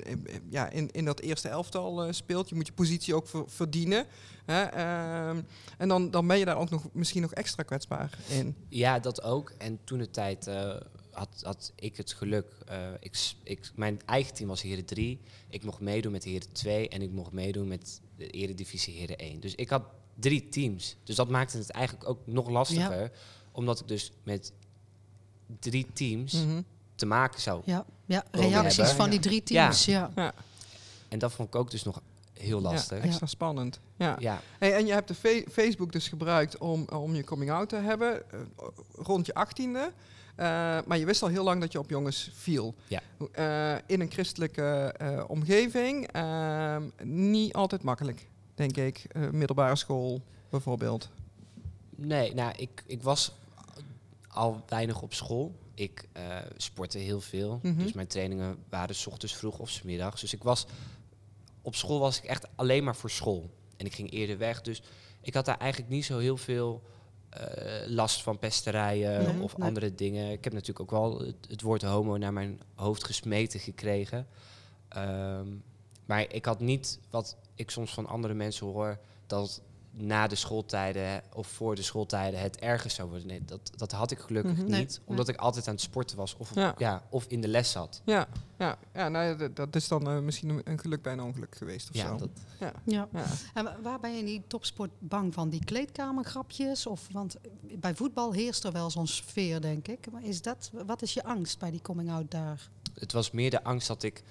ja, 0.50 0.70
in, 0.70 0.92
in 0.92 1.06
dat 1.06 1.20
eerste 1.20 1.50
elftal 1.50 2.04
eh, 2.04 2.12
speelt. 2.12 2.50
Je 2.50 2.56
moet 2.56 2.68
je 2.68 2.74
positie 2.74 3.16
ook 3.16 3.28
ver- 3.28 3.44
verdienen. 3.50 4.06
Hè. 4.46 4.62
Ehm, 4.64 5.42
en 5.78 5.88
dan, 5.88 6.12
dan 6.12 6.28
ben 6.28 6.38
je 6.40 6.46
daar 6.46 6.58
ook 6.58 6.70
nog, 6.70 6.84
misschien 6.92 7.22
nog 7.22 7.34
extra 7.34 7.64
kwetsbaar 7.64 8.18
in. 8.30 8.56
Ja, 8.70 9.00
dat 9.00 9.24
ook. 9.24 9.50
En 9.58 9.80
toen 9.84 9.98
de 9.98 10.10
tijd 10.10 10.50
had, 11.14 11.42
had 11.44 11.72
ik 11.76 11.98
het 11.98 12.14
geluk. 12.14 12.46
eh, 12.68 12.78
ik, 13.00 13.34
ik, 13.44 13.72
mijn 13.76 14.02
eigen 14.06 14.34
team 14.34 14.48
was 14.50 14.62
Heren 14.62 14.86
3. 14.86 15.20
Ik 15.50 15.64
mocht 15.64 15.80
meedoen 15.80 16.12
met 16.12 16.24
Heren 16.24 16.52
2 16.54 16.90
en 16.90 17.02
ik 17.02 17.12
mocht 17.12 17.32
meedoen 17.32 17.68
met 17.68 18.02
de 18.18 18.30
Eredivisie 18.30 18.94
Heren 18.94 19.18
1. 19.18 19.40
Dus 19.40 19.56
ik 19.56 19.70
had 19.70 19.84
drie 20.20 20.50
teams. 20.50 20.96
Dus 21.04 21.16
dat 21.16 21.30
maakte 21.30 21.58
het 21.58 21.70
eigenlijk 21.70 22.10
ook 22.10 22.20
nog 22.26 22.50
lastiger. 22.50 23.12
Omdat 23.52 23.80
ik 23.80 23.88
dus 23.88 24.12
met 24.24 24.52
drie 25.60 25.88
teams 25.94 26.34
Mhm. 26.34 26.62
te 26.96 27.06
maken 27.06 27.42
zou. 27.42 27.62
Ja, 27.66 27.86
ja 28.06 28.26
reacties 28.32 28.78
hebben. 28.78 28.96
van 28.96 29.10
die 29.10 29.20
drie 29.20 29.44
teams. 29.44 29.86
Ja. 29.86 30.12
En 31.10 31.20
dat 31.20 31.32
vond 31.34 31.48
ik 31.48 31.56
ook 31.56 31.72
dus 31.72 31.84
nog 31.84 32.02
heel 32.34 32.62
lastig. 32.62 32.98
Ja, 32.98 33.04
extra 33.04 33.26
spannend. 33.26 33.80
Ja. 33.98 34.16
Ja, 34.20 34.42
Hey, 34.60 34.74
en 34.76 34.86
je 34.86 34.94
hebt 34.94 35.08
de 35.08 35.44
Facebook 35.52 35.92
dus 35.92 36.08
gebruikt 36.08 36.58
om, 36.58 36.86
om 36.94 37.16
je 37.16 37.24
coming 37.24 37.52
out 37.52 37.70
te 37.70 37.76
hebben, 37.76 38.32
eh, 38.32 38.40
rond 38.96 39.26
je 39.26 39.34
achttiende. 39.34 39.92
Eh, 40.36 40.46
maar 40.86 40.98
je 40.98 41.06
wist 41.06 41.22
al 41.22 41.28
heel 41.28 41.44
lang 41.44 41.62
dat 41.62 41.72
je 41.72 41.80
op 41.80 41.90
jongens 41.90 42.32
viel. 42.34 42.76
Ja. 42.88 43.02
Eh, 43.32 43.82
in 43.88 44.02
een 44.02 44.12
christelijke 44.12 44.94
eh, 44.98 45.24
omgeving. 45.28 46.08
Ehm, 46.08 46.90
niet 47.04 47.54
altijd 47.54 47.84
makkelijk, 47.84 48.28
denk 48.56 48.78
ik. 48.78 49.16
Middelbare 49.32 49.76
school 49.76 50.22
bijvoorbeeld. 50.50 51.10
Nee, 51.96 52.34
nou, 52.34 52.54
ik, 52.58 52.84
ik 52.86 53.04
was 53.04 53.32
al 54.28 54.64
weinig 54.68 55.02
op 55.02 55.14
school. 55.14 55.56
Ik 55.74 56.08
sportte 56.58 56.98
heel 56.98 57.22
veel. 57.22 57.60
Mhm. 57.62 57.78
Dus 57.78 57.94
mijn 57.94 58.08
trainingen 58.08 58.58
waren 58.70 58.96
's 58.96 59.08
ochtends 59.08 59.36
vroeg 59.36 59.60
of 59.60 59.70
's 59.70 59.82
middags. 59.82 60.22
Dus 60.22 60.34
ik 60.34 60.44
was 60.44 60.66
op 61.62 61.76
school 61.76 62.00
was 62.00 62.18
ik 62.18 62.24
echt 62.24 62.48
alleen 62.56 62.84
maar 62.84 62.96
voor 62.96 63.10
school. 63.10 63.50
En 63.78 63.86
ik 63.86 63.94
ging 63.94 64.12
eerder 64.12 64.38
weg. 64.38 64.62
Dus 64.62 64.82
ik 65.22 65.34
had 65.34 65.46
daar 65.46 65.58
eigenlijk 65.58 65.92
niet 65.92 66.06
zo 66.06 66.18
heel 66.18 66.38
veel 66.38 66.82
last 67.86 68.24
van 68.24 68.40
pesterijen 68.40 69.24
Nee, 69.24 69.44
of 69.44 69.58
nee. 69.58 69.68
andere 69.68 69.96
dingen. 69.96 70.32
Ik 70.32 70.44
heb 70.44 70.54
natuurlijk 70.54 70.80
ook 70.80 71.00
wel 71.02 71.20
het, 71.20 71.36
het 71.48 71.62
woord 71.62 71.82
homo 71.82 72.18
naar 72.18 72.34
mijn 72.34 72.62
hoofd 72.76 73.04
gesmeten 73.04 73.60
gekregen. 73.60 74.28
Ehm, 74.88 75.48
maar 76.06 76.34
ik 76.34 76.46
had 76.46 76.60
niet 76.60 77.00
wat 77.10 77.38
ik 77.56 77.70
soms 77.70 77.94
van 77.94 78.08
andere 78.08 78.34
mensen 78.34 78.68
hoor, 78.68 79.00
dat 79.28 79.62
na 79.96 80.28
de 80.28 80.36
schooltijden 80.36 81.22
of 81.34 81.48
voor 81.48 81.76
de 81.76 81.82
schooltijden 81.82 82.40
het 82.40 82.58
ergens 82.60 82.96
zou 82.96 83.10
worden. 83.10 83.28
Nee, 83.28 83.42
dat, 83.46 83.72
dat 83.76 83.92
had 83.92 84.12
ik 84.12 84.20
gelukkig 84.20 84.58
Mhm. 84.58 84.72
Niet. 84.72 85.02
Omdat 85.06 85.28
ik 85.28 85.36
altijd 85.36 85.68
aan 85.68 85.74
het 85.74 85.84
sporten 85.84 86.18
was 86.18 86.36
of, 86.38 86.56
Ja. 86.56 86.76
ja. 86.78 87.04
of 87.10 87.26
in 87.28 87.42
de 87.42 87.48
les 87.48 87.72
zat. 87.72 88.02
Ja, 88.06 88.28
ja, 88.58 88.78
ja 88.94 89.10
nou, 89.10 89.26
ja, 89.40 89.48
dat, 89.54 89.76
is 89.76 89.88
dan 89.88 90.08
eh, 90.10 90.20
misschien 90.20 90.62
een- 90.64 90.80
geluk 90.80 91.02
bij 91.02 91.14
een 91.14 91.22
ongeluk 91.22 91.56
geweest 91.56 91.90
of 91.90 91.96
Ja, 91.96 92.08
zo. 92.08 92.16
dat, 92.18 92.30
Ja. 92.60 92.74
Ja. 92.86 93.08
En 93.54 93.64
wa- 93.64 93.78
waar 93.82 94.00
ben 94.00 94.12
je 94.14 94.20
in 94.20 94.26
die 94.26 94.44
topsport 94.48 94.92
bang 95.00 95.34
van? 95.34 95.50
Die 95.50 95.64
kleedkamergrapjes? 95.66 96.86
Of, 96.88 97.08
want 97.12 97.36
bij 97.62 97.96
voetbal 97.96 98.32
heerst 98.32 98.64
er 98.64 98.72
wel 98.72 98.90
zo'n 98.90 99.08
sfeer, 99.08 99.62
denk 99.62 99.88
ik. 99.88 100.12
Maar 100.12 100.24
is 100.24 100.42
dat, 100.42 100.72
wat 100.86 101.02
is 101.02 101.14
je 101.14 101.24
angst 101.24 101.60
bij 101.60 101.72
die 101.72 101.82
coming-out 101.82 102.32
daar? 102.32 102.70
het 102.94 103.12
was 103.12 103.32
meer 103.32 103.50
de 103.50 103.64
angst 103.64 103.88
dat 103.88 104.04
ik 104.04 104.24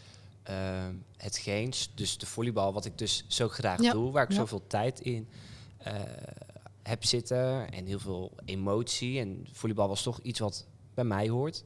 ehm 0.42 0.95
hetgeen, 1.16 1.73
dus 1.95 2.19
de 2.19 2.26
volleybal, 2.26 2.73
wat 2.73 2.85
ik 2.85 2.99
dus 2.99 3.25
zo 3.28 3.49
graag 3.49 3.81
Ja, 3.81 3.92
doe, 3.92 4.11
waar 4.11 4.23
ik 4.23 4.28
ja. 4.31 4.35
zoveel 4.37 4.66
tijd 4.66 5.00
in 5.00 5.28
eh, 5.31 5.37
heb 6.83 7.05
zitten 7.05 7.71
en 7.73 7.87
heel 7.87 7.99
veel 7.99 8.33
emotie. 8.45 9.21
En 9.21 9.47
volleybal 9.53 9.89
was 9.89 10.03
toch 10.03 10.19
iets 10.21 10.39
wat 10.41 10.67
bij 10.95 11.05
mij 11.05 11.29
hoort. 11.29 11.65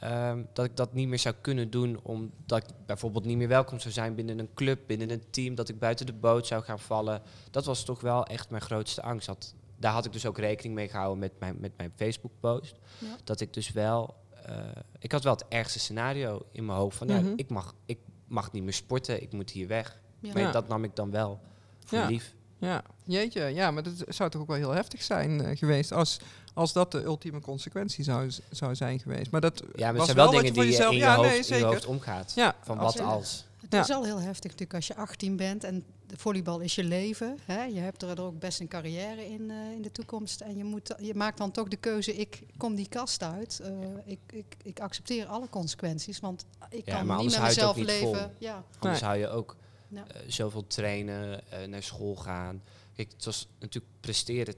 Ehm, 0.00 0.42
dat 0.52 0.64
ik 0.64 0.76
dat 0.76 0.92
niet 0.92 1.08
meer 1.08 1.18
zou 1.18 1.34
kunnen 1.40 1.70
doen, 1.70 2.00
omdat 2.02 2.58
ik 2.62 2.68
bijvoorbeeld 2.86 3.24
niet 3.24 3.36
meer 3.36 3.48
welkom 3.48 3.78
zou 3.80 3.92
zijn 3.94 4.14
binnen 4.14 4.38
een 4.38 4.54
club, 4.54 4.80
binnen 4.86 5.10
een 5.10 5.30
team, 5.30 5.54
dat 5.54 5.68
ik 5.68 5.78
buiten 5.78 6.06
de 6.06 6.12
boot 6.12 6.46
zou 6.46 6.62
gaan 6.62 6.78
vallen. 6.78 7.22
Dat 7.50 7.64
was 7.64 7.84
toch 7.84 8.00
wel 8.00 8.26
echt 8.26 8.50
mijn 8.50 8.62
grootste 8.62 9.02
angst. 9.02 9.26
Dat, 9.26 9.54
daar 9.76 9.92
had 9.92 10.04
ik 10.04 10.12
dus 10.12 10.26
ook 10.26 10.38
rekening 10.38 10.74
mee 10.74 10.88
gehouden 10.88 11.18
met 11.18 11.32
mijn, 11.38 11.56
met 11.60 11.72
mijn 11.76 11.92
Facebook-post. 11.96 12.76
Ja. 12.98 13.06
Dat 13.24 13.40
ik 13.40 13.54
dus 13.54 13.72
wel, 13.72 14.14
eh, 14.44 14.54
ik 14.98 15.12
had 15.12 15.22
wel 15.24 15.32
het 15.32 15.44
ergste 15.48 15.78
scenario 15.78 16.46
in 16.52 16.64
mijn 16.66 16.78
hoofd 16.78 16.96
van, 16.96 17.08
ja, 17.08 17.20
Mhm. 17.20 17.32
ik, 17.36 17.48
mag, 17.50 17.74
ik 17.86 17.98
mag 18.26 18.52
niet 18.52 18.62
meer 18.62 18.72
sporten, 18.72 19.22
ik 19.22 19.32
moet 19.32 19.50
hier 19.50 19.66
weg. 19.66 20.00
Ja. 20.20 20.32
Maar 20.32 20.52
dat 20.52 20.68
nam 20.68 20.84
ik 20.84 20.96
dan 20.96 21.10
wel 21.10 21.40
voor 21.84 21.98
Ja. 21.98 22.06
lief. 22.06 22.34
Ja, 22.60 22.82
jeetje, 23.04 23.42
ja, 23.44 23.70
maar 23.70 23.82
dat 23.82 23.92
zou 24.08 24.30
toch 24.30 24.40
ook 24.40 24.46
wel 24.46 24.56
heel 24.56 24.70
heftig 24.70 25.02
zijn 25.02 25.40
eh, 25.44 25.56
geweest 25.58 25.92
als, 25.92 26.18
als 26.54 26.72
dat 26.72 26.92
de 26.92 27.02
ultieme 27.02 27.40
consequentie 27.40 28.04
zou, 28.04 28.30
zou 28.50 28.74
zijn 28.74 28.98
geweest. 29.00 29.30
Maar 29.30 29.40
dat 29.40 29.62
Ja, 29.74 29.86
maar 29.86 29.94
was 29.96 30.04
zijn 30.04 30.16
wel 30.16 30.30
dingen 30.30 30.44
je 30.44 30.52
voor 30.54 30.62
die 30.62 30.72
je 30.72 30.76
jezelf, 30.76 30.92
in 30.92 30.98
je, 30.98 31.04
ja, 31.04 31.14
hoofd, 31.16 31.28
nee, 31.28 31.40
in 31.48 31.56
je 31.58 31.64
hoofd 31.64 31.86
omgaat. 31.86 32.32
Ja, 32.34 32.54
Van 32.62 32.78
als- 32.78 32.96
wat 32.96 33.06
als. 33.06 33.44
Het 33.60 33.72
Ja. 33.72 33.80
is 33.80 33.90
al 33.90 34.04
heel 34.04 34.20
heftig 34.20 34.42
natuurlijk 34.50 34.74
als 34.74 34.86
je 34.86 34.96
18 34.96 35.36
bent 35.36 35.64
en 35.64 35.84
de 36.06 36.16
volleybal 36.16 36.60
is 36.60 36.74
je 36.74 36.84
leven. 36.84 37.38
Hè? 37.44 37.64
Je 37.64 37.80
hebt 37.80 38.02
er 38.02 38.20
ook 38.22 38.38
best 38.38 38.60
een 38.60 38.68
carrière 38.68 39.24
in, 39.30 39.50
eh, 39.50 39.56
in 39.72 39.82
de 39.82 39.92
toekomst. 39.92 40.40
En 40.40 40.56
je, 40.56 40.64
moet, 40.64 40.94
je 41.00 41.14
maakt 41.14 41.38
dan 41.38 41.50
toch 41.50 41.68
de 41.68 41.76
keuze, 41.76 42.16
ik 42.16 42.42
kom 42.56 42.74
die 42.74 42.88
kast 42.88 43.22
uit. 43.22 43.60
Eh, 43.60 43.70
ik, 44.04 44.18
ik, 44.32 44.56
ik 44.62 44.80
accepteer 44.80 45.26
alle 45.26 45.48
consequenties, 45.48 46.20
want 46.20 46.44
ik 46.70 46.86
Ja, 46.86 47.02
kan 47.02 47.16
niet 47.16 47.30
met 47.30 47.40
mezelf 47.42 47.76
leven. 47.76 48.34
Ja. 48.38 48.64
Anders 48.78 49.00
Nee. 49.00 49.10
hou 49.10 49.20
je 49.20 49.28
ook 49.28 49.56
Ja. 49.90 50.06
eh, 50.08 50.20
zoveel 50.26 50.66
trainen, 50.66 51.50
eh, 51.50 51.66
naar 51.68 51.82
school 51.82 52.16
gaan. 52.16 52.62
Kijk, 52.94 53.12
het 53.12 53.24
was 53.24 53.48
natuurlijk 53.58 53.94
presteren 54.00 54.54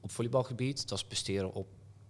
op 0.00 0.10
volleybalgebied. 0.10 0.80
Het 0.80 0.90
was 0.90 1.04
presteren 1.04 1.52
op 1.52 1.66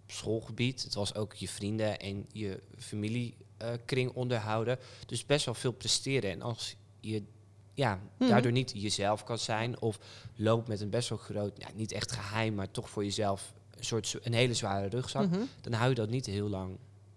schoolgebied. 0.06 0.82
Het 0.82 0.94
was 0.94 1.14
ook 1.14 1.34
je 1.34 1.48
vrienden 1.48 1.98
en 2.00 2.26
je 2.32 2.60
familiekring 2.78 4.10
onderhouden. 4.12 4.78
Dus 5.06 5.26
best 5.26 5.44
wel 5.44 5.54
veel 5.54 5.72
presteren. 5.72 6.30
En 6.30 6.42
als 6.42 6.76
je 7.00 7.22
ja, 7.74 8.00
Mhm. 8.18 8.30
daardoor 8.30 8.52
niet 8.52 8.72
jezelf 8.74 9.24
kan 9.24 9.38
zijn 9.38 9.80
of 9.80 9.98
loopt 10.36 10.68
met 10.68 10.80
een 10.80 10.90
best 10.90 11.08
wel 11.08 11.18
groot, 11.18 11.52
ja, 11.58 11.68
niet 11.74 11.92
echt 11.92 12.12
geheim, 12.12 12.54
maar 12.54 12.70
toch 12.70 12.90
voor 12.90 13.04
jezelf 13.04 13.52
een 13.78 13.84
soort 13.84 14.16
een 14.22 14.32
hele 14.32 14.54
zware 14.54 14.86
rugzak, 14.88 15.26
Mhm. 15.30 15.40
dan 15.60 15.72
hou 15.72 15.88
je 15.88 15.94
dat 15.94 16.08
niet 16.10 16.26
heel 16.26 16.48
lang. 16.48 16.76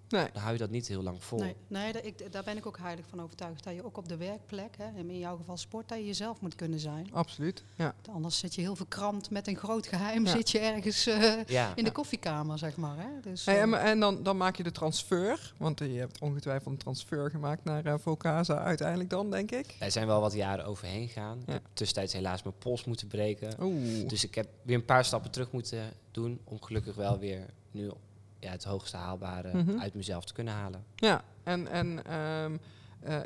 Nee. 0.10 0.28
Dan 0.34 0.42
hou 0.42 0.54
je 0.54 0.60
dat 0.60 0.70
niet 0.70 0.88
heel 0.88 1.04
lang 1.04 1.24
vol. 1.24 1.40
Nee, 1.40 1.56
nee 1.68 1.94
daar, 1.94 2.06
ik, 2.06 2.32
daar 2.32 2.44
ben 2.44 2.58
ik 2.58 2.66
ook 2.66 2.78
heilig 2.78 3.06
van 3.10 3.22
overtuigd. 3.22 3.64
Dat 3.64 3.74
je 3.74 3.86
ook 3.86 3.98
op 3.98 4.08
de 4.10 4.18
werkplek, 4.18 4.78
hè, 4.78 4.84
en 4.86 5.10
in 5.10 5.20
jouw 5.20 5.38
geval 5.38 5.58
sport, 5.58 5.90
dat 5.90 5.98
je 5.98 6.06
jezelf 6.06 6.42
moet 6.42 6.56
kunnen 6.56 6.80
zijn. 6.80 7.08
Absoluut, 7.14 7.64
ja. 7.76 7.96
Anders 8.12 8.40
zit 8.40 8.56
je 8.56 8.62
heel 8.62 8.76
verkrampt 8.76 9.30
met 9.30 9.48
een 9.48 9.58
groot 9.58 9.88
geheim, 9.88 10.26
Ja. 10.26 10.32
zit 10.32 10.50
je 10.52 10.60
ergens 10.60 11.08
eh, 11.08 11.44
Ja. 11.46 11.72
in 11.76 11.84
de 11.84 11.92
koffiekamer, 11.92 12.58
zeg 12.58 12.78
maar. 12.78 12.98
Hè? 12.98 13.20
Dus, 13.22 13.46
Hey, 13.46 13.56
eh, 13.56 13.62
en, 13.62 13.74
en 13.82 14.00
dan, 14.00 14.24
dan 14.24 14.38
maak 14.38 14.56
je 14.56 14.64
de 14.64 14.72
transfer, 14.72 15.54
want 15.58 15.80
je 15.80 15.86
hebt 15.86 16.20
ongetwijfeld 16.22 16.72
een 16.74 16.78
transfer 16.80 17.30
gemaakt 17.30 17.64
naar 17.64 18.00
Vocasa 18.00 18.58
uiteindelijk 18.64 19.10
dan, 19.10 19.32
denk 19.32 19.52
ik. 19.52 19.76
Er 19.80 19.92
zijn 19.92 20.08
wel 20.08 20.22
wat 20.22 20.34
jaren 20.34 20.66
overheen 20.66 21.08
gegaan. 21.08 21.40
Ik 21.40 21.54
heb 21.54 21.64
tussentijds 21.74 22.14
helaas 22.14 22.44
mijn 22.44 22.58
pols 22.58 22.84
moeten 22.86 23.08
breken. 23.08 23.56
Oeh. 23.62 24.08
Dus 24.10 24.24
ik 24.24 24.36
heb 24.36 24.48
weer 24.62 24.76
een 24.76 24.86
paar 24.86 25.06
stappen 25.06 25.32
terug 25.32 25.52
moeten 25.52 25.92
doen 26.12 26.40
om 26.44 26.62
gelukkig 26.64 26.96
wel 26.96 27.20
weer 27.20 27.46
nu 27.72 27.92
ja, 28.40 28.52
het 28.52 28.64
hoogste 28.64 28.98
haalbare 28.98 29.54
Mhm. 29.64 29.80
uit 29.80 29.94
mezelf 29.94 30.26
te 30.26 30.34
kunnen 30.34 30.54
halen. 30.54 30.84
Ja, 30.96 31.24
en, 31.44 31.68
en 31.68 32.06
ehm, 32.06 32.58
eh, 33.00 33.20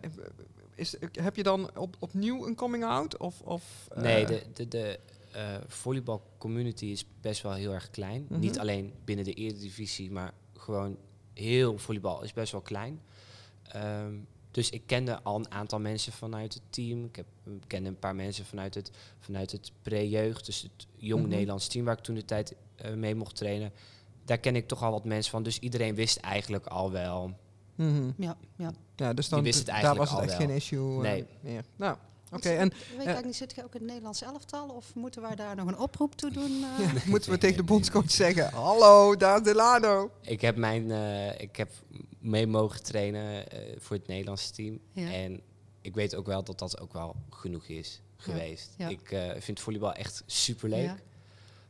is, 0.76 0.96
heb 1.12 1.36
je 1.36 1.44
dan 1.44 1.78
op, 1.78 1.96
opnieuw 2.00 2.48
een 2.48 2.56
coming 2.56 2.84
out? 2.84 3.18
Of, 3.18 3.42
of, 3.42 3.88
eh, 3.92 4.02
Nee, 4.02 4.26
de, 4.26 4.44
de, 4.54 4.68
de 4.68 5.00
eh, 5.32 5.56
volleybal 5.68 6.22
community 6.38 6.86
is 6.86 7.06
best 7.22 7.42
wel 7.42 7.54
heel 7.54 7.74
erg 7.74 7.90
klein. 7.90 8.26
Mhm. 8.30 8.40
Niet 8.40 8.60
alleen 8.60 8.94
binnen 9.06 9.26
de 9.26 9.34
eredivisie, 9.34 10.12
maar 10.12 10.34
gewoon 10.58 10.98
heel 11.34 11.78
volleybal 11.78 12.24
is 12.24 12.34
best 12.34 12.52
wel 12.52 12.62
klein. 12.62 13.02
Ehm, 13.64 14.14
dus 14.52 14.70
ik 14.70 14.82
kende 14.86 15.22
al 15.22 15.36
een 15.36 15.52
aantal 15.52 15.80
mensen 15.80 16.12
vanuit 16.14 16.54
het 16.54 16.64
team. 16.70 17.06
Ik, 17.06 17.16
heb, 17.16 17.26
ik 17.46 17.64
kende 17.68 17.90
een 17.90 18.00
paar 18.00 18.16
mensen 18.16 18.46
vanuit 18.46 18.74
het, 18.76 18.92
vanuit 19.20 19.52
het 19.52 19.72
pre-jeugd, 19.82 20.46
dus 20.46 20.62
het 20.62 20.88
jong 20.96 21.22
Mhm. 21.22 21.30
Nederlands 21.32 21.68
team 21.68 21.86
waar 21.86 21.98
ik 21.98 22.04
toen 22.04 22.16
de 22.16 22.26
tijd 22.26 22.56
eh, 22.76 22.94
mee 22.94 23.16
mocht 23.16 23.36
trainen. 23.36 23.72
Daar 24.26 24.38
ken 24.38 24.56
ik 24.56 24.68
toch 24.68 24.84
al 24.84 24.92
wat 24.92 25.04
mensen 25.06 25.32
van. 25.32 25.44
Dus 25.44 25.60
iedereen 25.60 25.96
wist 25.96 26.18
eigenlijk 26.18 26.66
al 26.66 26.92
wel. 26.92 27.38
Mhm. 27.76 28.12
ja, 28.18 28.38
ja. 28.56 28.74
Ja, 28.96 29.14
dus 29.14 29.30
dan 29.30 29.44
wist 29.44 29.58
het 29.58 29.66
daar 29.66 29.76
eigenlijk 29.76 30.10
was 30.10 30.20
het 30.20 30.20
al 30.20 30.26
echt 30.30 30.38
wel. 30.38 30.48
geen 30.48 30.56
issue 30.56 30.96
eh, 30.96 31.02
Nee. 31.02 31.26
meer. 31.42 31.64
Nou, 31.76 31.98
oké. 32.32 32.50
En 32.50 32.70
weet 32.70 32.80
ik 32.90 32.96
eigenlijk 32.96 33.26
niet, 33.26 33.36
zit 33.36 33.56
je 33.56 33.64
ook 33.64 33.74
in 33.74 33.80
het 33.80 33.90
Nederlands 33.90 34.22
elftal? 34.22 34.70
Of 34.70 34.96
moeten 34.96 35.22
wij 35.22 35.36
daar 35.36 35.56
nog 35.56 35.68
een 35.68 35.80
oproep 35.80 36.16
toe 36.16 36.32
doen? 36.32 36.64
eh? 36.78 36.94
ja, 36.94 37.02
moeten 37.06 37.32
we 37.32 37.38
tegen 37.38 37.58
de 37.58 37.64
bondscoach 37.64 38.12
zeggen: 38.12 38.50
Hallo, 38.52 39.16
daar 39.16 39.44
Delano. 39.44 40.12
Ik 40.22 40.42
heb, 40.42 40.56
mijn, 40.56 40.92
eh, 40.92 41.40
ik 41.40 41.56
heb 41.56 41.72
mee 42.20 42.48
mogen 42.48 42.84
trainen 42.84 43.50
eh, 43.52 43.76
voor 43.80 43.96
het 43.96 44.08
Nederlandse 44.08 44.52
team. 44.52 44.80
Ja. 44.92 45.12
En 45.12 45.42
ik 45.82 45.96
weet 45.96 46.16
ook 46.16 46.26
wel 46.26 46.44
dat 46.44 46.60
dat 46.60 46.80
ook 46.80 46.94
wel 46.94 47.16
genoeg 47.30 47.68
is 47.68 48.02
geweest. 48.18 48.74
ja. 48.78 48.88
Ik 48.88 49.12
eh, 49.12 49.30
vind 49.40 49.60
volleybal 49.60 49.94
echt 49.94 50.24
superleuk. 50.26 50.84
Ja. 50.84 50.98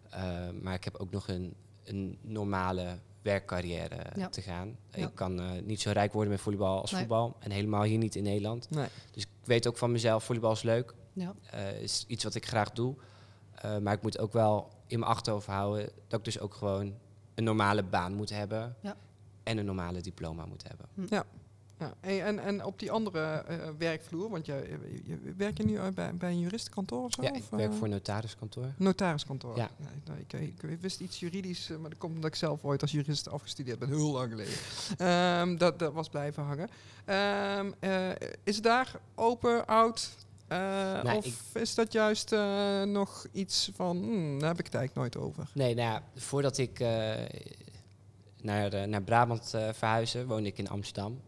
Eh, 0.09 0.53
maar 0.61 0.73
ik 0.73 0.83
heb 0.83 0.95
ook 0.95 1.11
nog 1.11 1.27
een, 1.27 1.53
een 1.83 2.17
normale 2.21 2.99
werkcarrière 3.21 3.95
Ja. 4.15 4.29
te 4.29 4.41
gaan. 4.41 4.77
Ja. 4.91 5.07
Ik 5.07 5.15
kan 5.15 5.39
eh, 5.39 5.49
niet 5.63 5.81
zo 5.81 5.91
rijk 5.91 6.13
worden 6.13 6.31
met 6.31 6.41
volleybal 6.41 6.81
als 6.81 6.91
Nee. 6.91 6.99
voetbal. 6.99 7.35
En 7.39 7.51
helemaal 7.51 7.83
hier 7.83 7.97
niet 7.97 8.15
in 8.15 8.23
Nederland. 8.23 8.69
Nee. 8.69 8.87
Dus 9.11 9.23
ik 9.23 9.29
weet 9.43 9.67
ook 9.67 9.77
van 9.77 9.91
mezelf, 9.91 10.23
volleybal 10.23 10.51
is 10.51 10.61
leuk. 10.61 10.93
Ja. 11.13 11.33
Eh, 11.49 11.81
is 11.81 12.03
iets 12.07 12.23
wat 12.23 12.35
ik 12.35 12.45
graag 12.47 12.71
doe. 12.71 12.95
Eh, 13.55 13.77
maar 13.77 13.93
ik 13.93 14.01
moet 14.01 14.19
ook 14.19 14.33
wel 14.33 14.69
in 14.87 14.99
mijn 14.99 15.11
achterhoofd 15.11 15.47
houden 15.47 15.89
dat 16.07 16.19
ik 16.19 16.25
dus 16.25 16.39
ook 16.39 16.53
gewoon 16.53 16.93
een 17.35 17.43
normale 17.43 17.83
baan 17.83 18.13
moet 18.13 18.29
hebben. 18.29 18.75
Ja. 18.81 18.95
En 19.43 19.57
een 19.57 19.65
normale 19.65 20.01
diploma 20.01 20.45
moet 20.45 20.63
hebben. 20.67 20.85
Ja. 21.09 21.23
Hey, 21.99 22.23
en, 22.23 22.39
en 22.39 22.63
op 22.65 22.79
die 22.79 22.91
andere 22.91 23.19
eh, 23.19 23.57
werkvloer, 23.77 24.29
want 24.29 24.45
je, 24.45 24.53
je, 24.83 25.01
je- 25.23 25.33
werk 25.37 25.57
je 25.57 25.63
nu 25.65 25.79
uit 25.79 25.95
bij, 25.95 26.15
bij 26.15 26.29
een 26.31 26.39
juristenkantoor 26.39 27.03
of 27.03 27.11
zo? 27.11 27.21
Ja, 27.21 27.33
ik 27.33 27.43
werk 27.49 27.71
eh, 27.71 27.77
voor 27.77 27.85
een 27.85 27.91
notariskantoor. 27.93 28.65
Notariskantoor. 28.77 29.55
Ja. 29.57 29.69
Nou, 30.05 30.19
ik, 30.19 30.33
ik, 30.33 30.63
ik 30.63 30.79
wist 30.81 30.99
iets 30.99 31.19
juridisch, 31.19 31.69
eh, 31.69 31.77
maar 31.77 31.89
dat 31.89 31.99
komt 31.99 32.15
omdat 32.15 32.29
ik 32.29 32.35
zelf 32.35 32.63
ooit 32.63 32.81
als 32.81 32.91
jurist 32.91 33.29
afgestudeerd 33.29 33.79
ben, 33.79 33.87
heel 33.89 34.11
lang 34.11 34.29
geleden. 34.31 34.53
Ehm, 34.97 35.57
dat, 35.57 35.79
dat 35.79 35.93
was 35.93 36.09
blijven 36.09 36.43
hangen. 36.43 36.69
Ehm, 37.05 37.71
eh, 37.79 38.09
is 38.43 38.55
het 38.55 38.63
daar 38.63 38.91
open, 39.15 39.65
oud? 39.65 40.09
Eh, 40.47 40.57
Nou, 41.03 41.17
of 41.17 41.55
is 41.55 41.75
dat 41.75 41.91
juist 41.93 42.31
eh, 42.31 42.81
nog 42.83 43.25
iets 43.31 43.71
van, 43.75 43.97
hmm, 43.97 44.39
daar 44.39 44.49
heb 44.49 44.59
ik 44.59 44.65
het 44.65 44.75
eigenlijk 44.75 45.13
nooit 45.13 45.25
over? 45.27 45.49
Nee, 45.53 45.75
nou 45.75 45.87
ja, 45.91 46.03
voordat 46.15 46.57
ik 46.57 46.79
eh, 46.79 47.13
naar, 48.41 48.73
eh, 48.73 48.83
naar 48.87 49.01
Brabant 49.01 49.53
eh 49.53 49.69
verhuisde, 49.73 50.25
woonde 50.25 50.49
ik 50.49 50.57
in 50.57 50.69
Amsterdam. 50.69 51.19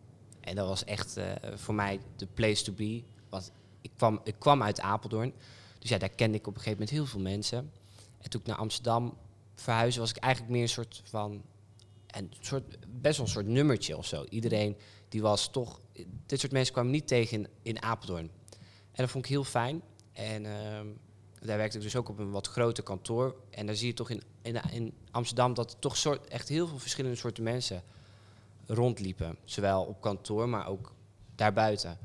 En 0.45 0.55
dat 0.55 0.67
was 0.67 0.83
echt 0.83 1.17
eh, 1.17 1.31
voor 1.55 1.75
mij 1.75 1.99
de 2.15 2.27
place 2.33 2.63
to 2.63 2.73
be. 2.73 3.03
Want 3.29 3.51
ik 3.81 3.91
kwam, 3.97 4.19
ik 4.23 4.35
kwam 4.39 4.63
uit 4.63 4.79
Apeldoorn. 4.79 5.33
Dus 5.79 5.89
ja, 5.89 5.97
daar 5.97 6.09
kende 6.09 6.37
ik 6.37 6.47
op 6.47 6.55
een 6.55 6.61
gegeven 6.61 6.79
moment 6.79 6.97
heel 6.97 7.05
veel 7.05 7.19
mensen. 7.19 7.71
En 8.21 8.29
toen 8.29 8.41
ik 8.41 8.47
naar 8.47 8.57
Amsterdam 8.57 9.17
verhuisde, 9.55 9.99
was 9.99 10.09
ik 10.09 10.17
eigenlijk 10.17 10.53
meer 10.53 10.61
een 10.61 10.69
soort 10.69 11.01
van... 11.03 11.41
Een 12.07 12.31
soort, 12.39 12.77
best 13.01 13.17
wel 13.17 13.25
een 13.25 13.31
soort 13.31 13.47
nummertje 13.47 13.97
of 13.97 14.05
zo. 14.05 14.25
Iedereen 14.29 14.77
die 15.09 15.21
was 15.21 15.51
toch... 15.51 15.81
Dit 16.25 16.39
soort 16.39 16.51
mensen 16.51 16.73
kwamen 16.73 16.91
niet 16.91 17.07
tegen 17.07 17.37
in, 17.37 17.47
in 17.61 17.81
Apeldoorn. 17.81 18.31
En 18.91 19.03
dat 19.03 19.09
vond 19.09 19.23
ik 19.23 19.29
heel 19.29 19.43
fijn. 19.43 19.81
En 20.11 20.45
ehm, 20.45 20.87
daar 21.39 21.57
werkte 21.57 21.77
ik 21.77 21.83
dus 21.83 21.95
ook 21.95 22.09
op 22.09 22.19
een 22.19 22.31
wat 22.31 22.47
groter 22.47 22.83
kantoor. 22.83 23.35
En 23.49 23.65
daar 23.65 23.75
zie 23.75 23.87
je 23.87 23.93
toch 23.93 24.09
in, 24.09 24.21
in, 24.41 24.61
in 24.71 24.93
Amsterdam 25.11 25.53
dat 25.53 25.71
er 25.71 25.79
toch 25.79 25.97
soort, 25.97 26.27
echt 26.27 26.49
heel 26.49 26.67
veel 26.67 26.79
verschillende 26.79 27.17
soorten 27.17 27.43
mensen 27.43 27.83
rondliepen. 28.67 29.37
Zowel 29.43 29.83
op 29.83 30.01
kantoor, 30.01 30.49
maar 30.49 30.67
ook 30.67 30.93
daarbuiten. 31.35 31.97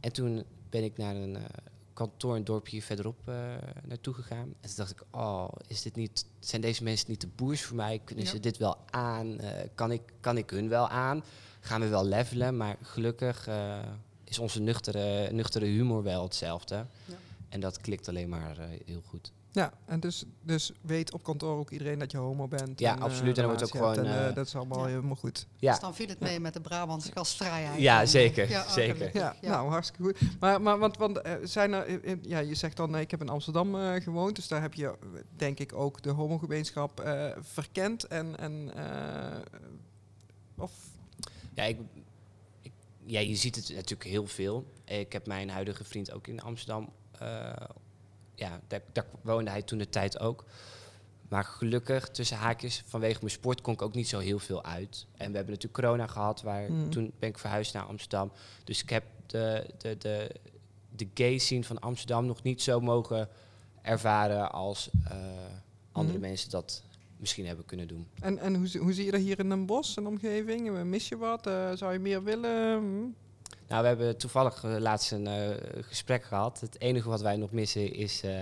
En 0.00 0.12
toen 0.12 0.44
ben 0.70 0.84
ik 0.84 0.96
naar 0.96 1.16
een 1.16 1.36
eh, 1.36 1.42
kantoor, 1.92 2.36
een 2.36 2.44
dorpje 2.44 2.82
verderop 2.82 3.28
eh, 3.28 3.34
naartoe 3.84 4.14
gegaan. 4.14 4.54
En 4.60 4.68
toen 4.68 4.76
dacht 4.76 4.90
ik, 4.90 5.02
oh, 5.10 5.48
is 5.66 5.82
dit 5.82 5.96
niet, 5.96 6.26
zijn 6.38 6.60
deze 6.60 6.82
mensen 6.82 7.10
niet 7.10 7.20
de 7.20 7.28
boers 7.34 7.62
voor 7.62 7.76
mij? 7.76 8.00
Kunnen 8.04 8.24
Ja. 8.24 8.30
ze 8.30 8.40
dit 8.40 8.56
wel 8.56 8.76
aan? 8.90 9.38
Eh, 9.38 9.68
kan, 9.74 9.92
ik, 9.92 10.02
kan 10.20 10.36
ik 10.36 10.50
hun 10.50 10.68
wel 10.68 10.88
aan? 10.88 11.24
Gaan 11.60 11.80
we 11.80 11.88
wel 11.88 12.04
levelen? 12.04 12.56
Maar 12.56 12.76
gelukkig 12.82 13.48
is 14.24 14.38
onze 14.38 14.60
nuchtere, 14.60 15.32
nuchtere 15.32 15.64
humor 15.66 16.02
wel 16.02 16.22
hetzelfde. 16.22 16.74
Ja. 16.74 17.14
En 17.48 17.60
dat 17.60 17.80
klikt 17.80 18.08
alleen 18.08 18.28
maar 18.28 18.56
heel 18.84 19.02
goed. 19.06 19.32
Ja, 19.54 19.72
en 19.84 20.00
dus, 20.00 20.24
dus 20.42 20.72
weet 20.80 21.12
op 21.12 21.22
kantoor 21.22 21.58
ook 21.58 21.70
iedereen 21.70 21.98
dat 21.98 22.10
je 22.10 22.16
homo 22.18 22.48
bent. 22.48 22.78
Ja, 22.80 22.96
en, 22.96 23.02
absoluut. 23.02 23.36
En 23.38 23.42
dan 23.42 23.50
wordt 23.56 23.62
ook 23.62 23.70
gewoon, 23.80 23.96
En, 23.98 24.04
eh, 24.04 24.28
eh, 24.28 24.34
dat 24.34 24.46
is 24.46 24.54
allemaal 24.56 24.78
ja. 24.82 24.86
helemaal 24.86 25.16
goed. 25.16 25.46
Ja, 25.56 25.70
Dus 25.70 25.80
dan 25.80 25.94
viel 25.94 26.08
het 26.08 26.20
mee 26.20 26.40
met 26.40 26.52
de 26.54 26.60
Brabantse 26.60 27.12
gastvrijheid. 27.12 27.80
Ja, 27.80 28.06
zeker, 28.06 28.50
eh, 28.50 28.56
oh, 28.58 28.68
zeker. 28.70 29.10
Ja, 29.16 29.34
nou, 29.40 29.68
hartstikke 29.70 30.02
goed. 30.02 30.40
Maar, 30.40 30.60
maar 30.62 30.78
want, 30.78 30.96
want 30.96 31.18
eh, 31.20 31.32
zijn 31.42 31.72
er, 31.72 31.86
eh, 31.86 32.12
eh, 32.12 32.18
ja, 32.22 32.38
je 32.38 32.54
zegt 32.54 32.76
dan, 32.76 32.94
eh, 32.94 33.00
ik 33.00 33.10
heb 33.10 33.20
in 33.20 33.28
Amsterdam 33.28 33.74
eh, 33.80 34.02
gewoond, 34.02 34.36
dus 34.36 34.48
daar 34.48 34.60
heb 34.62 34.74
je, 34.74 34.86
eh, 34.86 34.94
denk 35.36 35.58
ik, 35.58 35.72
ook 35.72 36.02
de 36.02 36.10
homogemeenschap 36.10 37.00
eh 37.00 37.30
verkend. 37.40 38.04
En, 38.04 38.38
en 38.38 38.70
eh, 38.74 39.40
of, 40.56 40.72
Ja, 41.54 41.62
ik, 41.64 41.78
ik- 42.62 42.72
ja, 43.04 43.20
je 43.20 43.34
ziet 43.36 43.56
het 43.56 43.68
natuurlijk 43.74 44.10
heel 44.10 44.26
veel. 44.26 44.66
Ik 44.84 45.12
heb 45.12 45.26
mijn 45.26 45.50
huidige 45.50 45.84
vriend 45.84 46.12
ook 46.12 46.26
in 46.26 46.42
Amsterdam. 46.42 46.88
Ja, 48.34 48.60
daar, 48.68 48.80
daar 48.92 49.06
woonde 49.22 49.50
hij 49.50 49.62
toen 49.62 49.78
de 49.78 49.88
tijd 49.88 50.18
ook. 50.20 50.44
Maar 51.28 51.44
gelukkig, 51.44 52.08
tussen 52.08 52.36
haakjes, 52.36 52.82
vanwege 52.86 53.18
mijn 53.20 53.30
sport 53.32 53.60
kon 53.60 53.72
ik 53.74 53.82
ook 53.82 53.94
niet 53.94 54.08
zo 54.08 54.18
heel 54.18 54.38
veel 54.38 54.64
uit. 54.64 55.06
En 55.16 55.30
we 55.30 55.36
hebben 55.36 55.54
natuurlijk 55.54 55.74
corona 55.84 56.06
gehad, 56.06 56.42
waar 56.42 56.72
Mhm. 56.72 56.88
toen 56.90 57.12
ben 57.18 57.28
ik 57.28 57.38
verhuisd 57.38 57.74
naar 57.74 57.82
Amsterdam. 57.84 58.32
Dus 58.64 58.82
ik 58.82 58.90
heb 58.90 59.04
de, 59.26 59.66
de, 59.78 59.96
de, 59.98 60.30
de 60.96 61.08
gay 61.14 61.38
scene 61.38 61.64
van 61.64 61.78
Amsterdam 61.78 62.26
nog 62.26 62.42
niet 62.42 62.62
zo 62.62 62.80
mogen 62.80 63.28
ervaren 63.82 64.52
als 64.52 64.90
eh, 65.04 65.16
andere 65.92 66.18
Mhm. 66.18 66.26
mensen 66.28 66.50
dat 66.50 66.82
misschien 67.16 67.46
hebben 67.46 67.64
kunnen 67.64 67.88
doen. 67.88 68.06
en, 68.20 68.38
en 68.38 68.54
hoe, 68.54 68.66
zie- 68.66 68.80
hoe 68.80 68.92
zie 68.92 69.04
je 69.04 69.10
dat 69.10 69.20
hier 69.20 69.38
in 69.38 69.48
Den 69.48 69.66
Bosch 69.66 69.96
en 69.96 70.06
omgeving? 70.06 70.82
Mis 70.84 71.08
je 71.08 71.16
wat? 71.16 71.46
Eh, 71.46 71.70
zou 71.74 71.92
je 71.92 71.98
meer 71.98 72.22
willen? 72.22 73.14
Nou, 73.68 73.82
we 73.82 73.88
hebben 73.88 74.16
toevallig 74.16 74.64
eh, 74.64 74.76
laatst 74.78 75.12
een 75.12 75.26
eh, 75.26 75.56
gesprek 75.80 76.24
gehad. 76.24 76.60
Het 76.60 76.80
enige 76.80 77.08
wat 77.08 77.20
wij 77.20 77.36
nog 77.36 77.52
missen 77.52 77.94
is 77.94 78.22
eh, 78.22 78.32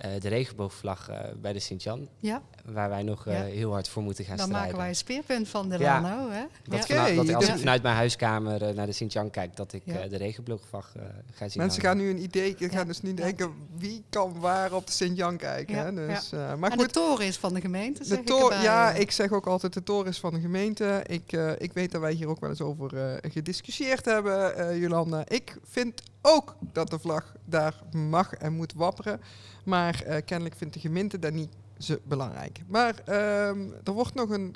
de 0.00 0.28
regenboogvlag 0.28 1.08
eh, 1.08 1.18
bij 1.40 1.52
de 1.52 1.58
Sint-Jan. 1.58 2.08
Ja, 2.18 2.42
Waar 2.64 2.88
wij 2.88 3.02
nog 3.02 3.26
eh, 3.26 3.34
Ja. 3.38 3.44
heel 3.44 3.72
hard 3.72 3.88
voor 3.88 4.02
moeten 4.02 4.24
gaan 4.24 4.36
dan 4.36 4.46
strijden. 4.46 4.66
maken 4.66 4.80
wij 4.82 4.88
een 4.90 4.96
speerpunt 4.96 5.48
van 5.48 5.68
Delano. 5.68 6.30
Hè? 6.30 6.42
dat, 6.68 6.86
Ja. 6.88 6.94
vanuit- 6.96 7.16
dat 7.26 7.34
als 7.34 7.46
Ja. 7.46 7.52
ik 7.52 7.58
vanuit 7.58 7.82
mijn 7.82 7.94
huiskamer 7.94 8.62
eh, 8.62 8.74
naar 8.74 8.86
de 8.86 8.92
Sint-Jan 8.92 9.30
kijk, 9.30 9.56
dat 9.56 9.72
ik 9.72 9.82
Ja. 9.84 9.98
eh, 9.98 10.10
de 10.10 10.16
regenboogvlag 10.16 10.92
eh, 10.96 11.02
ga 11.32 11.48
zien 11.48 11.62
Mensen 11.62 11.62
hangen. 11.62 11.80
gaan 11.82 11.96
nu 11.96 12.10
een 12.10 12.22
idee, 12.22 12.54
gaan 12.58 12.68
Ja. 12.70 12.84
dus 12.84 13.02
nu 13.02 13.08
Ja. 13.08 13.14
denken, 13.14 13.52
wie 13.76 14.04
kan 14.10 14.40
waar 14.40 14.72
op 14.72 14.86
de 14.86 14.92
Sint-Jan 14.92 15.36
kijken? 15.36 15.74
Ja, 15.76 15.84
hè? 15.84 16.06
Dus, 16.06 16.32
eh, 16.32 16.54
maar 16.54 16.70
en 16.70 16.78
goed, 16.78 16.86
de 16.86 17.00
toren 17.00 17.26
is 17.26 17.36
van 17.36 17.54
de 17.54 17.60
gemeente, 17.60 18.04
zeg 18.04 18.16
De 18.16 18.22
ik 18.22 18.26
tor- 18.28 18.42
erbij, 18.42 18.62
ja, 18.62 18.92
eh. 18.94 19.00
ik 19.00 19.10
zeg 19.10 19.32
ook 19.32 19.46
altijd, 19.46 19.72
de 19.72 19.82
toren 19.82 20.08
is 20.10 20.18
van 20.20 20.34
de 20.34 20.40
gemeente. 20.40 21.02
Ik, 21.06 21.32
eh, 21.32 21.50
ik 21.58 21.72
weet 21.72 21.90
dat 21.92 22.00
wij 22.00 22.12
hier 22.12 22.28
ook 22.28 22.40
wel 22.40 22.50
eens 22.50 22.60
over 22.60 22.96
eh, 22.96 23.30
gediscussieerd 23.32 24.04
hebben, 24.04 24.56
eh 24.56 24.80
Jolanda. 24.80 25.22
Ik 25.28 25.56
vind 25.64 26.02
ook 26.22 26.56
dat 26.72 26.90
de 26.90 26.98
vlag 26.98 27.34
daar 27.44 27.74
mag 27.92 28.32
en 28.34 28.52
moet 28.52 28.72
wapperen. 28.76 29.20
Maar 29.64 30.02
eh, 30.02 30.24
kennelijk 30.24 30.56
vindt 30.56 30.74
de 30.74 30.80
gemeente 30.80 31.18
dat 31.18 31.32
niet 31.32 31.52
zo 31.78 31.96
belangrijk. 32.02 32.60
Maar 32.66 32.94
ehm, 33.04 33.68
er 33.84 33.92
wordt 33.92 34.14
nog 34.14 34.30
een 34.30 34.54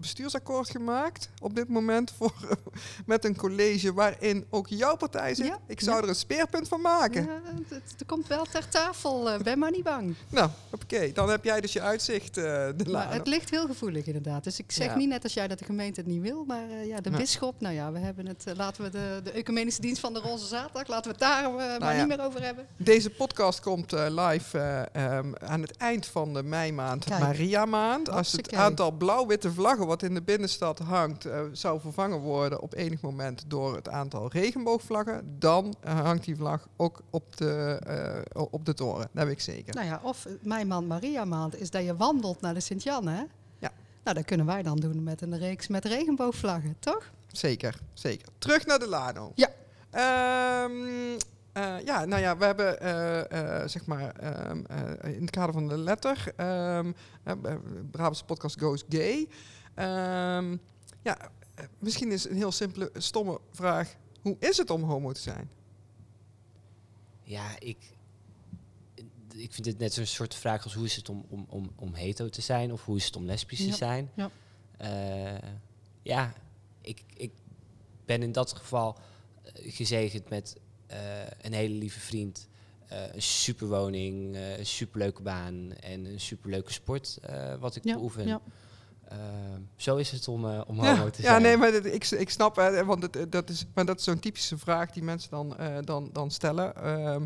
bestuursakkoord 0.00 0.70
gemaakt 0.70 1.28
op 1.40 1.54
dit 1.54 1.68
moment 1.68 2.12
voor, 2.16 2.34
met 3.06 3.24
een 3.24 3.36
college 3.36 3.92
waarin 3.92 4.46
ook 4.50 4.68
jouw 4.68 4.96
partij 4.96 5.34
zit. 5.34 5.46
Ja, 5.46 5.58
ik 5.66 5.80
zou 5.80 5.96
ja. 5.96 6.02
er 6.02 6.08
een 6.08 6.14
speerpunt 6.14 6.68
van 6.68 6.80
maken. 6.80 7.22
Ja, 7.22 7.40
het, 7.68 8.06
komt 8.06 8.26
wel 8.26 8.44
ter 8.44 8.68
tafel, 8.68 9.30
eh, 9.30 9.40
ben 9.40 9.58
maar 9.58 9.70
niet 9.70 9.82
bang. 9.82 10.14
Nou, 10.28 10.50
oké, 10.70 11.12
dan 11.12 11.30
heb 11.30 11.44
jij 11.44 11.60
dus 11.60 11.72
je 11.72 11.80
uitzicht, 11.80 12.36
eh 12.36 12.44
de 12.76 12.90
Maar 12.90 13.12
het 13.12 13.26
ligt 13.26 13.50
heel 13.50 13.66
gevoelig 13.66 14.06
inderdaad. 14.06 14.44
Dus 14.44 14.58
ik 14.58 14.72
zeg 14.72 14.96
niet 14.96 15.08
net 15.08 15.22
als 15.22 15.34
jij 15.34 15.48
dat 15.48 15.58
de 15.58 15.64
gemeente 15.64 16.00
het 16.00 16.08
niet 16.08 16.22
wil, 16.22 16.44
maar 16.44 16.70
eh, 16.70 16.86
ja, 16.86 17.00
de 17.00 17.10
bisschop, 17.10 17.60
nou 17.60 17.74
ja, 17.74 17.92
we 17.92 17.98
hebben 17.98 18.26
het, 18.26 18.44
laten 18.56 18.82
we 18.82 18.90
de, 18.90 19.20
de 19.24 19.30
ecumenische 19.30 19.80
dienst 19.80 20.00
van 20.00 20.12
de 20.12 20.20
Roze 20.20 20.46
Zaterdag, 20.46 20.86
laten 20.86 21.04
we 21.04 21.10
het 21.10 21.18
daar 21.18 21.52
maar 21.52 21.78
Nou 21.78 21.96
niet 21.96 22.16
meer 22.16 22.26
over 22.26 22.42
hebben. 22.42 22.66
Deze 22.76 23.10
podcast 23.10 23.60
komt 23.60 23.92
live 23.92 24.58
eh, 24.58 25.16
ehm, 25.16 25.32
aan 25.38 25.62
het 25.62 25.76
eind 25.76 26.06
van 26.06 26.34
de 26.34 26.42
meimaand, 26.42 27.04
Kijk. 27.04 27.20
Maria 27.20 27.64
maand. 27.64 28.10
Als 28.10 28.32
het 28.32 28.54
aantal 28.54 28.90
blauw-witte 28.90 29.52
vlaggen 29.52 29.86
wat 29.88 30.02
in 30.02 30.14
de 30.14 30.22
binnenstad 30.22 30.78
hangt, 30.78 31.24
eh, 31.24 31.40
zou 31.52 31.80
vervangen 31.80 32.18
worden 32.18 32.60
op 32.60 32.74
enig 32.74 33.00
moment 33.00 33.44
door 33.46 33.74
het 33.74 33.88
aantal 33.88 34.28
regenboogvlaggen, 34.30 35.36
dan 35.38 35.74
eh, 35.80 36.00
hangt 36.00 36.24
die 36.24 36.36
vlag 36.36 36.68
ook 36.76 37.00
op 37.10 37.36
de, 37.36 37.80
eh, 37.86 38.42
op 38.50 38.64
de 38.64 38.74
toren. 38.74 39.08
Dat 39.12 39.24
weet 39.24 39.32
ik 39.32 39.40
zeker. 39.40 39.74
Nou 39.74 39.86
ja, 39.86 40.00
of 40.02 40.26
mijn 40.42 40.66
maand 40.66 40.88
Maria 40.88 41.24
maand 41.24 41.60
is 41.60 41.70
dat 41.70 41.84
je 41.84 41.96
wandelt 41.96 42.40
naar 42.40 42.54
de 42.54 42.60
Sint-Jan, 42.60 43.06
hè? 43.06 43.22
Ja. 43.58 43.72
Nou, 44.04 44.16
dat 44.16 44.24
kunnen 44.24 44.46
wij 44.46 44.62
dan 44.62 44.76
doen 44.76 45.02
met 45.02 45.20
een 45.20 45.38
reeks 45.38 45.68
met 45.68 45.84
regenboogvlaggen, 45.84 46.76
toch? 46.78 47.10
Zeker, 47.26 47.78
zeker. 47.94 48.28
Terug 48.38 48.66
naar 48.66 48.78
de 48.78 48.88
Lano. 48.88 49.32
Ja. 49.34 49.48
Ehm, 49.90 50.72
eh, 51.52 51.84
ja, 51.84 52.04
nou 52.04 52.22
ja, 52.22 52.36
we 52.36 52.44
hebben 52.44 52.76
zeg 53.70 53.86
maar 53.86 54.10
ehm, 54.10 54.62
eh, 54.66 55.14
in 55.14 55.20
het 55.20 55.30
kader 55.30 55.52
van 55.52 55.68
de 55.68 55.78
letter, 55.78 56.32
uh, 56.40 56.80
Brabantse 57.90 58.24
podcast 58.24 58.60
Goes 58.60 58.84
Gay. 58.88 59.28
Ehm, 59.78 60.56
ja, 61.02 61.30
misschien 61.78 62.12
is 62.12 62.28
een 62.28 62.36
heel 62.36 62.52
simpele, 62.52 62.90
stomme 62.96 63.40
vraag. 63.50 63.94
Hoe 64.22 64.36
is 64.38 64.56
het 64.56 64.70
om 64.70 64.82
homo 64.82 65.12
te 65.12 65.20
zijn? 65.20 65.50
Ja, 67.22 67.58
ik, 67.58 67.76
ik 69.34 69.52
vind 69.52 69.66
het 69.66 69.78
net 69.78 69.92
zo'n 69.94 70.06
soort 70.06 70.34
vraag 70.34 70.64
als 70.64 70.74
hoe 70.74 70.84
is 70.84 70.96
het 70.96 71.08
om, 71.08 71.24
om, 71.28 71.46
om, 71.48 71.70
om 71.76 71.94
hetero 71.94 72.28
te 72.28 72.40
zijn 72.40 72.72
of 72.72 72.84
hoe 72.84 72.96
is 72.96 73.04
het 73.04 73.16
om 73.16 73.24
lesbisch 73.24 73.58
Ja, 73.64 73.70
te 73.70 73.76
zijn. 73.76 74.10
ja. 74.14 74.30
Eh, 74.76 75.50
ja, 76.02 76.32
ik, 76.80 77.02
ik 77.14 77.32
ben 78.04 78.22
in 78.22 78.32
dat 78.32 78.52
geval 78.52 78.98
eh, 79.42 79.72
gezegend 79.74 80.28
met 80.28 80.56
eh, 80.86 80.98
een 81.40 81.52
hele 81.52 81.74
lieve 81.74 82.00
vriend, 82.00 82.48
eh, 82.86 83.14
een 83.14 83.22
superwoning, 83.22 84.34
eh, 84.34 84.58
een 84.58 84.66
superleuke 84.66 85.22
baan 85.22 85.72
en 85.72 86.04
een 86.04 86.20
superleuke 86.20 86.72
sport 86.72 87.18
eh, 87.22 87.54
wat 87.54 87.76
ik 87.76 87.84
Ja, 87.84 87.94
beoefen. 87.94 88.40
Ja. 89.08 89.16
Eh, 89.16 89.60
zo 89.76 89.96
is 89.96 90.10
het 90.10 90.28
om, 90.28 90.44
eh, 90.48 90.60
om 90.66 90.82
Ja, 90.82 90.96
homo 90.96 91.10
te 91.10 91.22
ja 91.22 91.28
zijn. 91.28 91.42
nee, 91.42 91.56
maar 91.56 91.74
ik, 91.74 92.10
ik 92.10 92.30
snap, 92.30 92.56
hè, 92.56 92.84
want 92.84 93.02
het, 93.02 93.32
dat 93.32 93.50
is, 93.50 93.66
maar 93.74 93.84
dat 93.84 93.98
is 93.98 94.04
zo'n 94.04 94.18
typische 94.18 94.58
vraag 94.58 94.90
die 94.90 95.02
mensen 95.02 95.30
dan, 95.30 95.56
eh, 95.56 95.76
dan, 95.84 96.10
dan 96.12 96.30
stellen. 96.30 96.74
Ehm, 96.76 97.24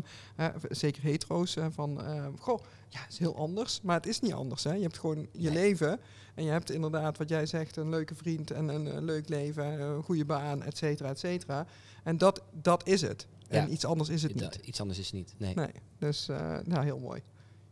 zeker 0.69 1.03
hetero's, 1.03 1.57
van, 1.69 2.01
ehm, 2.03 2.31
goh, 2.39 2.59
ja, 2.89 2.99
het 3.01 3.11
is 3.11 3.17
heel 3.19 3.35
anders, 3.37 3.81
maar 3.81 3.95
het 3.95 4.07
is 4.07 4.19
niet 4.19 4.33
anders. 4.33 4.63
Hè. 4.63 4.73
Je 4.73 4.81
hebt 4.81 4.97
gewoon 4.99 5.27
je 5.31 5.49
Nee. 5.49 5.53
leven 5.59 5.99
en 6.35 6.43
je 6.43 6.49
hebt 6.51 6.71
inderdaad, 6.71 7.17
wat 7.17 7.29
jij 7.29 7.45
zegt, 7.45 7.75
een 7.77 7.89
leuke 7.89 8.15
vriend 8.15 8.51
en 8.51 8.67
een, 8.67 8.87
eh, 8.87 9.01
leuk 9.01 9.29
leven, 9.29 9.65
een 9.81 10.03
goede 10.03 10.25
baan, 10.25 10.63
et 10.63 10.77
cetera, 10.77 11.09
et 11.09 11.19
cetera. 11.19 11.65
En 12.03 12.17
dat, 12.17 12.41
dat 12.51 12.87
is 12.87 13.01
het. 13.01 13.27
En 13.47 13.61
Ja. 13.61 13.67
iets 13.67 13.85
anders 13.85 14.09
is 14.09 14.23
het 14.23 14.35
niet. 14.35 14.55
Iets 14.63 14.79
anders 14.81 14.99
is 14.99 15.05
het 15.05 15.13
niet. 15.15 15.33
Nee. 15.37 15.53
Nee, 15.55 15.71
dus, 15.99 16.27
eh, 16.29 16.57
nou, 16.63 16.83
heel 16.83 16.99
mooi. 16.99 17.21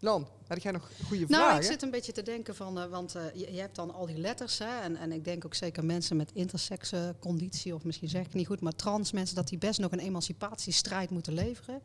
Lan, 0.04 0.28
had 0.48 0.64
jij 0.64 0.72
nog 0.72 0.92
goede 1.08 1.26
Nou, 1.28 1.44
vragen? 1.44 1.58
ik 1.62 1.64
zit 1.72 1.82
een 1.82 1.92
beetje 1.92 2.12
te 2.12 2.22
denken 2.24 2.56
van, 2.56 2.80
eh, 2.80 2.86
want 2.90 3.16
eh, 3.16 3.24
je, 3.34 3.54
je 3.54 3.60
hebt 3.60 3.76
dan 3.76 3.94
al 3.94 4.06
die 4.06 4.18
letters, 4.18 4.58
hè, 4.58 4.80
en, 4.82 4.96
en 4.96 5.12
ik 5.12 5.24
denk 5.26 5.46
ook 5.46 5.54
zeker 5.54 5.86
mensen 5.86 6.18
met 6.18 6.32
intersexe 6.34 7.16
conditie, 7.20 7.76
of 7.76 7.84
misschien 7.84 8.10
zeg 8.10 8.26
ik 8.26 8.34
niet 8.34 8.48
goed, 8.48 8.62
maar 8.62 8.76
trans 8.76 9.12
mensen, 9.12 9.36
dat 9.36 9.48
die 9.48 9.58
best 9.58 9.80
nog 9.80 9.92
een 9.92 10.00
emancipatiestrijd 10.00 11.10
moeten 11.10 11.34
leveren. 11.34 11.82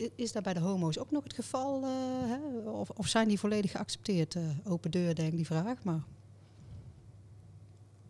I- 0.00 0.10
Is 0.14 0.32
dat 0.32 0.42
bij 0.42 0.54
de 0.54 0.60
homo's 0.60 0.98
ook 0.98 1.10
nog 1.10 1.22
het 1.22 1.34
geval? 1.34 1.82
eh, 1.84 1.90
hè? 2.30 2.70
Of, 2.70 2.90
of 2.90 3.06
zijn 3.08 3.28
die 3.28 3.38
volledig 3.38 3.70
geaccepteerd? 3.70 4.36
Open 4.64 4.90
deur, 4.90 5.14
denk 5.14 5.30
ik 5.30 5.36
die 5.36 5.46
vraag. 5.46 5.82
Maar 5.84 6.02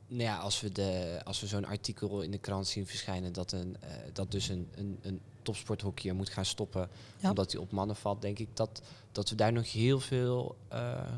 Nou 0.08 0.22
ja, 0.22 0.36
als 0.38 0.60
we, 0.60 0.72
de, 0.72 1.20
als 1.24 1.40
we 1.40 1.46
zo'n 1.46 1.64
artikel 1.64 2.20
in 2.22 2.30
de 2.30 2.38
krant 2.38 2.66
zien 2.66 2.86
verschijnen 2.86 3.32
dat, 3.32 3.52
een, 3.52 3.76
eh, 3.80 3.90
dat 4.12 4.30
dus 4.30 4.48
een, 4.48 4.68
een, 4.74 4.98
een 5.02 5.20
topsporthockeyer 5.42 6.14
moet 6.14 6.28
gaan 6.28 6.44
stoppen 6.44 6.88
Ja. 7.18 7.28
omdat 7.28 7.52
hij 7.52 7.60
op 7.60 7.70
mannen 7.70 7.96
valt, 7.96 8.22
denk 8.22 8.38
ik 8.38 8.48
dat, 8.56 8.82
dat 9.12 9.28
we 9.28 9.34
daar 9.34 9.52
nog 9.52 9.72
heel 9.72 10.00
veel 10.00 10.56
eh, 10.68 11.12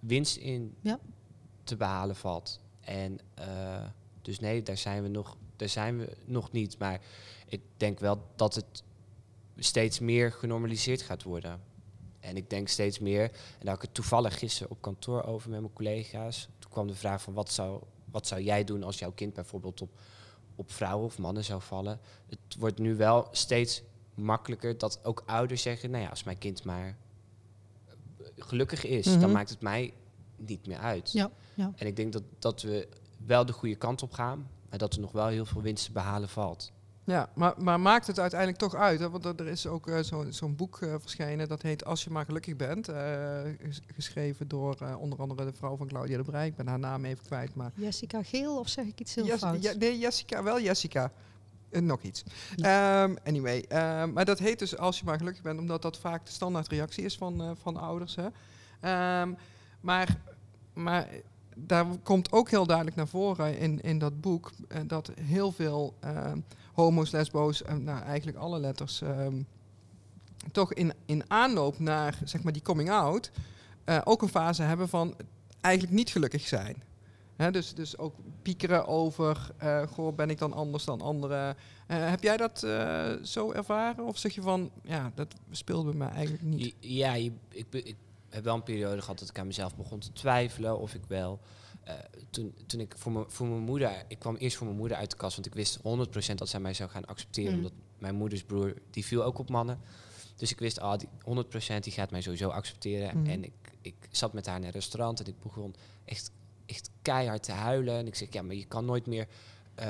winst 0.00 0.36
in 0.36 0.74
Ja. 0.80 0.98
te 1.64 1.76
behalen 1.76 2.16
valt. 2.16 2.60
En 2.80 3.18
eh, 3.34 3.84
dus 4.22 4.38
nee, 4.40 4.62
daar 4.62 4.76
zijn 4.78 5.02
we 5.02 5.08
nog, 5.08 5.36
daar 5.56 5.68
zijn 5.68 5.98
we 5.98 6.16
nog 6.24 6.52
niet. 6.52 6.78
Maar 6.78 7.00
ik 7.46 7.60
denk 7.76 8.00
wel 8.00 8.22
dat 8.36 8.54
het 8.54 8.82
steeds 9.56 9.98
meer 9.98 10.32
genormaliseerd 10.32 11.02
gaat 11.02 11.22
worden. 11.22 11.60
En 12.20 12.36
ik 12.36 12.50
denk 12.50 12.68
steeds 12.68 12.98
meer, 12.98 13.22
en 13.22 13.30
daar 13.58 13.68
had 13.68 13.76
ik 13.76 13.82
het 13.82 13.94
toevallig 13.94 14.38
gisteren 14.38 14.70
op 14.70 14.80
kantoor 14.82 15.22
over 15.24 15.50
met 15.50 15.60
mijn 15.60 15.72
collega's. 15.72 16.48
Kwam 16.72 16.86
de 16.86 16.94
vraag 16.94 17.22
van 17.22 17.32
wat 17.34 17.50
zou, 17.52 17.82
wat 18.10 18.26
zou 18.26 18.40
jij 18.42 18.64
doen 18.64 18.82
als 18.82 18.98
jouw 18.98 19.12
kind 19.12 19.34
bijvoorbeeld 19.34 19.80
op, 19.80 19.90
op 20.54 20.70
vrouwen 20.72 21.06
of 21.06 21.18
mannen 21.18 21.44
zou 21.44 21.60
vallen. 21.62 22.00
Het 22.28 22.56
wordt 22.58 22.78
nu 22.78 22.96
wel 22.96 23.28
steeds 23.30 23.82
makkelijker 24.14 24.78
dat 24.78 25.00
ook 25.04 25.22
ouders 25.26 25.62
zeggen, 25.62 25.90
nou 25.90 26.02
ja, 26.02 26.08
als 26.10 26.24
mijn 26.24 26.38
kind 26.38 26.64
maar 26.64 26.96
gelukkig 28.36 28.84
is, 28.86 29.06
Mhm. 29.06 29.20
dan 29.20 29.32
maakt 29.32 29.50
het 29.50 29.60
mij 29.60 29.94
niet 30.36 30.66
meer 30.66 30.78
uit. 30.78 31.12
ja, 31.12 31.30
ja. 31.54 31.72
En 31.76 31.86
ik 31.86 31.96
denk 31.96 32.12
dat, 32.12 32.22
dat 32.38 32.62
we 32.62 32.88
wel 33.26 33.46
de 33.46 33.52
goede 33.52 33.74
kant 33.76 34.02
op 34.02 34.12
gaan, 34.12 34.50
maar 34.68 34.78
dat 34.78 34.94
er 34.94 35.00
nog 35.00 35.12
wel 35.12 35.26
heel 35.26 35.44
veel 35.44 35.62
winst 35.62 35.84
te 35.84 35.92
behalen 35.92 36.28
valt. 36.28 36.72
Ja, 37.04 37.28
maar, 37.34 37.54
maar 37.58 37.80
maakt 37.80 38.06
het 38.06 38.18
uiteindelijk 38.18 38.58
toch 38.60 38.74
uit? 38.74 39.00
Hè? 39.00 39.10
Want 39.10 39.24
er 39.40 39.46
is 39.46 39.66
ook 39.66 39.86
eh, 39.88 39.98
zo- 40.02 40.26
zo'n 40.30 40.56
boek 40.56 40.78
eh, 40.80 40.94
verschenen, 41.00 41.48
dat 41.48 41.62
heet 41.62 41.84
Als 41.84 42.04
je 42.04 42.10
maar 42.10 42.24
gelukkig 42.24 42.56
bent. 42.56 42.88
eh, 42.88 43.40
ges- 43.62 43.80
geschreven 43.94 44.48
door 44.48 44.76
onder 44.98 45.18
andere 45.18 45.44
de 45.44 45.52
vrouw 45.52 45.76
van 45.76 45.86
Claudia 45.88 46.16
de 46.16 46.22
Brij. 46.22 46.46
Ik 46.46 46.56
ben 46.56 46.66
haar 46.66 46.78
naam 46.78 47.04
even 47.04 47.24
kwijt, 47.24 47.54
maar... 47.54 47.70
Jessica 47.74 48.22
Geel, 48.22 48.58
of 48.58 48.68
zeg 48.68 48.84
ik 48.86 49.00
iets 49.00 49.14
heel 49.14 49.24
Jes- 49.24 49.38
fout? 49.40 49.62
ja, 49.62 49.72
nee, 49.72 49.98
Jessica, 49.98 50.42
wel 50.42 50.60
Jessica. 50.60 51.12
Nog 51.70 52.02
iets. 52.02 52.22
Ehm, 52.56 53.14
anyway, 53.24 53.64
ehm, 53.68 54.12
maar 54.12 54.24
dat 54.24 54.38
heet 54.38 54.58
dus 54.58 54.76
als 54.76 54.98
je 54.98 55.04
maar 55.04 55.18
gelukkig 55.18 55.42
bent, 55.42 55.58
omdat 55.60 55.82
dat 55.82 55.98
vaak 55.98 56.26
de 56.26 56.32
standaardreactie 56.32 57.04
is 57.04 57.16
van, 57.16 57.56
van 57.62 57.76
ouders. 57.76 58.14
Hè. 58.16 58.26
Ehm, 58.80 59.32
maar, 59.80 60.16
maar 60.74 61.08
daar 61.56 61.86
komt 62.02 62.32
ook 62.32 62.50
heel 62.50 62.66
duidelijk 62.66 62.96
naar 62.96 63.08
voren 63.08 63.58
in, 63.58 63.80
in 63.80 63.98
dat 63.98 64.20
boek 64.20 64.50
eh, 64.68 64.80
dat 64.86 65.10
heel 65.20 65.52
veel 65.52 65.94
ehm, 66.00 66.38
homo's, 66.72 67.10
lesbo's, 67.10 67.62
en 67.62 67.84
nou, 67.84 68.02
eigenlijk 68.02 68.38
alle 68.38 68.58
letters, 68.58 69.02
ehm, 69.02 69.42
toch 70.52 70.72
in, 70.72 70.92
in 71.06 71.24
aanloop 71.28 71.78
naar 71.78 72.18
zeg 72.24 72.42
maar, 72.42 72.52
die 72.52 72.62
coming 72.62 72.90
out 72.90 73.30
eh, 73.84 74.00
ook 74.04 74.22
een 74.22 74.28
fase 74.28 74.62
hebben 74.62 74.88
van 74.88 75.14
eigenlijk 75.60 75.94
niet 75.94 76.10
gelukkig 76.10 76.46
zijn. 76.48 76.82
Hè, 77.36 77.50
dus, 77.50 77.74
dus 77.74 77.98
ook 77.98 78.14
piekeren 78.42 78.86
over, 78.86 79.50
eh, 79.56 79.82
goh, 79.82 80.14
ben 80.14 80.30
ik 80.30 80.38
dan 80.38 80.52
anders 80.52 80.84
dan 80.84 81.00
anderen? 81.00 81.56
Eh, 81.86 82.08
heb 82.10 82.22
jij 82.22 82.36
dat 82.36 82.62
eh, 82.62 83.12
zo 83.22 83.52
ervaren? 83.52 84.04
Of 84.04 84.18
zeg 84.18 84.34
je 84.34 84.42
van, 84.42 84.70
ja, 84.82 85.12
dat 85.14 85.34
speelde 85.50 85.88
bij 85.88 85.98
mij 85.98 86.08
eigenlijk 86.08 86.42
niet? 86.42 86.74
Ja, 86.80 87.14
ik, 87.14 87.32
ik 87.70 87.96
heb 88.34 88.44
wel 88.44 88.54
een 88.54 88.62
periode 88.62 89.00
gehad 89.00 89.18
dat 89.18 89.28
ik 89.28 89.38
aan 89.38 89.46
mezelf 89.46 89.76
begon 89.76 89.98
te 89.98 90.12
twijfelen 90.12 90.78
of 90.78 90.94
ik 90.94 91.02
wel. 91.08 91.40
eh, 91.84 91.94
toen, 92.30 92.54
toen 92.66 92.80
ik 92.80 92.94
voor, 92.96 93.12
mijn- 93.12 93.24
voor 93.30 93.46
mijn 93.46 93.60
moeder, 93.60 94.04
ik 94.08 94.18
kwam 94.18 94.36
eerst 94.36 94.56
voor 94.56 94.66
mijn 94.66 94.78
moeder 94.78 94.96
uit 94.96 95.10
de 95.10 95.16
kast, 95.16 95.34
want 95.34 95.46
ik 95.46 95.54
wist 95.54 95.78
100% 95.82 96.38
dat 96.38 96.48
zij 96.48 96.60
mij 96.60 96.74
zou 96.74 96.90
gaan 96.90 97.04
accepteren, 97.04 97.50
Mm. 97.52 97.56
omdat 97.58 97.72
mijn 97.98 98.14
moeders 98.14 98.42
broer 98.42 98.74
die 98.90 99.04
viel 99.04 99.24
ook 99.24 99.38
op 99.38 99.48
mannen. 99.50 99.80
Dus 100.36 100.50
ik 100.50 100.58
wist, 100.58 100.80
ah, 100.80 100.98
die 100.98 101.08
100% 101.24 101.84
die 101.84 101.92
gaat 101.92 102.10
mij 102.10 102.20
sowieso 102.20 102.48
accepteren. 102.48 103.18
Mhm. 103.20 103.30
En 103.30 103.44
ik, 103.44 103.52
ik 103.80 103.94
zat 104.10 104.32
met 104.32 104.46
haar 104.46 104.58
naar 104.58 104.66
een 104.68 104.72
restaurant 104.74 105.20
en 105.20 105.26
ik 105.26 105.40
begon 105.42 105.74
echt, 106.04 106.30
echt 106.66 106.90
keihard 107.02 107.42
te 107.42 107.52
huilen. 107.52 107.94
En 107.98 108.06
ik 108.06 108.14
zeg, 108.14 108.28
ja, 108.32 108.42
maar 108.42 108.54
je 108.54 108.64
kan 108.64 108.84
nooit 108.84 109.06
meer 109.06 109.26
eh, 109.74 109.86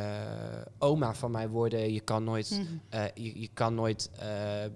oma 0.79 1.15
van 1.15 1.31
mij 1.31 1.49
worden. 1.49 1.93
Je 1.93 2.01
kan 2.01 2.25
nooit 2.25 2.51
Mhm. 2.51 2.63
eh, 2.89 3.05
je, 3.15 3.41
je 3.41 3.49
kan 3.55 3.75
nooit 3.75 4.11
eh, 4.19 4.27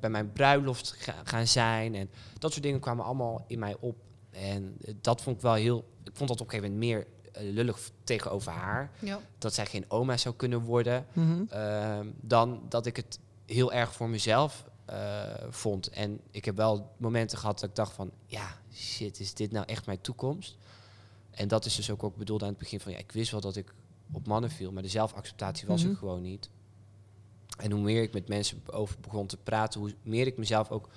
bij 0.00 0.10
mijn 0.10 0.32
bruiloft 0.32 0.92
ga- 0.98 1.20
gaan 1.24 1.46
zijn. 1.46 1.94
En 1.94 2.10
dat 2.38 2.50
soort 2.52 2.62
dingen 2.62 2.80
kwamen 2.80 3.04
allemaal 3.04 3.44
in 3.48 3.58
mij 3.58 3.76
op. 3.80 3.96
En 4.30 4.76
dat 5.00 5.22
vond 5.22 5.36
ik 5.36 5.42
wel 5.42 5.54
heel. 5.54 5.78
Ik 6.04 6.16
vond 6.16 6.28
dat 6.28 6.40
op 6.40 6.46
een 6.46 6.52
gegeven 6.52 6.72
moment 6.78 6.90
meer 6.90 7.06
lullig 7.52 7.90
tegenover 8.04 8.52
haar. 8.52 8.90
Ja. 8.98 9.20
Dat 9.38 9.54
zij 9.54 9.66
geen 9.66 9.84
oma 9.88 10.16
zou 10.16 10.34
kunnen 10.34 10.60
worden. 10.60 11.06
Mhm. 11.12 11.42
ehm, 11.48 12.06
dan 12.20 12.62
dat 12.68 12.86
ik 12.86 12.96
het 12.96 13.18
heel 13.46 13.72
erg 13.72 13.92
voor 13.92 14.08
mezelf 14.08 14.64
eh, 14.84 15.22
vond. 15.50 15.88
En 15.88 16.20
ik 16.30 16.44
heb 16.44 16.56
wel 16.56 16.92
momenten 16.96 17.38
gehad 17.38 17.60
dat 17.60 17.68
ik 17.68 17.74
dacht 17.76 17.92
van... 17.92 18.10
Ja, 18.26 18.58
shit, 18.72 19.20
is 19.20 19.34
dit 19.34 19.52
nou 19.52 19.66
echt 19.66 19.86
mijn 19.86 20.00
toekomst? 20.00 20.56
En 21.30 21.48
dat 21.48 21.64
is 21.64 21.74
dus 21.76 21.90
ook, 21.90 22.02
ook 22.02 22.16
bedoeld 22.16 22.42
aan 22.42 22.48
het 22.48 22.58
begin 22.58 22.80
van... 22.80 22.92
Ja, 22.92 22.98
ik 22.98 23.12
wist 23.12 23.30
wel 23.30 23.40
dat 23.40 23.56
ik 23.56 23.74
op 24.12 24.26
mannen 24.26 24.50
viel, 24.50 24.72
maar 24.72 24.82
de 24.82 24.88
zelfacceptatie 24.88 25.66
was 25.68 25.82
er 25.82 25.96
gewoon 25.96 26.22
niet. 26.22 26.50
En 27.58 27.70
hoe 27.70 27.80
meer 27.80 28.02
ik 28.02 28.12
met 28.12 28.28
mensen 28.28 28.62
over 28.70 29.00
begon 29.00 29.26
te 29.26 29.36
praten, 29.36 29.80
hoe 29.80 29.94
meer 30.02 30.26
ik 30.26 30.36
mezelf 30.36 30.70
ook 30.70 30.88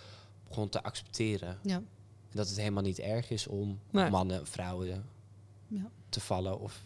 begon 0.48 0.70
te 0.70 0.84
accepteren. 0.84 1.60
Ja. 1.64 1.76
En 1.76 2.36
dat 2.36 2.48
het 2.48 2.58
helemaal 2.58 2.84
niet 2.84 3.00
erg 3.00 3.30
is 3.30 3.48
om 3.48 3.80
Nee. 3.92 4.10
mannen, 4.10 4.48
vrouwen 4.48 5.06
Ja. 5.68 5.90
te 6.10 6.20
vallen. 6.20 6.60
Of, 6.60 6.82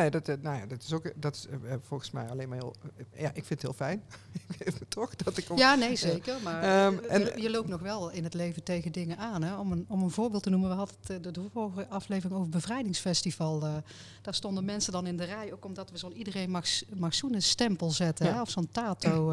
Nee, 0.00 0.10
dat, 0.10 0.28
eh, 0.28 0.34
nou 0.40 0.56
ja, 0.58 0.66
dat 0.66 0.82
is 0.82 0.92
ook 0.92 1.12
dat 1.16 1.34
is, 1.34 1.46
eh, 1.46 1.72
eh, 1.72 1.78
volgens 1.82 2.10
mij 2.10 2.28
alleen 2.28 2.48
maar 2.48 2.58
heel. 2.58 2.74
eh, 2.96 3.20
ja, 3.20 3.28
ik 3.28 3.44
vind 3.44 3.48
het 3.48 3.62
heel 3.62 3.72
fijn. 3.72 4.02
Toch? 4.88 5.16
Dat 5.16 5.36
ik. 5.36 5.50
om- 5.50 5.58
Ja, 5.58 5.74
nee, 5.74 5.96
zeker. 5.96 6.36
Maar 6.42 6.62
Ehm, 6.62 6.98
eh, 7.04 7.14
en- 7.34 7.42
je 7.42 7.50
loopt 7.50 7.68
nog 7.68 7.80
wel 7.80 8.10
in 8.10 8.24
het 8.24 8.34
leven 8.34 8.62
tegen 8.62 8.92
dingen 8.92 9.18
aan. 9.18 9.42
Hè? 9.42 9.56
Om, 9.58 9.72
een, 9.72 9.84
om 9.88 10.02
een 10.02 10.10
voorbeeld 10.10 10.42
te 10.42 10.50
noemen, 10.50 10.68
we 10.70 10.74
hadden 10.76 10.96
het 11.00 11.10
eh, 11.26 11.32
de, 11.32 11.40
vorige 11.52 11.86
aflevering 11.88 12.38
over 12.38 12.48
bevrijdingsfestival. 12.50 13.62
eh, 13.64 13.74
daar 14.22 14.34
stonden 14.34 14.64
mensen 14.64 14.92
dan 14.92 15.06
in 15.06 15.16
de 15.16 15.24
rij, 15.24 15.52
ook 15.52 15.64
omdat 15.64 15.90
we 15.90 15.98
zo'n 15.98 16.16
iedereen 16.16 16.50
mag, 16.50 16.66
mag 16.96 17.14
zoenen 17.14 17.42
stempel 17.42 17.90
zetten. 17.90 18.26
Ja. 18.26 18.32
Hè? 18.34 18.40
Of 18.40 18.50
zo'n 18.50 18.68
tato. 18.72 19.32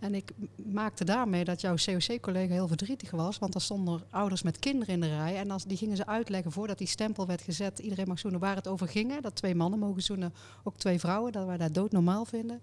En 0.00 0.14
ik 0.14 0.30
maakte 0.72 1.04
daarmee 1.04 1.44
dat 1.44 1.60
jouw 1.60 1.74
COC-collega 1.84 2.52
heel 2.52 2.68
verdrietig 2.68 3.10
was. 3.10 3.38
Want 3.38 3.54
er 3.54 3.60
stonden 3.60 4.02
ouders 4.10 4.42
met 4.42 4.58
kinderen 4.58 4.94
in 4.94 5.00
de 5.00 5.08
rij. 5.16 5.36
En 5.36 5.50
als, 5.50 5.64
die 5.64 5.76
gingen 5.76 5.96
ze 5.96 6.06
uitleggen 6.06 6.52
voordat 6.52 6.78
die 6.78 6.86
stempel 6.86 7.26
werd 7.26 7.42
gezet. 7.42 7.78
Iedereen 7.78 8.08
mag 8.08 8.18
zoenen 8.18 8.40
waar 8.40 8.56
het 8.56 8.68
over 8.68 8.88
ging. 8.88 9.20
Dat 9.20 9.34
twee 9.36 9.54
mannen 9.54 9.78
mogen 9.78 10.02
zoenen, 10.02 10.34
ook 10.64 10.76
twee 10.76 10.98
vrouwen. 10.98 11.32
Dat 11.32 11.46
wij 11.46 11.56
dat 11.56 11.74
doodnormaal 11.74 12.24
vinden. 12.24 12.60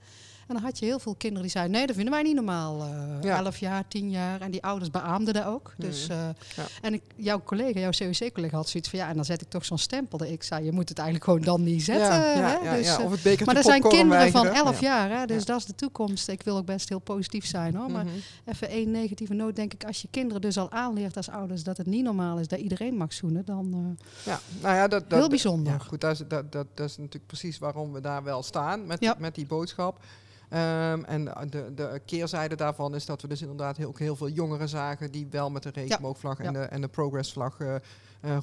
En 0.48 0.54
dan 0.56 0.64
had 0.64 0.80
je 0.80 0.86
heel 0.86 1.00
veel 1.00 1.16
kinderen 1.16 1.44
die 1.44 1.52
zeiden, 1.52 1.74
nee, 1.76 1.86
dat 1.86 1.96
vinden 1.96 2.14
wij 2.14 2.24
niet 2.24 2.36
normaal. 2.36 2.82
eh 2.84 3.22
Ja. 3.22 3.38
11 3.38 3.58
jaar, 3.58 3.88
10 3.88 4.10
jaar. 4.10 4.42
En 4.42 4.52
die 4.52 4.64
ouders 4.64 4.92
beaamden 4.92 5.34
dat 5.34 5.46
ook. 5.46 5.74
Dus, 5.78 6.08
Mhm. 6.08 6.18
eh, 6.18 6.28
Ja. 6.56 6.64
En 6.82 6.94
ik, 6.94 7.02
jouw 7.16 7.42
collega, 7.44 7.80
jouw 7.80 7.90
COC-collega 7.92 8.56
had 8.56 8.70
zoiets 8.70 8.90
van, 8.90 9.00
ja, 9.00 9.08
en 9.10 9.16
dan 9.16 9.26
zet 9.26 9.42
ik 9.42 9.50
toch 9.50 9.66
zo'n 9.66 9.78
stempel. 9.78 10.24
Ik 10.24 10.44
zei, 10.44 10.66
je 10.66 10.72
moet 10.72 10.90
het 10.90 10.98
eigenlijk 10.98 11.30
gewoon 11.30 11.42
dan 11.46 11.64
niet 11.64 11.84
zetten. 11.84 12.06
ja, 12.16 12.60
hè? 12.64 12.78
Dus, 12.78 12.88
eh, 12.98 13.04
Of 13.06 13.12
het 13.12 13.22
bekertje 13.22 13.46
maar 13.46 13.56
er 13.56 13.64
zijn 13.64 13.82
kinderen 13.82 14.32
van 14.32 14.42
weigeren. 14.44 14.66
11 14.68 14.80
Ja. 14.80 14.88
jaar, 15.08 15.20
hè? 15.20 15.26
dus 15.26 15.46
dat 15.46 15.58
is 15.58 15.66
de 15.66 15.76
toekomst. 15.76 16.28
Ik 16.28 16.42
wil 16.44 16.58
ook 16.58 16.66
best 16.66 16.90
heel 16.90 17.00
positief 17.00 17.24
zijn 17.34 17.76
hoor. 17.76 17.92
Maar 17.92 18.06
Mhm. 18.06 18.14
even 18.46 18.70
één 18.70 18.92
negatieve 18.92 19.34
noot, 19.34 19.56
denk 19.56 19.74
ik, 19.74 19.84
als 19.86 20.02
je 20.02 20.08
kinderen 20.12 20.42
dus 20.42 20.58
al 20.58 20.72
aanleert 20.72 21.18
als 21.18 21.30
ouders 21.30 21.64
dat 21.64 21.78
het 21.78 21.86
niet 21.88 22.04
normaal 22.04 22.40
is 22.40 22.48
dat 22.48 22.60
iedereen 22.60 22.98
mag 22.98 23.14
zoenen, 23.14 23.46
dan 23.46 23.74
eh, 23.74 24.06
Ja, 24.26 24.40
nou 24.62 24.76
ja, 24.76 24.88
dat, 24.88 25.10
dat, 25.10 25.20
heel 25.20 25.30
bijzonder. 25.30 25.74
Ja, 25.74 25.80
goed, 25.80 26.02
dat 26.02 26.12
is, 26.12 26.24
dat, 26.28 26.52
dat, 26.52 26.68
dat 26.74 26.90
is 26.90 26.98
natuurlijk 26.98 27.28
precies 27.28 27.58
waarom 27.58 27.94
we 27.94 28.02
daar 28.02 28.24
wel 28.24 28.44
staan 28.44 28.86
met, 28.86 29.00
Ja. 29.00 29.16
met 29.20 29.36
die 29.36 29.46
boodschap. 29.46 30.00
Ehm, 30.50 31.04
en 31.04 31.26
de, 31.50 31.72
de 31.76 32.02
keerzijde 32.06 32.56
daarvan 32.56 32.96
is 32.96 33.06
dat 33.06 33.22
we 33.22 33.28
dus 33.28 33.42
inderdaad 33.42 33.78
heel, 33.78 33.88
ook 33.88 34.00
heel 34.00 34.16
veel 34.16 34.30
jongeren 34.30 34.70
zagen 34.70 35.12
die 35.12 35.28
wel 35.30 35.50
met 35.52 35.64
de 35.64 35.70
regenboogvlag 35.74 36.40
en, 36.40 36.54
de, 36.54 36.60
en 36.60 36.82
de 36.82 36.88
progressvlag 36.88 37.60
eh, 37.60 37.76
eh, 37.76 37.82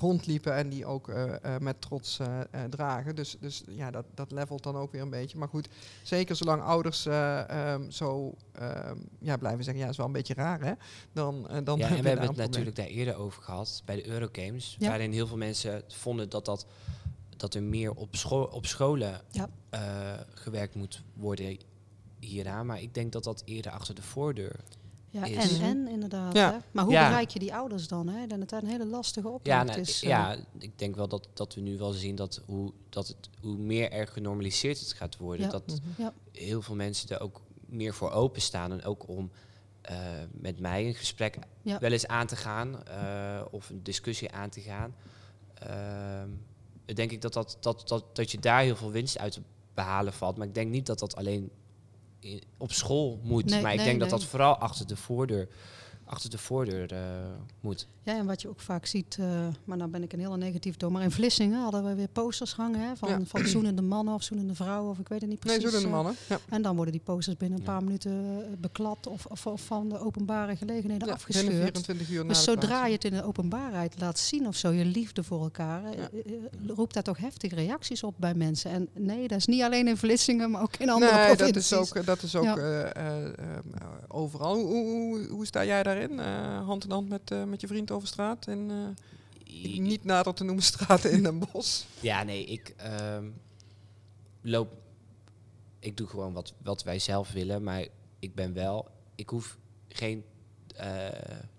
rondliepen 0.00 0.54
en 0.54 0.68
die 0.68 0.86
ook 0.86 1.08
eh, 1.08 1.34
eh, 1.54 1.60
met 1.60 1.80
trots 1.80 2.18
eh, 2.18 2.40
eh, 2.40 2.46
dragen. 2.70 3.14
Dus, 3.14 3.36
dus 3.40 3.62
ja, 3.68 3.90
dat, 3.90 4.04
dat 4.14 4.30
levelt 4.32 4.62
dan 4.62 4.76
ook 4.76 4.92
weer 4.92 5.00
een 5.02 5.10
beetje. 5.10 5.38
Maar 5.38 5.48
goed, 5.48 5.68
zeker 6.02 6.36
zolang 6.36 6.62
ouders 6.62 7.06
eh, 7.06 7.48
ehm, 7.72 7.90
zo 7.90 8.34
ehm, 8.52 8.96
ja, 9.18 9.36
blijven 9.36 9.64
zeggen, 9.64 9.82
ja, 9.82 9.88
is 9.88 9.96
wel 9.96 10.06
een 10.06 10.12
beetje 10.12 10.34
raar 10.34 10.60
hè, 10.60 10.72
dan, 11.12 11.48
eh, 11.48 11.58
dan 11.64 11.78
ja, 11.78 11.88
en 11.88 12.02
we 12.02 12.08
hebben 12.08 12.26
het 12.28 12.36
natuurlijk 12.36 12.76
daar 12.76 12.86
eerder 12.86 13.16
over 13.16 13.42
gehad 13.42 13.82
bij 13.84 13.96
de 13.96 14.06
Eurogames. 14.06 14.76
Ja. 14.78 14.88
Waarin 14.88 15.12
heel 15.12 15.26
veel 15.26 15.36
mensen 15.36 15.82
vonden 15.88 16.28
dat, 16.28 16.44
dat, 16.44 16.66
dat 17.36 17.54
er 17.54 17.62
meer 17.62 17.92
op, 17.94 18.16
school, 18.16 18.44
op 18.44 18.66
scholen 18.66 19.20
Ja. 19.30 19.48
eh, 19.70 19.80
gewerkt 20.34 20.74
moet 20.74 21.02
worden 21.14 21.58
hieraan. 22.20 22.66
Maar 22.66 22.80
ik 22.82 22.94
denk 22.94 23.12
dat 23.12 23.24
dat 23.24 23.42
eerder 23.44 23.72
achter 23.72 23.94
de 23.94 24.02
voordeur. 24.02 24.60
Ja, 25.12 25.24
is. 25.24 25.58
en, 25.58 25.64
en 25.64 25.88
inderdaad. 25.88 26.34
Ja. 26.34 26.52
Hè? 26.52 26.58
Maar 26.70 26.84
hoe 26.84 26.92
Ja. 26.92 27.08
bereik 27.08 27.30
je 27.30 27.38
die 27.38 27.54
ouders 27.54 27.88
dan? 27.88 28.08
Hè? 28.08 28.26
Dan 28.26 28.40
het 28.40 28.52
een 28.52 28.66
hele 28.66 28.86
lastige 28.86 29.28
opdracht 29.28 29.58
Ja, 29.58 29.62
nou, 29.64 29.80
is. 29.80 30.02
eh, 30.02 30.08
ja, 30.08 30.36
ik 30.58 30.78
denk 30.78 30.96
wel 30.96 31.08
dat, 31.08 31.28
dat 31.34 31.54
we 31.54 31.60
nu 31.60 31.78
wel 31.78 31.92
zien 31.92 32.14
dat 32.14 32.42
hoe, 32.46 32.72
dat 32.88 33.06
het, 33.08 33.16
hoe 33.40 33.56
meer 33.56 33.90
er 33.92 34.06
genormaliseerd 34.06 34.80
het 34.80 34.92
gaat 34.92 35.16
worden. 35.16 35.48
Dat 35.50 35.80
Mhm. 35.96 36.08
Heel 36.32 36.62
veel 36.62 36.74
mensen 36.74 37.08
er 37.08 37.20
ook 37.20 37.40
meer 37.66 37.94
voor 37.94 38.10
openstaan. 38.10 38.72
En 38.72 38.84
ook 38.84 39.08
om 39.08 39.30
eh, 39.82 39.96
met 40.32 40.58
mij 40.60 40.86
een 40.86 40.94
gesprek 40.94 41.38
wel 41.62 41.92
eens 41.92 42.06
aan 42.06 42.26
te 42.26 42.36
gaan. 42.36 42.84
eh, 42.86 43.42
of 43.50 43.70
een 43.70 43.82
discussie 43.82 44.30
aan 44.32 44.48
te 44.50 44.60
gaan. 44.60 44.94
Ehm, 45.54 46.28
denk 46.94 47.10
ik 47.10 47.20
dat, 47.20 47.32
dat, 47.32 47.56
dat, 47.60 47.88
dat, 47.88 48.16
dat 48.16 48.30
je 48.30 48.38
daar 48.38 48.62
heel 48.62 48.76
veel 48.76 48.90
winst 48.90 49.18
uit 49.18 49.32
te 49.32 49.42
behalen 49.74 50.12
valt. 50.12 50.36
Maar 50.36 50.46
ik 50.46 50.54
denk 50.54 50.70
niet 50.70 50.86
dat 50.86 50.98
dat 50.98 51.16
alleen 51.16 51.50
op 52.56 52.72
school 52.72 53.20
moet. 53.22 53.44
Nee, 53.44 53.62
maar 53.62 53.70
ik 53.70 53.76
nee, 53.76 53.86
denk 53.86 54.00
dat 54.00 54.10
dat 54.10 54.24
vooral 54.24 54.56
achter 54.56 54.86
de 54.86 54.96
voordeur, 54.96 55.48
achter 56.12 56.30
de 56.30 56.38
voordeur 56.38 56.92
eh, 56.92 56.98
moet. 57.60 57.86
Ja, 58.02 58.16
en 58.18 58.26
wat 58.26 58.42
je 58.42 58.48
ook 58.48 58.60
vaak 58.60 58.86
ziet, 58.86 59.16
eh, 59.20 59.26
maar 59.64 59.76
nou 59.76 59.90
ben 59.90 60.02
ik 60.02 60.12
een 60.12 60.18
hele 60.18 60.36
negatief 60.36 60.76
door, 60.76 60.92
maar 60.92 61.02
in 61.02 61.10
Vlissingen 61.10 61.60
hadden 61.62 61.84
we 61.84 61.94
weer 61.94 62.08
posters 62.08 62.52
hangen 62.54 62.80
hè, 62.80 62.96
van, 62.96 63.08
Ja. 63.08 63.20
van 63.24 63.46
zoenende 63.54 63.82
mannen 63.82 64.14
of 64.14 64.22
zoenende 64.22 64.54
vrouwen, 64.54 64.90
of 64.90 64.98
ik 64.98 65.08
weet 65.08 65.20
het 65.20 65.30
niet 65.30 65.44
Nee, 65.44 65.58
precies. 65.58 65.72
zo 65.72 65.80
doen 65.82 65.90
de 65.90 65.96
eh, 65.96 66.02
mannen. 66.02 66.16
Ja. 66.28 66.38
En 66.48 66.62
dan 66.62 66.74
worden 66.76 66.92
die 66.92 67.02
posters 67.04 67.36
binnen 67.36 67.58
een 67.58 67.64
Ja. 67.64 67.70
paar 67.70 67.82
minuten 67.84 68.44
beklad 68.60 69.06
of, 69.06 69.26
of, 69.26 69.46
of 69.46 69.60
van 69.62 69.88
de 69.88 69.98
openbare 69.98 70.56
gelegenheden 70.56 71.10
afgescheurd. 71.10 71.54
24 71.54 72.10
uur 72.10 72.22
na 72.22 72.28
Dus 72.28 72.44
zodra 72.44 72.86
je 72.86 72.92
het 72.92 73.04
in 73.04 73.12
de 73.12 73.24
openbaarheid 73.24 74.00
laat 74.00 74.18
zien 74.18 74.46
of 74.46 74.56
zo, 74.56 74.70
je 74.70 74.84
liefde 74.84 75.22
voor 75.22 75.42
elkaar, 75.42 75.82
roept 76.66 76.94
dat 76.94 77.04
toch 77.04 77.18
heftige 77.18 77.54
reacties 77.54 78.02
op 78.02 78.14
bij 78.16 78.34
mensen. 78.34 78.70
En 78.70 78.88
nee, 78.94 79.28
dat 79.28 79.38
is 79.38 79.46
niet 79.46 79.62
alleen 79.62 79.88
in 79.88 79.96
Vlissingen, 79.96 80.50
maar 80.50 80.62
ook 80.62 80.76
in 80.76 80.90
andere 80.90 81.14
nee, 81.14 81.36
dat 81.36 81.56
is 81.56 81.72
ook, 81.72 82.04
dat 82.06 82.22
is 82.22 82.36
ook 82.36 82.60
overal. 84.08 84.54
Hoe, 84.54 84.66
hoe, 84.66 84.86
hoe, 84.90 85.26
hoe 85.28 85.46
sta 85.46 85.64
jij 85.64 85.82
daarin? 85.82 86.01
Eh, 86.10 86.64
hand 86.66 86.84
in 86.84 86.90
hand 86.90 87.08
met, 87.08 87.30
eh, 87.30 87.44
met 87.44 87.60
je 87.60 87.66
vriend 87.66 87.90
over 87.90 88.08
straat? 88.08 88.46
En, 88.46 88.70
eh, 88.70 89.78
niet 89.78 90.04
nader 90.04 90.34
te 90.34 90.44
noemen 90.44 90.64
straten 90.72 91.10
in 91.10 91.22
Den 91.22 91.38
Bosch. 91.38 91.84
Ja, 92.00 92.22
nee, 92.22 92.44
ik 92.44 92.74
ehm, 92.76 93.28
loop. 94.40 94.72
Ik 95.78 95.96
doe 95.96 96.06
gewoon 96.06 96.32
wat, 96.32 96.52
wat 96.62 96.82
wij 96.82 96.98
zelf 96.98 97.32
willen, 97.32 97.62
maar 97.62 97.86
ik 98.18 98.34
ben 98.34 98.52
wel. 98.52 98.88
Ik 99.14 99.28
hoef 99.28 99.58
geen 99.88 100.24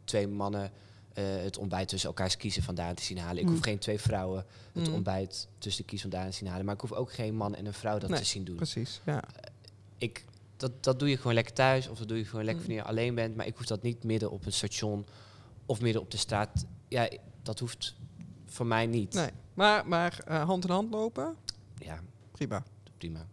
twee 0.03 0.27
mannen 0.27 0.71
het 1.21 1.57
ontbijt 1.57 1.87
tussen 1.87 2.09
elkaars 2.09 2.37
kiezen 2.37 2.63
vandaan 2.63 2.95
te 2.95 3.03
zien 3.03 3.17
halen. 3.17 3.37
Ik 3.41 3.45
Mm. 3.47 3.51
hoef 3.53 3.63
geen 3.63 3.79
twee 3.79 3.99
vrouwen 3.99 4.45
het 4.73 4.87
Mm. 4.87 4.93
ontbijt 4.93 5.47
tussen 5.57 5.83
de 5.83 5.89
kies 5.89 6.01
vandaan 6.01 6.29
te 6.29 6.35
zien 6.35 6.47
halen. 6.47 6.65
Maar 6.65 6.75
ik 6.75 6.81
hoef 6.81 6.91
ook 6.91 7.13
geen 7.13 7.35
man 7.35 7.55
en 7.55 7.65
een 7.65 7.73
vrouw 7.73 7.97
dat 7.97 8.09
Nee, 8.09 8.19
te 8.19 8.25
zien 8.25 8.43
doen. 8.43 8.55
Precies, 8.55 9.01
ja. 9.05 9.23
Ik, 9.97 10.25
dat, 10.57 10.83
dat 10.83 10.99
doe 10.99 11.09
je 11.09 11.17
gewoon 11.17 11.33
lekker 11.33 11.53
thuis 11.53 11.87
of 11.87 11.97
dat 11.97 12.07
doe 12.07 12.17
je 12.17 12.25
gewoon 12.25 12.45
lekker 12.45 12.63
Mm. 12.63 12.67
wanneer 12.67 12.85
je 12.85 12.89
alleen 12.91 13.15
bent. 13.15 13.35
Maar 13.35 13.45
ik 13.45 13.55
hoef 13.57 13.65
dat 13.65 13.81
niet 13.81 14.03
midden 14.03 14.31
op 14.31 14.45
een 14.45 14.53
station 14.53 15.05
of 15.65 15.81
midden 15.81 16.01
op 16.01 16.11
de 16.11 16.17
straat. 16.17 16.65
Ja, 16.87 17.09
dat 17.41 17.59
hoeft 17.59 17.95
voor 18.45 18.65
mij 18.65 18.85
niet. 18.85 19.13
Nee. 19.13 19.29
Maar, 19.53 19.87
maar 19.87 20.19
eh, 20.27 20.43
hand 20.43 20.63
in 20.65 20.69
hand 20.71 20.91
lopen, 20.91 21.35
Ja, 21.77 21.99
prima. 22.31 22.63
prima. 22.97 23.25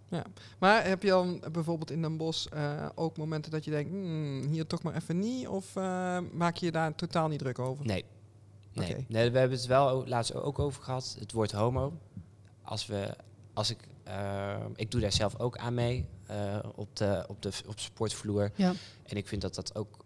Maar 0.59 0.87
heb 0.87 1.02
je 1.02 1.09
dan 1.09 1.42
bijvoorbeeld 1.52 1.90
in 1.90 2.02
Den 2.02 2.16
Bosch 2.16 2.46
eh, 2.46 2.88
ook 2.94 3.16
momenten 3.16 3.50
dat 3.50 3.64
je 3.64 3.70
denkt, 3.70 3.90
hmm, 3.90 4.46
hier 4.48 4.66
toch 4.66 4.83
maar 4.83 4.94
even 4.94 5.18
niet? 5.18 5.48
Of 5.48 5.76
eh, 5.76 6.18
maak 6.33 6.56
je 6.56 6.66
je 6.66 6.72
daar 6.72 6.94
totaal 6.94 7.28
niet 7.28 7.38
druk 7.38 7.59
over? 7.59 7.87
Nee. 7.87 8.04
Nee. 8.72 9.04
Nee, 9.09 9.30
we 9.30 9.38
hebben 9.38 9.56
het 9.59 9.66
wel 9.66 10.06
laatst 10.06 10.35
ook 10.35 10.59
over 10.59 10.83
gehad, 10.83 11.16
het 11.18 11.33
woord 11.33 11.52
homo. 11.52 11.92
Als 12.62 12.87
we, 12.87 13.16
als 13.52 13.70
ik, 13.70 13.78
ik 14.74 14.90
doe 14.90 15.00
daar 15.00 15.12
zelf 15.12 15.38
ook 15.38 15.56
aan 15.56 15.74
mee 15.74 16.06
op, 16.75 16.97
de, 16.97 17.25
op 17.29 17.43
de 17.43 17.51
op 17.66 17.79
sportvloer. 17.81 18.51
Ja. 18.55 18.73
En 19.03 19.16
ik 19.16 19.29
vind 19.29 19.43
dat 19.43 19.55
dat 19.55 19.75
ook 19.75 20.05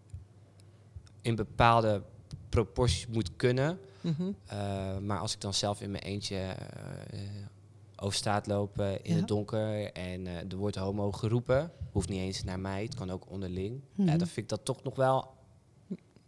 in 1.21 1.35
bepaalde 1.35 2.01
proporties 2.49 3.07
moet 3.07 3.35
kunnen. 3.35 3.79
Mhm. 4.01 4.31
Eh, 4.45 4.97
maar 4.97 5.19
als 5.19 5.33
ik 5.33 5.41
dan 5.41 5.53
zelf 5.53 5.81
in 5.81 5.91
mijn 5.91 6.03
eentje 6.03 6.37
eh, 6.37 7.19
over 7.95 8.17
straat 8.17 8.47
loop 8.47 8.79
eh, 8.79 8.91
in 8.91 8.99
Ja. 9.03 9.15
het 9.15 9.27
donker 9.27 9.91
en 9.91 10.27
eh 10.27 10.51
er 10.51 10.55
wordt 10.57 10.75
homo 10.75 11.11
geroepen, 11.11 11.71
hoeft 11.91 12.09
niet 12.09 12.19
eens 12.19 12.43
naar 12.43 12.59
mij, 12.59 12.83
het 12.83 12.95
kan 12.95 13.11
ook 13.11 13.29
onderling. 13.29 13.81
Ja, 13.95 14.03
Mhm. 14.03 14.17
dan 14.17 14.27
vind 14.27 14.37
ik 14.37 14.49
dat 14.49 14.65
toch 14.65 14.83
nog 14.83 14.95
wel 14.95 15.27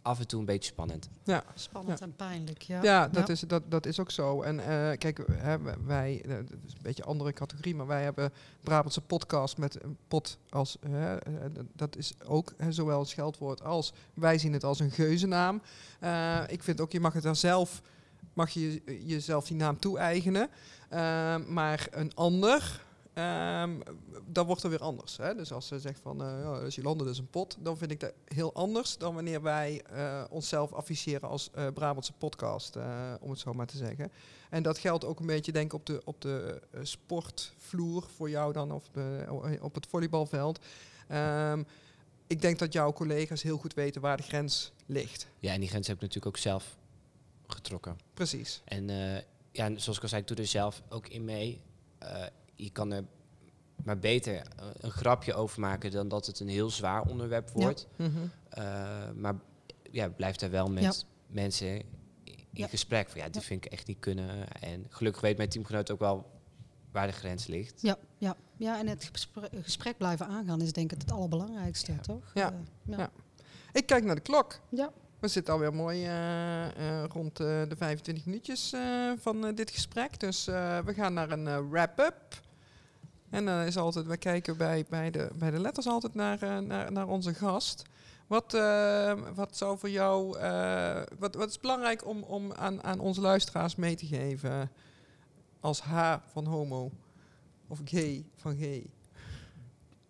af 0.08 0.18
en 0.18 0.26
toe 0.26 0.40
een 0.40 0.46
beetje 0.46 0.70
spannend. 0.70 1.08
Ja. 1.24 1.44
Spannend 1.54 2.00
en 2.00 2.16
pijnlijk, 2.16 2.62
ja. 2.62 2.82
Ja, 2.82 3.08
dat, 3.08 3.28
Is, 3.28 3.40
dat, 3.40 3.62
dat 3.68 3.86
is 3.86 4.00
ook 4.00 4.10
zo. 4.10 4.42
En 4.42 4.60
eh, 4.60 4.98
kijk, 4.98 5.20
hè, 5.32 5.56
wij, 5.84 6.22
eh, 6.24 6.28
dat 6.30 6.58
is 6.66 6.72
een 6.72 6.82
beetje 6.82 7.02
een 7.02 7.08
andere 7.08 7.32
categorie, 7.32 7.74
maar 7.74 7.86
wij 7.86 8.02
hebben 8.02 8.32
Brabantse 8.62 9.00
podcast 9.00 9.56
met 9.58 9.82
een 9.82 9.96
pot 10.08 10.38
als, 10.50 10.76
hè, 10.88 11.16
eh, 11.16 11.32
dat- 11.72 11.96
is 11.96 12.12
ook 12.24 12.52
hè, 12.56 12.72
zowel 12.72 12.98
het 12.98 13.08
scheldwoord 13.08 13.62
als, 13.62 13.92
wij 14.14 14.38
zien 14.38 14.52
het 14.52 14.64
als 14.64 14.80
een 14.80 14.90
geuzennaam. 14.90 15.62
Eh, 16.00 16.40
ik 16.48 16.62
vind 16.62 16.80
ook, 16.80 16.92
je 16.92 17.00
mag 17.00 17.12
het 17.12 17.22
daar 17.22 17.36
zelf, 17.36 17.82
mag 18.32 18.50
je 18.50 18.82
jezelf 19.06 19.46
die 19.46 19.56
naam 19.56 19.78
toe-eigenen. 19.78 20.48
Eh, 20.88 21.36
maar 21.46 21.86
een 21.90 22.14
ander, 22.14 22.84
ehm, 23.18 23.80
dan 24.26 24.46
wordt 24.46 24.62
er 24.62 24.70
weer 24.70 24.82
anders. 24.82 25.16
Hè? 25.16 25.34
Dus 25.34 25.52
als 25.52 25.66
ze 25.66 25.78
zegt 25.78 26.00
van, 26.00 26.22
eh 26.22 26.40
ja, 26.42 26.52
dat 26.52 26.62
is 26.62 26.74
Jolande, 26.74 27.04
dat 27.04 27.12
is 27.12 27.18
een 27.18 27.30
pot, 27.30 27.56
dan 27.60 27.78
vind 27.78 27.90
ik 27.90 28.00
dat 28.00 28.12
heel 28.24 28.54
anders 28.54 28.98
dan 28.98 29.14
wanneer 29.14 29.42
wij 29.42 29.82
eh, 29.82 30.24
onszelf 30.30 30.72
afficheren 30.72 31.28
als 31.28 31.50
eh, 31.50 31.66
Brabantse 31.74 32.12
podcast, 32.12 32.76
eh, 32.76 33.14
om 33.20 33.30
het 33.30 33.38
zo 33.38 33.52
maar 33.52 33.66
te 33.66 33.76
zeggen. 33.76 34.12
En 34.50 34.62
dat 34.62 34.78
geldt 34.78 35.04
ook 35.04 35.20
een 35.20 35.26
beetje, 35.26 35.52
denk 35.52 35.66
ik, 35.66 35.72
op 35.72 35.86
de, 35.86 36.00
op 36.04 36.20
de 36.20 36.60
eh, 36.70 36.80
sportvloer 36.82 38.04
voor 38.16 38.30
jou 38.30 38.52
dan, 38.52 38.72
of 38.72 38.88
de, 38.92 39.26
op 39.60 39.74
het 39.74 39.86
volleybalveld. 39.86 40.58
Ehm, 41.08 41.62
ik 42.26 42.40
denk 42.40 42.58
dat 42.58 42.72
jouw 42.72 42.92
collega's 42.92 43.42
heel 43.42 43.58
goed 43.58 43.74
weten 43.74 44.00
waar 44.00 44.16
de 44.16 44.22
grens 44.22 44.72
ligt. 44.86 45.26
Ja, 45.38 45.52
en 45.52 45.60
die 45.60 45.68
grens 45.68 45.86
heb 45.86 45.96
ik 45.96 46.02
natuurlijk 46.02 46.36
ook 46.36 46.42
zelf 46.42 46.76
getrokken. 47.46 47.98
Precies. 48.14 48.62
En 48.64 48.90
eh, 48.90 49.22
ja, 49.52 49.78
zoals 49.78 49.96
ik 49.96 50.02
al 50.02 50.08
zei, 50.08 50.20
ik 50.20 50.28
doe 50.28 50.36
er 50.36 50.46
zelf 50.46 50.82
ook 50.88 51.08
in 51.08 51.24
mee. 51.24 51.60
Eh, 51.98 52.24
je 52.64 52.70
kan 52.70 52.92
er 52.92 53.04
maar 53.84 53.98
beter 53.98 54.42
een 54.80 54.90
grapje 54.90 55.34
over 55.34 55.60
maken 55.60 55.90
dan 55.90 56.08
dat 56.08 56.26
het 56.26 56.40
een 56.40 56.48
heel 56.48 56.70
zwaar 56.70 57.02
onderwerp 57.02 57.50
wordt. 57.50 57.86
Mhm. 57.96 58.10
Eh, 58.48 59.10
maar 59.14 59.34
ja, 59.90 60.08
blijf 60.08 60.36
daar 60.36 60.50
wel 60.50 60.70
met 60.70 60.82
Ja. 60.82 60.92
mensen 61.26 61.68
in 62.24 62.34
Ja. 62.50 62.66
gesprek. 62.66 63.08
Van, 63.08 63.20
ja, 63.20 63.28
die 63.28 63.40
Ja. 63.40 63.46
vind 63.46 63.64
ik 63.64 63.72
echt 63.72 63.86
niet 63.86 63.98
kunnen. 64.00 64.52
En 64.60 64.86
gelukkig 64.88 65.22
weet 65.22 65.36
mijn 65.36 65.48
teamgenoot 65.48 65.90
ook 65.90 65.98
wel 65.98 66.30
waar 66.92 67.06
de 67.06 67.12
grens 67.12 67.46
ligt. 67.46 67.82
Ja, 67.82 67.96
ja, 68.18 68.36
ja, 68.56 68.78
en 68.78 68.86
het 68.86 69.08
gespre- 69.12 69.48
gesprek 69.62 69.96
blijven 69.98 70.26
aangaan 70.26 70.60
is 70.60 70.72
denk 70.72 70.92
ik 70.92 71.00
het 71.00 71.12
allerbelangrijkste, 71.12 71.92
Ja. 71.92 71.98
toch? 71.98 72.30
Ja. 72.34 72.52
Eh, 72.52 72.58
ja. 72.82 72.98
Ja. 72.98 73.10
Ik 73.72 73.86
kijk 73.86 74.04
naar 74.04 74.14
de 74.14 74.20
klok. 74.20 74.60
Ja. 74.68 74.92
We 75.20 75.28
zitten 75.28 75.52
alweer 75.54 75.74
mooi 75.74 76.04
eh, 76.04 76.66
eh, 77.02 77.04
rond 77.08 77.40
eh, 77.40 77.46
de 77.68 77.74
25 77.76 78.24
minuutjes 78.26 78.72
eh, 78.72 79.12
van 79.18 79.54
dit 79.54 79.70
gesprek. 79.70 80.20
Dus 80.20 80.46
eh, 80.46 80.78
we 80.78 80.94
gaan 80.94 81.12
naar 81.14 81.30
een 81.30 81.46
eh, 81.48 81.58
wrap-up. 81.70 82.40
En 83.30 83.44
dan 83.44 83.60
is 83.60 83.76
altijd, 83.76 84.06
we 84.06 84.16
kijken 84.16 84.56
bij, 84.56 84.84
bij, 84.88 85.10
de, 85.10 85.30
bij 85.34 85.50
de 85.50 85.60
letters 85.60 85.86
altijd 85.86 86.14
naar, 86.14 86.42
eh, 86.42 86.58
naar, 86.58 86.92
naar 86.92 87.08
onze 87.08 87.34
gast. 87.34 87.84
Wat, 88.28 88.54
eh, 88.54 89.12
wat 89.34 89.56
zou 89.56 89.78
voor 89.78 89.90
jou, 89.90 90.38
eh, 90.38 91.02
wat, 91.18 91.34
wat 91.34 91.48
is 91.48 91.60
belangrijk 91.60 92.06
om, 92.06 92.22
om 92.22 92.52
aan, 92.52 92.82
aan 92.82 93.00
onze 93.00 93.20
luisteraars 93.20 93.76
mee 93.76 93.94
te 93.94 94.06
geven 94.06 94.70
als 95.60 95.80
H 95.80 96.16
van 96.32 96.46
homo 96.46 96.90
of 97.66 97.80
G 97.84 98.20
van 98.36 98.56
G? 98.56 98.80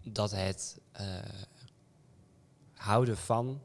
Dat 0.02 0.30
het 0.30 0.80
eh, 0.92 1.06
houden 2.74 3.16
van, 3.16 3.60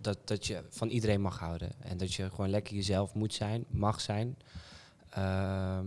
dat, 0.00 0.18
dat 0.24 0.46
je 0.46 0.64
van 0.68 0.88
iedereen 0.88 1.20
mag 1.20 1.38
houden. 1.38 1.72
En 1.82 1.96
dat 1.96 2.14
je 2.14 2.30
gewoon 2.30 2.50
lekker 2.50 2.74
jezelf 2.74 3.14
moet 3.14 3.34
zijn, 3.34 3.64
mag 3.68 4.00
zijn. 4.00 4.38
Ehm, 5.10 5.86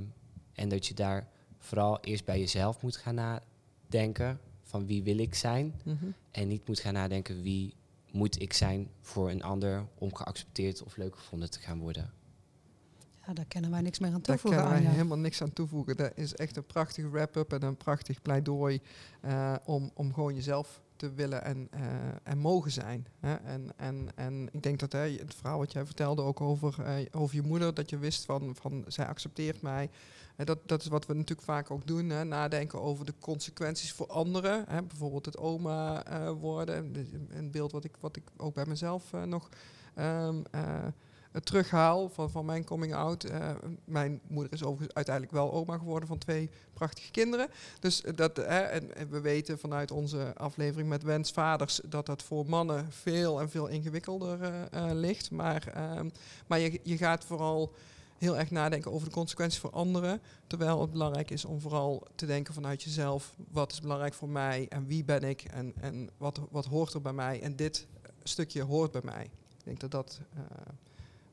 en 0.53 0.69
dat 0.69 0.85
je 0.87 0.93
daar 0.93 1.27
vooral 1.67 1.99
eerst 2.01 2.25
bij 2.25 2.39
jezelf 2.39 2.81
moet 2.81 2.97
gaan 2.97 3.15
nadenken 3.15 4.39
van 4.61 4.85
wie 4.85 5.03
wil 5.03 5.17
ik 5.17 5.35
zijn. 5.35 5.73
Mhm. 5.83 6.05
En 6.31 6.47
niet 6.47 6.67
moet 6.67 6.79
gaan 6.79 6.93
nadenken 6.93 7.41
wie 7.41 7.73
moet 8.11 8.41
ik 8.41 8.53
zijn 8.53 8.89
voor 9.01 9.29
een 9.29 9.43
ander 9.43 9.85
om 9.97 10.15
geaccepteerd 10.15 10.83
of 10.83 10.97
leuk 10.97 11.15
gevonden 11.15 11.51
te 11.51 11.59
gaan 11.59 11.79
worden. 11.79 12.11
Ja, 13.27 13.33
daar 13.33 13.45
kennen 13.45 13.71
wij 13.71 13.81
niks 13.81 13.99
meer 13.99 14.11
aan 14.11 14.21
Daar 14.21 14.23
toevoegen. 14.23 14.59
kunnen 14.59 14.77
wij 14.77 14.87
aan, 14.87 14.91
ja. 14.91 14.97
helemaal 14.97 15.17
niks 15.23 15.41
aan 15.41 15.53
toevoegen. 15.53 15.97
Dat 15.97 16.11
is 16.15 16.35
echt 16.35 16.57
een 16.57 16.65
prachtige 16.65 17.09
wrap-up 17.09 17.53
en 17.53 17.63
een 17.63 17.77
prachtig 17.77 18.21
pleidooi 18.21 18.81
eh, 19.21 19.55
om, 19.65 19.91
om 19.93 20.13
gewoon 20.13 20.35
jezelf 20.35 20.81
te 20.95 21.13
willen 21.13 21.43
en, 21.43 21.67
eh, 21.71 21.81
en 22.23 22.37
mogen 22.37 22.71
zijn. 22.71 23.07
Hè? 23.19 23.35
En, 23.35 23.71
en, 23.77 24.09
en 24.15 24.49
ik 24.51 24.63
denk 24.63 24.79
dat 24.79 24.91
hè, 24.91 24.99
het 24.99 25.35
verhaal 25.35 25.57
wat 25.57 25.71
jij 25.71 25.85
vertelde 25.85 26.21
ook 26.21 26.41
over, 26.41 26.81
eh, 26.83 27.05
over 27.11 27.35
je 27.35 27.41
moeder, 27.41 27.73
dat 27.73 27.89
je 27.89 27.97
wist 27.97 28.25
van, 28.25 28.55
van 28.55 28.83
zij 28.87 29.05
accepteert 29.05 29.61
mij. 29.61 29.89
Dat, 30.45 30.59
dat 30.65 30.81
is 30.81 30.87
wat 30.87 31.05
we 31.05 31.13
natuurlijk 31.13 31.47
vaak 31.47 31.71
ook 31.71 31.87
doen, 31.87 32.09
hè? 32.09 32.23
nadenken 32.23 32.81
over 32.81 33.05
de 33.05 33.13
consequenties 33.19 33.91
voor 33.91 34.07
anderen. 34.07 34.65
Hè? 34.67 34.83
Bijvoorbeeld 34.83 35.25
het 35.25 35.37
oma 35.37 36.05
eh, 36.05 36.31
worden, 36.31 36.95
een 37.29 37.51
beeld 37.51 37.71
wat 37.71 37.83
ik, 37.83 37.95
wat 37.99 38.15
ik 38.15 38.23
ook 38.37 38.53
bij 38.53 38.65
mezelf 38.65 39.13
eh, 39.13 39.23
nog... 39.23 39.49
ehm, 39.95 40.41
eh, 40.51 40.85
terughaal 41.43 42.09
van, 42.09 42.29
van 42.29 42.45
mijn 42.45 42.63
coming 42.63 42.93
out. 42.93 43.27
Mijn 43.85 44.21
moeder 44.27 44.53
is 44.53 44.63
uiteindelijk 44.93 45.33
wel 45.33 45.53
oma 45.53 45.77
geworden 45.77 46.07
van 46.07 46.17
twee 46.17 46.49
prachtige 46.73 47.11
kinderen. 47.11 47.47
Dus 47.79 48.03
dat, 48.15 48.37
en, 48.37 48.89
we 49.09 49.21
weten 49.21 49.59
vanuit 49.59 49.91
onze 49.91 50.33
aflevering 50.35 50.89
met 50.89 51.03
wensvaders 51.03 51.81
dat 51.85 52.05
dat 52.05 52.23
voor 52.23 52.45
mannen 52.45 52.91
veel 52.91 53.41
en 53.41 53.49
veel 53.49 53.67
ingewikkelder 53.67 54.39
ligt. 54.93 55.31
Maar, 55.31 55.67
ehm, 55.73 56.09
maar 56.47 56.59
je, 56.59 56.79
je 56.83 56.97
gaat 56.97 57.25
vooral 57.25 57.73
heel 58.17 58.37
erg 58.37 58.51
nadenken 58.51 58.91
over 58.91 59.07
de 59.07 59.13
consequenties 59.13 59.59
voor 59.59 59.69
anderen. 59.71 60.21
Terwijl 60.47 60.81
het 60.81 60.91
belangrijk 60.91 61.31
is 61.31 61.45
om 61.45 61.61
vooral 61.61 62.07
te 62.15 62.25
denken 62.25 62.53
vanuit 62.53 62.83
jezelf. 62.83 63.33
Wat 63.51 63.71
is 63.71 63.81
belangrijk 63.81 64.13
voor 64.13 64.29
mij 64.29 64.65
en 64.69 64.85
wie 64.87 65.03
ben 65.03 65.23
ik 65.23 65.41
en, 65.43 65.73
en 65.79 66.09
wat, 66.17 66.39
wat 66.51 66.65
hoort 66.65 66.93
er 66.93 67.01
bij 67.01 67.13
mij. 67.13 67.41
En 67.41 67.55
dit 67.55 67.87
stukje 68.23 68.61
hoort 68.63 68.91
bij 68.91 69.01
mij. 69.03 69.23
Ik 69.57 69.63
denk 69.63 69.79
dat 69.79 69.91
dat 69.91 70.19
eh, 70.35 70.41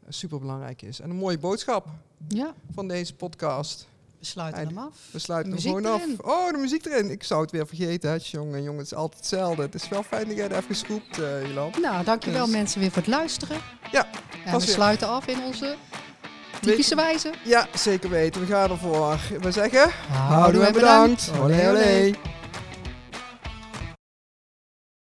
super 0.09 0.39
belangrijk 0.39 0.83
is. 0.83 1.01
En 1.01 1.11
een 1.11 1.17
mooie 1.17 1.39
boodschap 1.39 1.87
Ja, 2.29 2.55
van 2.75 2.89
deze 2.89 3.15
podcast. 3.15 3.89
we 4.19 4.25
sluiten 4.25 4.67
hem 4.67 4.79
af. 4.79 5.09
We 5.13 5.19
sluiten 5.19 5.53
hem 5.53 5.61
gewoon 5.61 5.85
erin. 5.87 6.19
af. 6.23 6.27
Oh, 6.27 6.51
de 6.53 6.59
muziek 6.59 6.87
erin. 6.87 7.11
Ik 7.11 7.23
zou 7.25 7.43
het 7.43 7.51
weer 7.51 7.67
vergeten. 7.67 8.11
Hè. 8.11 8.17
Jongen, 8.21 8.63
jongen, 8.63 8.79
het 8.79 8.87
is 8.87 8.95
altijd 8.95 9.19
hetzelfde. 9.21 9.63
Het 9.63 9.75
is 9.75 9.89
wel 9.89 10.03
fijn 10.03 10.27
dat 10.29 10.37
jij 10.37 10.49
er 10.49 10.57
even 10.57 10.77
scoopt, 10.77 11.19
eh 11.19 11.47
Jolan. 11.47 11.73
Nou, 11.81 12.05
dankjewel 12.05 12.45
Dus- 12.45 12.55
mensen 12.55 12.81
weer 12.81 12.89
voor 12.91 13.03
het 13.03 13.11
luisteren. 13.11 13.61
Ja, 13.93 14.09
En 14.45 14.59
we 14.59 14.67
sluiten 14.67 15.09
af 15.09 15.27
in 15.27 15.43
onze 15.43 15.77
typische 16.65 16.95
wijze. 16.95 17.31
Ja, 17.43 17.67
zeker 17.75 18.11
weten. 18.11 18.41
We 18.41 18.47
gaan 18.47 18.71
ervoor. 18.71 19.19
We 19.41 19.51
zeggen... 19.51 19.91
Houdoe 20.29 20.65
en 20.65 20.73
bedankt. 20.73 21.31
Olé, 21.41 21.69
olé. 21.69 22.15